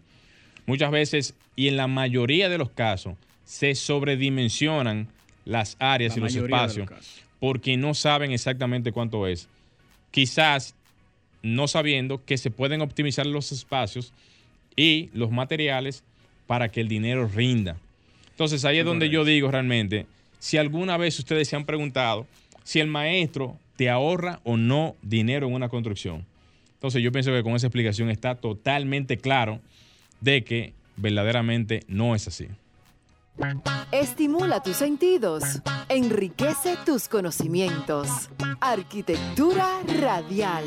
Muchas 0.67 0.91
veces, 0.91 1.35
y 1.55 1.69
en 1.69 1.77
la 1.77 1.87
mayoría 1.87 2.49
de 2.49 2.59
los 2.59 2.71
casos, 2.71 3.15
se 3.45 3.75
sobredimensionan 3.75 5.09
las 5.51 5.77
áreas 5.81 6.17
La 6.17 6.19
y 6.19 6.21
los 6.23 6.35
espacios 6.37 6.89
porque 7.41 7.77
no 7.77 7.95
saben 7.95 8.33
exactamente 8.33 8.93
cuánto 8.93 9.27
es. 9.27 9.49
Quizás 10.11 10.75
no 11.43 11.67
sabiendo 11.67 12.25
que 12.25 12.39
se 12.39 12.51
pueden 12.51 12.83
optimizar 12.83 13.27
los 13.27 13.51
espacios 13.51 14.13
y 14.77 15.09
los 15.15 15.31
materiales 15.31 16.05
para 16.47 16.69
que 16.69 16.81
el 16.81 16.89
dinero 16.89 17.27
rinda. 17.27 17.77
Entonces 18.31 18.65
ahí 18.65 18.79
es 18.79 18.85
donde 18.85 19.09
yo 19.09 19.25
digo 19.25 19.51
realmente, 19.51 20.07
si 20.39 20.59
alguna 20.59 20.97
vez 20.97 21.19
ustedes 21.19 21.49
se 21.49 21.57
han 21.57 21.65
preguntado 21.65 22.27
si 22.63 22.79
el 22.79 22.87
maestro 22.87 23.57
te 23.77 23.89
ahorra 23.89 24.41
o 24.45 24.57
no 24.57 24.95
dinero 25.03 25.49
en 25.49 25.55
una 25.55 25.69
construcción. 25.69 26.27
Entonces 26.75 27.03
yo 27.03 27.11
pienso 27.11 27.33
que 27.33 27.43
con 27.43 27.57
esa 27.57 27.67
explicación 27.67 28.11
está 28.11 28.35
totalmente 28.35 29.17
claro 29.17 29.61
de 30.21 30.45
que 30.45 30.75
verdaderamente 30.97 31.83
no 31.89 32.15
es 32.15 32.29
así. 32.29 32.47
Estimula 33.91 34.63
tus 34.63 34.77
sentidos, 34.77 35.43
enriquece 35.89 36.77
tus 36.85 37.09
conocimientos. 37.09 38.29
Arquitectura 38.61 39.81
radial. 40.01 40.65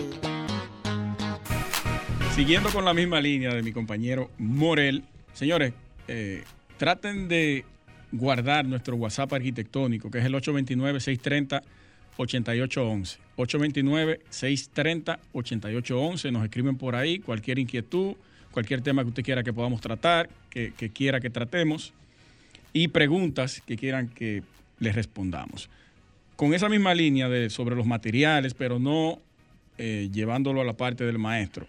Siguiendo 2.35 2.69
con 2.69 2.83
la 2.83 2.93
misma 2.93 3.21
línea 3.21 3.53
de 3.53 3.61
mi 3.61 3.71
compañero 3.71 4.31
Morel, 4.39 5.03
señores, 5.33 5.73
eh, 6.07 6.43
traten 6.77 7.27
de 7.27 7.63
guardar 8.11 8.65
nuestro 8.65 8.95
WhatsApp 8.95 9.33
arquitectónico, 9.33 10.09
que 10.09 10.17
es 10.17 10.25
el 10.25 10.33
829-630-8811. 10.33 13.19
829-630-8811. 13.37 16.31
Nos 16.31 16.43
escriben 16.43 16.77
por 16.77 16.95
ahí 16.95 17.19
cualquier 17.19 17.59
inquietud, 17.59 18.15
cualquier 18.51 18.81
tema 18.81 19.03
que 19.03 19.09
usted 19.09 19.23
quiera 19.23 19.43
que 19.43 19.53
podamos 19.53 19.79
tratar, 19.79 20.27
que, 20.49 20.73
que 20.75 20.89
quiera 20.89 21.19
que 21.19 21.29
tratemos, 21.29 21.93
y 22.73 22.89
preguntas 22.89 23.61
que 23.65 23.77
quieran 23.77 24.09
que 24.09 24.43
les 24.79 24.95
respondamos. 24.95 25.69
Con 26.35 26.53
esa 26.53 26.67
misma 26.67 26.93
línea 26.93 27.29
de 27.29 27.49
sobre 27.49 27.75
los 27.75 27.85
materiales, 27.85 28.53
pero 28.53 28.79
no 28.79 29.19
eh, 29.77 30.09
llevándolo 30.11 30.61
a 30.61 30.65
la 30.65 30.73
parte 30.73 31.05
del 31.05 31.19
maestro 31.19 31.67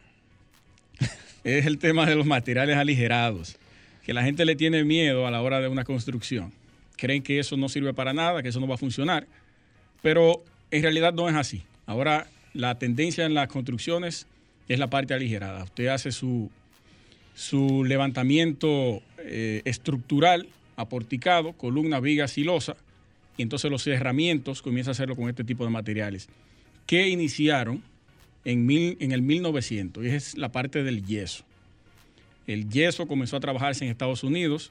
es 1.45 1.67
el 1.67 1.79
tema 1.79 2.07
de 2.07 2.17
los 2.17 2.27
materiales 2.27 2.77
aligerados, 2.77 3.57
que 4.05 4.15
la 4.15 4.23
gente 4.23 4.45
le 4.45 4.57
tiene 4.57 4.85
miedo 4.85 5.27
a 5.27 5.31
la 5.31 5.41
hora 5.43 5.61
de 5.61 5.69
una 5.69 5.85
construcción. 5.85 6.53
Creen 6.97 7.23
que 7.23 7.39
eso 7.39 7.57
no 7.57 7.69
sirve 7.69 7.95
para 7.95 8.13
nada, 8.13 8.43
que 8.43 8.49
eso 8.49 8.61
no 8.61 8.69
va 8.69 8.75
a 8.75 8.79
funcionar, 8.79 9.27
pero 10.03 10.43
en 10.71 10.83
realidad 10.83 11.13
no 11.13 11.29
es 11.29 11.35
así. 11.35 11.63
Ahora 11.87 12.27
la 12.53 12.79
tendencia 12.79 13.27
en 13.27 13.35
las 13.35 13.49
construcciones 13.49 14.27
es 14.69 14.79
la 14.79 14.89
parte 14.89 15.15
aligerada. 15.15 15.65
Usted 15.65 15.89
hace 15.89 16.13
su, 16.13 16.51
su 17.35 17.85
levantamiento 17.85 19.03
eh, 19.19 19.63
estructural, 19.65 20.49
aporticado, 20.77 21.53
columna, 21.53 22.01
viga, 22.01 22.29
silosa, 22.29 22.77
y 23.37 23.43
entonces 23.43 23.71
los 23.71 23.83
cerramientos 23.83 24.63
comienza 24.63 24.91
a 24.91 24.93
hacerlo 24.93 25.17
con 25.17 25.29
este 25.29 25.45
tipo 25.45 25.65
de 25.65 25.71
materiales 25.71 26.29
que 26.87 27.09
iniciaron 27.09 27.83
en, 28.45 28.67
mil, 28.67 28.97
en 29.01 29.13
el 29.13 29.23
1900, 29.23 30.05
y 30.05 30.09
es 30.09 30.37
la 30.37 30.53
parte 30.53 30.83
del 30.83 31.05
yeso. 31.05 31.45
El 32.47 32.69
yeso 32.69 33.07
comenzó 33.07 33.37
a 33.37 33.41
trabajarse 33.41 33.85
en 33.85 33.91
Estados 33.91 34.23
Unidos 34.23 34.71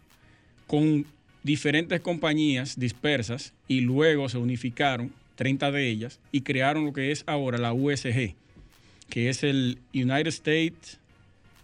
con 0.67 1.05
diferentes 1.41 1.99
compañías 2.01 2.79
dispersas 2.79 3.53
y 3.67 3.81
luego 3.81 4.29
se 4.29 4.37
unificaron, 4.37 5.11
30 5.35 5.71
de 5.71 5.89
ellas, 5.89 6.19
y 6.31 6.41
crearon 6.41 6.85
lo 6.85 6.93
que 6.93 7.11
es 7.11 7.23
ahora 7.25 7.57
la 7.57 7.73
USG, 7.73 8.35
que 9.09 9.29
es 9.29 9.43
el 9.43 9.79
United 9.93 10.27
States 10.27 10.99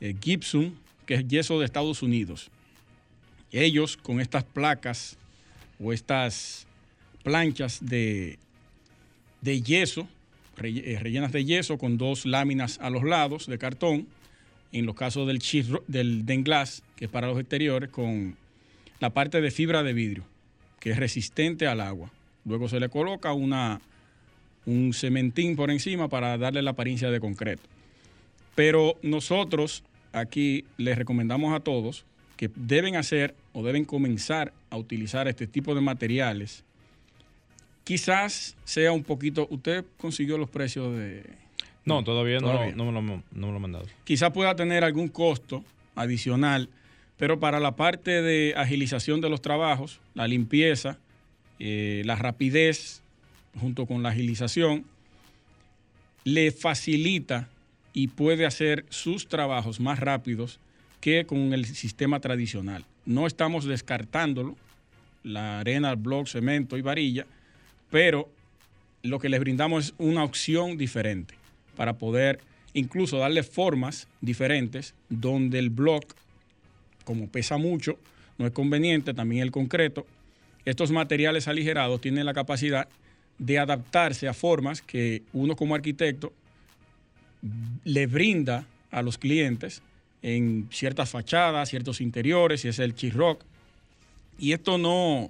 eh, 0.01 0.15
Gibson, 0.19 0.73
que 1.05 1.15
es 1.15 1.27
yeso 1.27 1.59
de 1.59 1.65
Estados 1.65 2.01
Unidos. 2.01 2.49
Ellos 3.51 3.97
con 3.97 4.19
estas 4.19 4.43
placas 4.43 5.17
o 5.79 5.93
estas 5.93 6.67
planchas 7.23 7.79
de, 7.85 8.37
de 9.41 9.61
yeso, 9.61 10.07
eh, 10.61 10.97
rellenas 11.01 11.31
de 11.31 11.45
yeso 11.45 11.77
con 11.77 11.97
dos 11.97 12.25
láminas 12.25 12.79
a 12.81 12.89
los 12.89 13.03
lados 13.03 13.47
de 13.47 13.57
cartón, 13.57 14.07
en 14.71 14.85
los 14.85 14.95
casos 14.95 15.27
del, 15.27 15.39
del 15.87 16.25
Denglass, 16.25 16.83
que 16.95 17.05
es 17.05 17.11
para 17.11 17.27
los 17.27 17.39
exteriores, 17.39 17.89
con 17.89 18.35
la 18.99 19.09
parte 19.11 19.41
de 19.41 19.51
fibra 19.51 19.83
de 19.83 19.93
vidrio, 19.93 20.25
que 20.79 20.91
es 20.91 20.97
resistente 20.97 21.67
al 21.67 21.81
agua. 21.81 22.11
Luego 22.45 22.69
se 22.69 22.79
le 22.79 22.89
coloca 22.89 23.33
una, 23.33 23.81
un 24.65 24.93
cementín 24.93 25.55
por 25.55 25.71
encima 25.71 26.07
para 26.07 26.37
darle 26.37 26.61
la 26.61 26.71
apariencia 26.71 27.09
de 27.09 27.19
concreto. 27.19 27.63
Pero 28.55 28.97
nosotros 29.01 29.83
aquí 30.11 30.65
les 30.77 30.97
recomendamos 30.97 31.53
a 31.53 31.61
todos 31.61 32.05
que 32.39 32.49
deben 32.55 32.95
hacer 32.95 33.35
o 33.51 33.65
deben 33.65 33.83
comenzar 33.83 34.53
a 34.69 34.77
utilizar 34.77 35.27
este 35.27 35.45
tipo 35.45 35.75
de 35.75 35.81
materiales. 35.81 36.63
Quizás 37.83 38.55
sea 38.63 38.93
un 38.93 39.03
poquito, 39.03 39.45
usted 39.51 39.83
consiguió 39.97 40.37
los 40.37 40.49
precios 40.49 40.95
de... 40.95 41.25
No, 41.83 42.01
todavía, 42.01 42.39
No, 42.39 42.71
no, 42.71 42.85
me 42.85 42.91
lo, 42.93 43.01
no 43.01 43.23
me 43.33 43.47
lo 43.47 43.55
han 43.57 43.61
mandado. 43.61 43.87
Quizás 44.05 44.31
pueda 44.31 44.55
tener 44.55 44.85
algún 44.85 45.09
costo 45.09 45.65
adicional, 45.95 46.69
pero 47.17 47.41
para 47.41 47.59
la 47.59 47.75
parte 47.75 48.21
de 48.21 48.53
agilización 48.55 49.19
de 49.19 49.29
los 49.29 49.41
trabajos, 49.41 49.99
la 50.13 50.25
limpieza, 50.25 50.97
eh, 51.59 52.03
la 52.05 52.15
rapidez, 52.15 53.01
junto 53.59 53.85
con 53.85 54.01
la 54.01 54.11
agilización, 54.11 54.85
le 56.23 56.51
facilita 56.51 57.49
y 57.91 58.07
puede 58.07 58.45
hacer 58.45 58.85
sus 58.87 59.27
trabajos 59.27 59.81
más 59.81 59.99
rápidos 59.99 60.61
que 60.99 61.25
con 61.25 61.53
el 61.53 61.65
sistema 61.65 62.19
tradicional. 62.19 62.85
No 63.05 63.27
estamos 63.27 63.65
descartándolo, 63.65 64.55
la 65.23 65.59
arena, 65.59 65.91
el 65.91 65.97
block, 65.97 66.27
cemento 66.27 66.77
y 66.77 66.81
varilla, 66.81 67.25
pero 67.89 68.29
lo 69.03 69.19
que 69.19 69.29
les 69.29 69.39
brindamos 69.39 69.85
es 69.85 69.93
una 69.97 70.23
opción 70.23 70.77
diferente 70.77 71.35
para 71.75 71.93
poder 71.93 72.39
incluso 72.73 73.17
darle 73.17 73.43
formas 73.43 74.07
diferentes 74.21 74.93
donde 75.09 75.59
el 75.59 75.69
block, 75.69 76.13
como 77.03 77.29
pesa 77.29 77.57
mucho, 77.57 77.97
no 78.37 78.45
es 78.45 78.51
conveniente, 78.51 79.13
también 79.13 79.43
el 79.43 79.51
concreto, 79.51 80.05
estos 80.65 80.91
materiales 80.91 81.47
aligerados 81.47 82.01
tienen 82.01 82.25
la 82.25 82.33
capacidad 82.33 82.87
de 83.37 83.57
adaptarse 83.57 84.27
a 84.27 84.33
formas 84.33 84.81
que 84.81 85.23
uno 85.33 85.55
como 85.55 85.75
arquitecto 85.75 86.33
le 87.85 88.07
brinda 88.07 88.65
a 88.91 89.01
los 89.01 89.17
clientes 89.17 89.81
en 90.21 90.67
ciertas 90.71 91.09
fachadas, 91.09 91.69
ciertos 91.69 92.01
interiores, 92.01 92.61
si 92.61 92.67
es 92.67 92.79
el 92.79 92.95
chisrock. 92.95 93.43
Y 94.37 94.53
esto 94.53 94.77
no, 94.77 95.29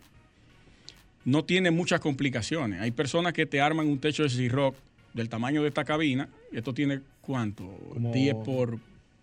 no 1.25 1.45
tiene 1.45 1.71
muchas 1.71 1.99
complicaciones. 1.99 2.81
Hay 2.81 2.91
personas 2.91 3.33
que 3.33 3.45
te 3.45 3.61
arman 3.61 3.87
un 3.87 3.99
techo 3.99 4.23
de 4.23 4.29
chisrock 4.29 4.75
del 5.13 5.29
tamaño 5.29 5.61
de 5.61 5.69
esta 5.69 5.83
cabina. 5.83 6.29
Esto 6.51 6.73
tiene 6.73 7.01
cuánto? 7.21 7.69
10 7.95 8.35
por, 8.45 8.79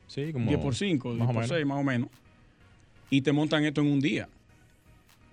sí, 0.06 0.32
como 0.32 0.48
10 0.48 0.60
por 0.60 0.74
5, 0.74 1.14
10 1.14 1.26
por 1.30 1.46
6 1.46 1.66
más 1.66 1.78
o 1.78 1.84
menos. 1.84 2.08
Y 3.10 3.22
te 3.22 3.32
montan 3.32 3.64
esto 3.64 3.80
en 3.80 3.88
un 3.88 4.00
día. 4.00 4.28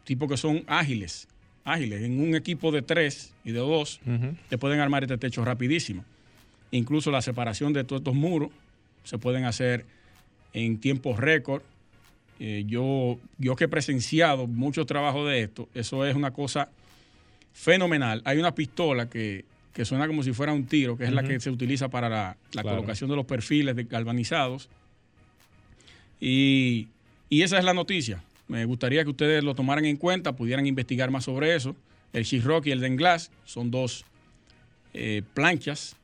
Tipo 0.04 0.28
que 0.28 0.38
son 0.38 0.64
ágiles, 0.68 1.28
ágiles. 1.64 2.04
En 2.04 2.20
un 2.20 2.36
equipo 2.36 2.72
de 2.72 2.82
3 2.82 3.34
y 3.46 3.52
de 3.52 3.60
2 3.60 4.02
te 4.50 4.58
pueden 4.58 4.80
armar 4.80 5.04
este 5.04 5.18
techo 5.18 5.44
rapidísimo. 5.46 6.04
Incluso 6.72 7.12
la 7.12 7.22
separación 7.22 7.74
de 7.74 7.84
todos 7.84 8.02
estos 8.02 8.16
muros 8.16 8.50
se 9.04 9.18
pueden 9.18 9.46
hacer 9.46 9.86
en 10.54 10.80
tiempos 10.80 11.20
récord. 11.20 11.62
Eh, 12.40 12.64
yo, 12.68 13.20
yo 13.38 13.56
que 13.56 13.66
he 13.66 13.68
presenciado 13.68 14.48
mucho 14.48 14.86
trabajo 14.86 15.26
de 15.26 15.44
esto, 15.44 15.70
eso 15.74 16.06
es 16.06 16.16
una 16.16 16.32
cosa 16.32 16.70
fenomenal. 17.54 18.22
Hay 18.26 18.38
una 18.38 18.56
pistola 18.56 19.10
que, 19.10 19.46
suena 19.84 20.08
como 20.08 20.24
si 20.24 20.34
fuera 20.34 20.54
un 20.54 20.66
tiro, 20.66 20.98
que 20.98 21.06
es 21.06 21.12
la 21.12 21.24
que 21.24 21.40
se 21.40 21.50
utiliza 21.50 21.90
para 21.90 22.10
la, 22.54 22.64
colocación 22.64 23.10
de 23.10 23.16
los 23.16 23.26
perfiles 23.26 23.76
de 23.76 23.84
galvanizados. 23.84 24.70
Y, 26.20 26.88
esa 27.30 27.58
es 27.58 27.64
la 27.64 27.74
noticia. 27.74 28.24
Me 28.48 28.66
gustaría 28.66 29.04
que 29.04 29.10
ustedes 29.10 29.44
lo 29.44 29.56
tomaran 29.56 29.86
en 29.86 29.98
cuenta, 29.98 30.36
pudieran 30.36 30.68
investigar 30.68 31.10
más 31.10 31.24
sobre 31.24 31.56
eso. 31.56 31.76
El 32.12 32.26
Rock 32.44 32.68
y 32.68 32.72
el 32.72 32.80
Denglass 32.80 33.32
son 33.46 33.72
dos 33.72 34.06
eh, 34.94 35.24
planchas 35.34 35.96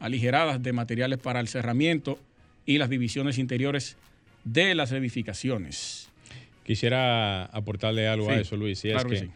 aligeradas 0.00 0.62
de 0.62 0.72
materiales 0.72 1.18
para 1.18 1.40
el 1.40 1.48
cerramiento 1.48 2.18
y 2.66 2.78
las 2.78 2.90
divisiones 2.90 3.38
interiores 3.38 3.96
de 4.44 4.74
las 4.74 4.92
edificaciones. 4.92 6.08
Quisiera 6.64 7.44
aportarle 7.46 8.06
algo 8.06 8.30
a 8.30 8.36
eso, 8.36 8.56
Luis. 8.56 8.84
es 8.84 9.04
que, 9.04 9.30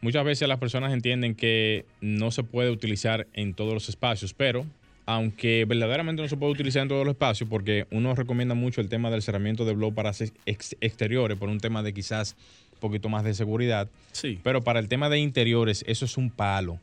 muchas 0.00 0.24
veces 0.24 0.48
las 0.48 0.58
personas 0.58 0.92
entienden 0.92 1.34
que 1.34 1.84
no 2.00 2.30
se 2.30 2.42
puede 2.42 2.70
utilizar 2.70 3.26
en 3.34 3.54
todos 3.54 3.72
los 3.72 3.88
espacios, 3.88 4.34
pero 4.34 4.66
aunque 5.06 5.64
verdaderamente 5.66 6.20
no 6.20 6.28
se 6.28 6.36
puede 6.36 6.52
utilizar 6.52 6.82
en 6.82 6.88
todos 6.88 7.06
los 7.06 7.12
espacios, 7.12 7.48
porque 7.48 7.86
uno 7.92 8.14
recomienda 8.14 8.56
mucho 8.56 8.80
el 8.80 8.88
tema 8.88 9.08
del 9.10 9.22
cerramiento 9.22 9.64
de 9.64 9.72
blog 9.72 9.94
para 9.94 10.10
exteriores, 10.46 11.38
por 11.38 11.48
un 11.48 11.60
tema 11.60 11.84
de 11.84 11.94
quizás 11.94 12.36
un 12.74 12.80
poquito 12.80 13.08
más 13.08 13.22
de 13.22 13.32
seguridad. 13.34 13.88
Sí. 14.10 14.40
Pero 14.42 14.62
para 14.62 14.80
el 14.80 14.88
tema 14.88 15.08
de 15.08 15.18
interiores, 15.18 15.84
eso 15.86 16.04
es 16.04 16.16
un 16.16 16.30
palo, 16.30 16.80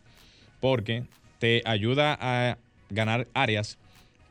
porque 0.61 1.03
te 1.39 1.61
ayuda 1.65 2.17
a 2.19 2.57
ganar 2.89 3.27
áreas 3.33 3.77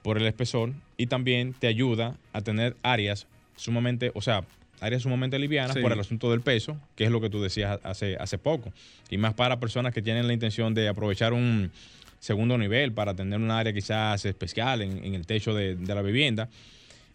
por 0.02 0.16
el 0.16 0.26
espesor 0.26 0.72
y 1.02 1.06
también 1.08 1.52
te 1.52 1.66
ayuda 1.66 2.14
a 2.32 2.42
tener 2.42 2.76
áreas 2.84 3.26
sumamente, 3.56 4.12
o 4.14 4.22
sea, 4.22 4.44
áreas 4.80 5.02
sumamente 5.02 5.36
livianas 5.36 5.76
por 5.76 5.90
el 5.90 5.98
asunto 5.98 6.30
del 6.30 6.42
peso, 6.42 6.76
que 6.94 7.02
es 7.02 7.10
lo 7.10 7.20
que 7.20 7.28
tú 7.28 7.42
decías 7.42 7.80
hace, 7.82 8.16
hace 8.20 8.38
poco. 8.38 8.72
Y 9.10 9.16
más 9.16 9.34
para 9.34 9.58
personas 9.58 9.92
que 9.92 10.00
tienen 10.00 10.28
la 10.28 10.32
intención 10.32 10.74
de 10.74 10.86
aprovechar 10.86 11.32
un 11.32 11.72
segundo 12.20 12.56
nivel 12.56 12.92
para 12.92 13.14
tener 13.14 13.40
un 13.40 13.50
área 13.50 13.72
quizás 13.72 14.24
especial 14.26 14.80
en, 14.80 15.16
el 15.16 15.26
techo 15.26 15.52
de, 15.54 15.76
la 15.84 16.02
vivienda. 16.02 16.48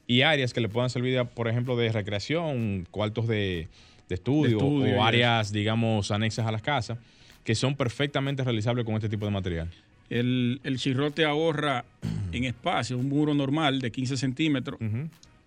Y 0.06 0.24
áreas 0.24 0.52
que 0.52 0.60
le 0.60 0.68
puedan 0.68 0.90
servir, 0.90 1.24
por 1.34 1.48
ejemplo, 1.48 1.78
de 1.78 1.90
recreación, 1.90 2.86
cuartos 2.92 3.26
de, 3.26 3.70
estudio, 4.10 4.58
o 4.58 5.02
áreas, 5.02 5.54
digamos, 5.54 6.12
anexas 6.12 6.46
a 6.46 6.52
las 6.52 6.62
casas, 6.62 6.98
que 7.46 7.56
son 7.56 7.78
perfectamente 7.78 8.44
realizables 8.44 8.84
con 8.84 8.96
este 8.96 9.08
tipo 9.08 9.24
de 9.24 9.32
material. 9.32 9.70
El, 10.10 10.60
el 10.66 10.78
chirrote 10.78 11.24
ahorra 11.24 11.86
en 12.32 12.44
espacio 12.46 12.98
un 12.98 13.10
muro 13.10 13.34
normal 13.34 13.80
de 13.80 13.92
15 13.92 14.18
centímetros, 14.18 14.80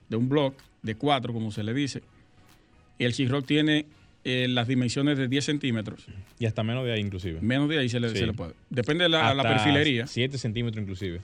de 0.09 0.17
un 0.17 0.29
block 0.29 0.55
de 0.83 0.95
4, 0.95 1.33
como 1.33 1.51
se 1.51 1.63
le 1.63 1.75
dice. 1.75 2.03
Y 2.99 3.05
el 3.05 3.13
chirrote 3.13 3.47
tiene 3.47 3.87
eh, 4.25 4.47
las 4.49 4.69
dimensiones 4.69 5.17
de 5.17 5.29
10 5.29 5.45
centímetros. 5.45 6.07
Y 6.39 6.47
hasta 6.47 6.63
menos 6.63 6.85
de 6.85 6.93
ahí, 6.93 7.01
inclusive. 7.01 7.41
Menos 7.41 7.69
de 7.69 7.79
ahí 7.79 7.89
se 7.89 8.01
le, 8.01 8.33
puede. 8.33 8.55
Depende 8.69 9.05
de 9.05 9.11
la, 9.11 9.33
la 9.35 9.43
perfilería. 9.43 10.07
7 10.07 10.37
centímetros, 10.37 10.83
inclusive. 10.83 11.21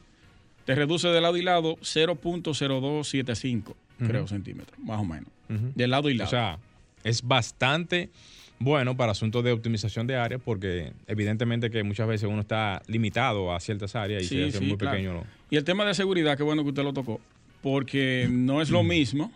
Te 0.64 0.74
reduce 0.74 1.09
de 1.09 1.20
lado 1.20 1.36
y 1.36 1.42
lado 1.42 1.76
0.0275, 1.76 3.74
creo, 3.98 4.26
centímetros, 4.26 4.78
más 4.80 4.98
o 4.98 5.04
menos. 5.04 5.28
De 5.48 5.86
lado 5.86 6.11
y 6.11 6.14
lado. 6.14 6.26
O 6.26 6.30
sea, 6.30 6.59
es 7.04 7.22
bastante 7.22 8.11
bueno 8.59 8.96
para 8.96 9.12
asuntos 9.12 9.44
de 9.44 9.52
optimización 9.52 10.07
de 10.07 10.16
áreas, 10.16 10.40
porque 10.44 10.92
evidentemente 11.07 11.70
que 11.70 11.82
muchas 11.82 12.09
veces 12.09 12.28
uno 12.28 12.40
está 12.40 12.82
limitado 12.86 13.52
a 13.52 13.61
ciertas 13.61 13.94
áreas 13.94 14.22
y 14.24 14.26
se 14.26 14.44
hace 14.44 14.61
muy 14.61 14.76
pequeño. 14.76 15.24
Y 15.50 15.57
el 15.57 15.64
tema 15.64 15.84
de 15.84 15.94
seguridad, 15.94 16.36
qué 16.36 16.42
bueno 16.42 16.62
que 16.62 16.70
usted 16.70 16.82
lo 16.82 16.92
tocó, 16.92 17.20
porque 17.62 18.28
no 18.30 18.62
es 18.62 18.70
lo 18.70 18.82
mismo 18.82 19.32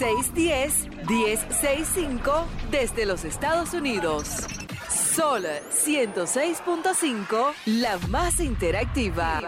1-833-610-1065 0.00 2.44
desde 2.70 3.06
los 3.06 3.24
Estados 3.24 3.74
Unidos. 3.74 4.46
Sol 4.88 5.42
106.5, 5.70 7.52
la 7.66 7.98
más 8.08 8.40
interactiva. 8.40 9.40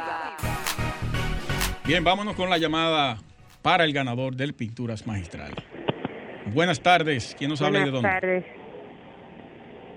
Bien, 1.84 2.05
vámonos 2.05 2.36
con 2.36 2.50
la 2.50 2.59
llamada 2.59 3.18
para 3.62 3.84
el 3.84 3.92
ganador 3.92 4.36
del 4.36 4.55
Pinturas 4.55 5.07
Magistral. 5.07 5.53
Buenas 6.53 6.80
tardes. 6.80 7.34
¿Quién 7.38 7.50
nos 7.50 7.62
habla 7.62 7.80
y 7.80 7.84
de 7.84 7.90
Buenas 7.90 8.12
dónde? 8.12 8.20
tardes. 8.20 8.44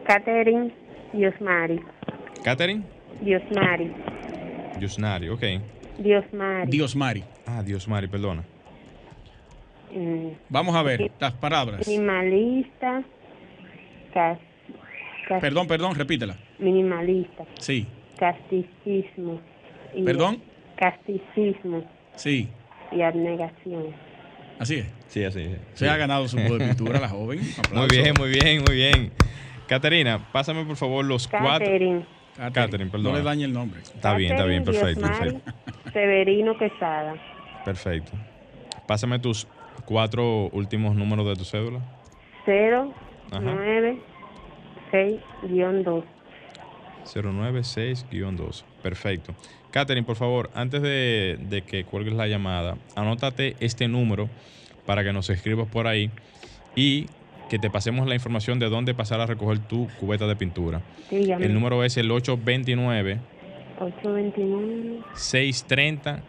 Catherine 0.08 0.74
Diosmari. 1.14 1.80
Catherine. 2.44 2.84
Diosmari. 3.22 3.92
Yusnari, 4.80 5.30
ok. 5.30 5.44
Diosmari. 6.00 6.70
Dios 6.70 6.96
Mari. 6.96 7.24
Ah, 7.46 7.64
Dios 7.64 7.88
Mari, 7.88 8.08
perdona. 8.08 8.44
Mm, 9.96 10.28
Vamos 10.50 10.76
a 10.76 10.84
ver 10.84 11.10
las 11.20 11.32
palabras. 11.34 11.88
Minimalista. 11.88 13.02
Cas, 14.14 14.38
cas- 15.28 15.42
Perdón, 15.42 15.68
perdón, 15.68 15.96
repítela. 15.96 16.36
Minimalista. 16.60 17.46
Sí, 17.60 17.88
Casticismo. 18.18 19.40
y- 19.94 20.04
¿Perdón? 20.04 20.42
Casticismo 20.76 21.84
sí, 22.16 22.50
y 22.92 23.02
abnegación. 23.02 23.88
así 24.60 24.76
es. 24.76 24.88
Sí, 25.08 25.24
así. 25.24 25.56
Se 25.76 25.88
ha 25.90 25.96
ganado 25.96 26.28
su 26.28 26.36
de 26.38 26.58
pintura, 26.58 27.00
la 27.00 27.08
joven. 27.10 27.40
Muy 27.74 27.88
bien, 27.90 28.14
muy 28.18 28.30
bien, 28.32 28.64
muy 28.68 28.76
bien. 28.76 29.12
Caterina, 29.68 30.28
pásame 30.34 30.66
por 30.66 30.76
favor 30.76 31.06
los 31.06 31.28
cuatro. 31.28 31.48
Catherine. 31.66 32.06
Catherine, 32.36 32.54
Catherine, 32.54 32.92
perdón. 32.92 33.14
No 33.14 33.18
le 33.20 33.24
dañe 33.24 33.46
el 33.46 33.54
nombre. 33.54 33.80
Está 33.82 34.14
bien, 34.16 34.34
está 34.34 34.46
bien, 34.46 34.64
perfecto, 34.66 35.02
perfecto. 35.02 35.52
Severino 35.94 36.58
Quesada. 36.58 37.16
Perfecto. 37.64 38.12
Pásame 38.86 39.20
tus 39.20 39.48
cuatro 39.86 40.50
últimos 40.52 40.96
números 40.96 41.26
de 41.28 41.36
tu 41.36 41.46
cédula. 41.46 41.80
0, 42.46 42.94
Ajá. 43.32 43.40
9, 43.42 44.00
6, 44.92 45.22
guion 45.44 45.84
2. 45.84 46.04
096-2. 47.06 48.64
Perfecto. 48.82 49.34
Catherine, 49.72 50.06
por 50.06 50.16
favor, 50.16 50.50
antes 50.54 50.82
de, 50.82 51.38
de 51.50 51.62
que 51.64 51.84
cuelgues 51.84 52.14
la 52.14 52.28
llamada, 52.28 52.78
anótate 52.96 53.56
este 53.60 53.88
número 53.88 54.30
para 54.86 55.04
que 55.04 55.12
nos 55.12 55.30
escribas 55.30 55.68
por 55.68 55.88
ahí 55.88 56.10
y 56.76 57.08
que 57.50 57.60
te 57.60 57.70
pasemos 57.70 58.08
la 58.08 58.16
información 58.16 58.58
de 58.60 58.70
dónde 58.70 58.94
pasar 58.94 59.20
a 59.22 59.26
recoger 59.26 59.60
tu 59.60 59.88
cubeta 60.00 60.28
de 60.28 60.36
pintura. 60.36 60.82
Dígame. 61.12 61.46
El 61.46 61.54
número 61.54 61.84
es 61.84 61.98
el 61.98 62.10
829 62.12 63.20
829, 63.80 65.00
630 65.14 66.24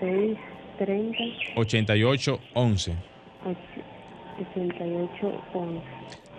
6, 0.00 0.38
30, 0.84 1.18
8811. 1.56 2.92
88, 4.40 5.42
11. 5.54 5.80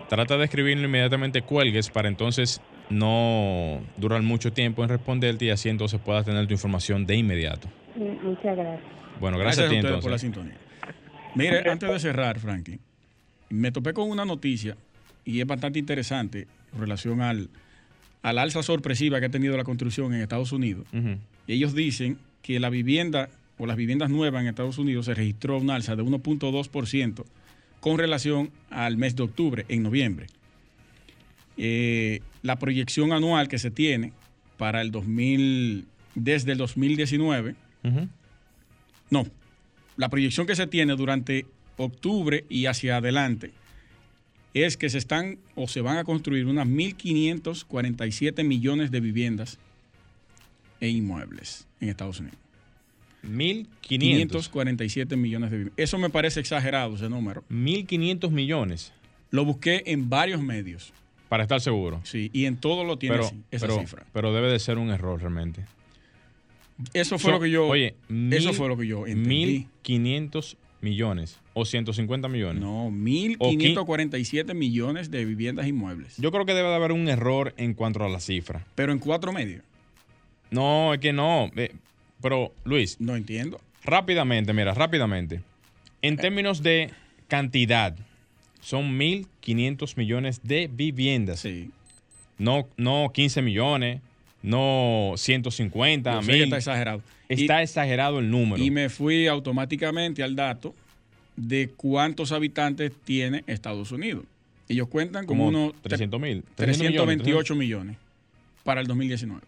Trata 0.09 0.37
de 0.37 0.43
escribirlo 0.45 0.85
inmediatamente 0.85 1.41
cuelgues 1.41 1.89
para 1.89 2.07
entonces 2.07 2.61
no 2.89 3.81
durar 3.97 4.21
mucho 4.21 4.51
tiempo 4.51 4.83
en 4.83 4.89
responderte 4.89 5.45
y 5.45 5.49
así 5.49 5.69
entonces 5.69 5.99
puedas 6.01 6.25
tener 6.25 6.45
tu 6.47 6.53
información 6.53 7.05
de 7.05 7.15
inmediato. 7.15 7.67
Mm, 7.95 8.27
Muchas 8.27 8.57
gracias. 8.57 8.81
Bueno, 9.19 9.37
gracias, 9.37 9.67
a 9.67 9.69
ti 9.69 9.75
ustedes 9.77 10.01
por 10.01 10.11
la 10.11 10.17
entonces. 10.17 10.21
sintonía. 10.21 10.57
Mire, 11.35 11.69
antes 11.69 11.89
de 11.89 11.99
cerrar, 11.99 12.39
Franklin, 12.39 12.79
me 13.49 13.71
topé 13.71 13.93
con 13.93 14.09
una 14.09 14.25
noticia 14.25 14.75
y 15.23 15.39
es 15.39 15.47
bastante 15.47 15.79
interesante 15.79 16.47
en 16.73 16.79
relación 16.79 17.21
al, 17.21 17.49
al 18.21 18.37
alza 18.37 18.61
sorpresiva 18.61 19.19
que 19.19 19.27
ha 19.27 19.31
tenido 19.31 19.55
la 19.55 19.63
construcción 19.63 20.13
en 20.13 20.21
Estados 20.21 20.51
Unidos. 20.51 20.85
Y 21.47 21.53
ellos 21.53 21.73
dicen 21.73 22.17
que 22.41 22.59
la 22.59 22.69
vivienda 22.69 23.29
o 23.63 23.65
las 23.65 23.77
viviendas 23.77 24.09
nuevas 24.09 24.41
en 24.41 24.49
Estados 24.49 24.77
Unidos 24.77 25.05
se 25.05 25.13
registró 25.13 25.57
un 25.57 25.69
alza 25.69 25.95
de 25.95 26.03
1.2% 26.03 27.23
con 27.79 27.97
relación 27.97 28.51
al 28.69 28.97
mes 28.97 29.15
de 29.15 29.23
octubre, 29.23 29.65
en 29.69 29.83
noviembre. 29.83 30.27
Eh, 31.55 32.19
la 32.41 32.59
proyección 32.59 33.13
anual 33.13 33.47
que 33.47 33.57
se 33.57 33.71
tiene 33.71 34.11
para 34.57 34.81
el 34.81 34.91
2000, 34.91 35.85
desde 36.13 36.51
el 36.51 36.57
2019, 36.57 37.55
Ujú. 37.85 38.09
no, 39.09 39.27
la 39.95 40.09
proyección 40.09 40.45
que 40.45 40.57
se 40.57 40.67
tiene 40.67 40.97
durante 40.97 41.45
octubre 41.77 42.43
y 42.49 42.65
hacia 42.65 42.97
adelante 42.97 43.51
es 44.53 44.75
que 44.75 44.89
se 44.89 44.97
están 44.97 45.39
o 45.55 45.69
se 45.69 45.79
van 45.79 45.97
a 45.97 46.03
construir 46.03 46.47
unas 46.47 46.67
1.547 46.67 48.43
millones 48.43 48.91
de 48.91 48.99
viviendas 48.99 49.57
e 50.81 50.89
inmuebles 50.89 51.65
en 51.79 51.87
Estados 51.87 52.19
Unidos. 52.19 52.42
1500. 53.23 54.49
547 54.49 55.15
millones 55.17 55.51
de 55.51 55.57
viviendas. 55.57 55.79
Eso 55.79 55.97
me 55.97 56.09
parece 56.09 56.39
exagerado 56.39 56.95
ese 56.95 57.09
número. 57.09 57.43
1500 57.49 58.31
millones 58.31 58.93
Lo 59.31 59.45
busqué 59.45 59.83
en 59.87 60.09
varios 60.09 60.41
medios. 60.41 60.93
para 61.29 61.43
estar 61.43 61.59
seguro. 61.61 61.99
Sí, 62.03 62.29
y 62.33 62.45
en 62.45 62.57
todo 62.57 62.83
lo 62.83 62.97
tiene 62.99 63.15
Pero, 63.15 63.27
así, 63.27 63.35
esa 63.49 63.65
pero, 63.67 63.79
cifra. 63.79 64.05
pero 64.13 64.33
debe 64.33 64.51
de 64.51 64.59
ser 64.59 64.77
un 64.77 64.89
error 64.91 65.19
realmente. 65.19 65.65
Eso 66.93 67.17
fue 67.17 67.29
So- 67.31 67.37
lo 67.37 67.39
que 67.43 67.49
yo. 67.49 67.67
Oye, 67.67 67.95
eso 68.31 68.53
fue 68.53 68.67
lo 68.67 68.77
que 68.77 68.85
yo 68.87 69.07
entendí. 69.07 69.67
1500 69.83 70.57
millones 70.81 71.39
o 71.53 71.65
150 71.65 72.27
millones. 72.27 72.61
No, 72.61 72.89
1.547 72.91 74.53
millones 74.53 75.09
de 75.11 75.23
viviendas 75.25 75.65
inmuebles. 75.67 76.17
Yo 76.17 76.31
creo 76.31 76.45
que 76.45 76.53
debe 76.53 76.67
de 76.69 76.75
haber 76.75 76.91
un 76.91 77.07
error 77.07 77.53
en 77.57 77.73
cuanto 77.73 78.03
a 78.03 78.09
la 78.09 78.19
cifra. 78.19 78.65
Pero 78.75 78.91
en 78.91 78.99
cuatro 78.99 79.31
medios. 79.31 79.63
No, 80.51 80.93
es 80.93 80.99
que 80.99 81.13
no. 81.13 81.49
Eh, 81.55 81.71
Pero, 82.23 82.51
Luis, 82.63 82.99
No 82.99 83.15
entiendo. 83.15 83.61
rápidamente, 83.83 84.51
mira, 84.53 84.73
rápidamente. 84.73 85.41
En 86.01 86.17
términos 86.17 86.63
de 86.63 86.89
cantidad, 87.27 87.95
son 88.61 88.97
1.500 88.97 89.95
millones 89.97 90.41
de 90.43 90.67
viviendas. 90.73 91.41
Sí. 91.41 91.69
No, 92.37 92.67
no 92.77 93.11
15 93.13 93.41
millones, 93.41 94.01
no 94.41 95.13
150, 95.17 96.13
Yo 96.15 96.21
sé 96.21 96.27
que 96.27 96.33
1000. 96.33 96.43
está 96.45 96.57
exagerado. 96.57 97.01
Y- 97.29 97.41
Está 97.41 97.61
exagerado 97.61 98.19
el 98.19 98.29
número. 98.31 98.61
Y 98.63 98.71
me 98.71 98.89
fui 98.89 99.27
automáticamente 99.27 100.23
al 100.23 100.35
dato 100.35 100.73
de 101.35 101.69
cuántos 101.75 102.31
habitantes 102.31 102.91
tiene 103.05 103.43
Estados 103.47 103.91
Unidos. 103.91 104.23
Ellos 104.69 104.87
cuentan 104.87 105.25
como, 105.25 105.45
como 105.47 105.59
unos 105.65 105.81
300 105.81 106.19
mil. 106.21 106.43
328 106.55 107.55
millones 107.55 107.97
para 108.63 108.81
el 108.81 108.87
2019. 108.87 109.41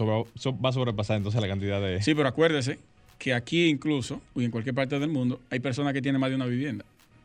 Va 0.00 0.68
a 0.68 0.72
sobrepasar 0.72 1.16
entonces 1.16 1.40
la 1.40 1.48
cantidad 1.48 1.80
de... 1.80 2.02
Sí, 2.02 2.14
pero 2.14 2.28
acuérdese 2.28 2.78
que 3.18 3.34
aquí 3.34 3.68
incluso, 3.68 4.20
y 4.34 4.44
en 4.44 4.50
cualquier 4.50 4.74
parte 4.74 4.98
del 4.98 5.10
mundo, 5.10 5.40
hay 5.50 5.60
personas 5.60 5.92
que 5.92 6.02
tienen 6.02 6.20
más 6.20 6.30
de 6.30 6.36
una 6.36 6.46
vivienda. 6.46 6.84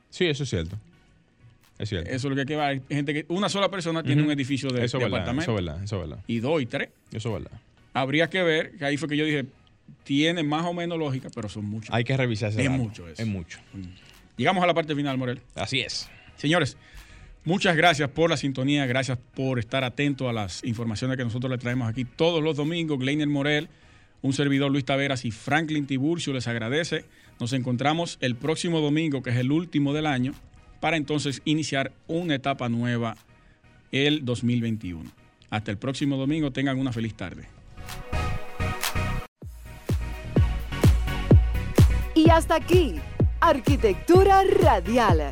Sí, 0.09 0.25
eso 0.25 0.43
es 0.43 0.49
cierto. 0.49 0.77
Es 1.79 1.89
cierto. 1.89 2.09
Eso 2.09 2.15
es 2.15 2.23
lo 2.25 2.35
que 2.35 2.41
hay 2.41 2.47
que 2.47 2.55
ver. 2.55 2.65
Hay 2.65 2.81
gente 2.89 3.13
que, 3.13 3.25
una 3.29 3.49
sola 3.49 3.69
persona 3.69 4.03
tiene 4.03 4.23
un 4.23 4.31
edificio 4.31 4.69
de, 4.69 4.85
eso 4.85 4.97
de 4.97 5.05
verdad, 5.05 5.19
apartamento. 5.19 5.51
Eso 5.51 5.59
es 5.59 5.65
verdad, 5.65 5.83
eso 5.83 5.95
es 5.95 6.09
verdad. 6.09 6.23
Y 6.27 6.39
dos 6.39 6.61
y 6.61 6.65
tres. 6.65 6.89
Eso 7.11 7.29
es 7.29 7.43
verdad. 7.43 7.59
Habría 7.93 8.29
que 8.29 8.43
ver, 8.43 8.77
que 8.77 8.85
ahí 8.85 8.97
fue 8.97 9.09
que 9.09 9.17
yo 9.17 9.25
dije, 9.25 9.45
tiene 10.03 10.43
más 10.43 10.65
o 10.65 10.73
menos 10.73 10.97
lógica, 10.97 11.29
pero 11.33 11.49
son 11.49 11.65
muchos. 11.65 11.93
Hay 11.93 12.03
que 12.03 12.15
revisar 12.15 12.49
ese 12.49 12.63
Es 12.63 12.69
mucho 12.69 13.07
eso. 13.07 13.21
Es 13.21 13.27
mucho. 13.27 13.59
Llegamos 14.37 14.63
a 14.63 14.67
la 14.67 14.73
parte 14.73 14.95
final, 14.95 15.17
Morel. 15.17 15.41
Así 15.55 15.79
es. 15.79 16.09
Señores, 16.35 16.77
muchas 17.47 17.77
gracias 17.77 18.09
por 18.09 18.29
la 18.29 18.35
sintonía, 18.35 18.85
gracias 18.85 19.17
por 19.33 19.57
estar 19.57 19.85
atento 19.85 20.27
a 20.27 20.33
las 20.33 20.63
informaciones 20.65 21.15
que 21.15 21.23
nosotros 21.23 21.49
le 21.49 21.57
traemos 21.57 21.87
aquí 21.87 22.03
todos 22.03 22.43
los 22.43 22.57
domingos. 22.57 22.99
Gleiner 22.99 23.27
Morel, 23.27 23.69
un 24.21 24.33
servidor 24.33 24.69
Luis 24.69 24.83
Taveras 24.83 25.23
y 25.23 25.31
Franklin 25.31 25.87
Tiburcio 25.87 26.33
les 26.33 26.47
agradece. 26.47 27.05
Nos 27.39 27.53
encontramos 27.53 28.17
el 28.19 28.35
próximo 28.35 28.81
domingo, 28.81 29.23
que 29.23 29.29
es 29.29 29.37
el 29.37 29.51
último 29.51 29.93
del 29.93 30.07
año, 30.07 30.33
para 30.81 30.97
entonces 30.97 31.41
iniciar 31.45 31.93
una 32.07 32.35
etapa 32.35 32.67
nueva 32.67 33.15
el 33.93 34.25
2021. 34.25 35.09
Hasta 35.49 35.71
el 35.71 35.77
próximo 35.77 36.17
domingo, 36.17 36.51
tengan 36.51 36.77
una 36.77 36.91
feliz 36.91 37.15
tarde. 37.15 37.45
Y 42.13 42.29
hasta 42.29 42.55
aquí, 42.55 42.95
Arquitectura 43.39 44.43
Radial, 44.43 45.31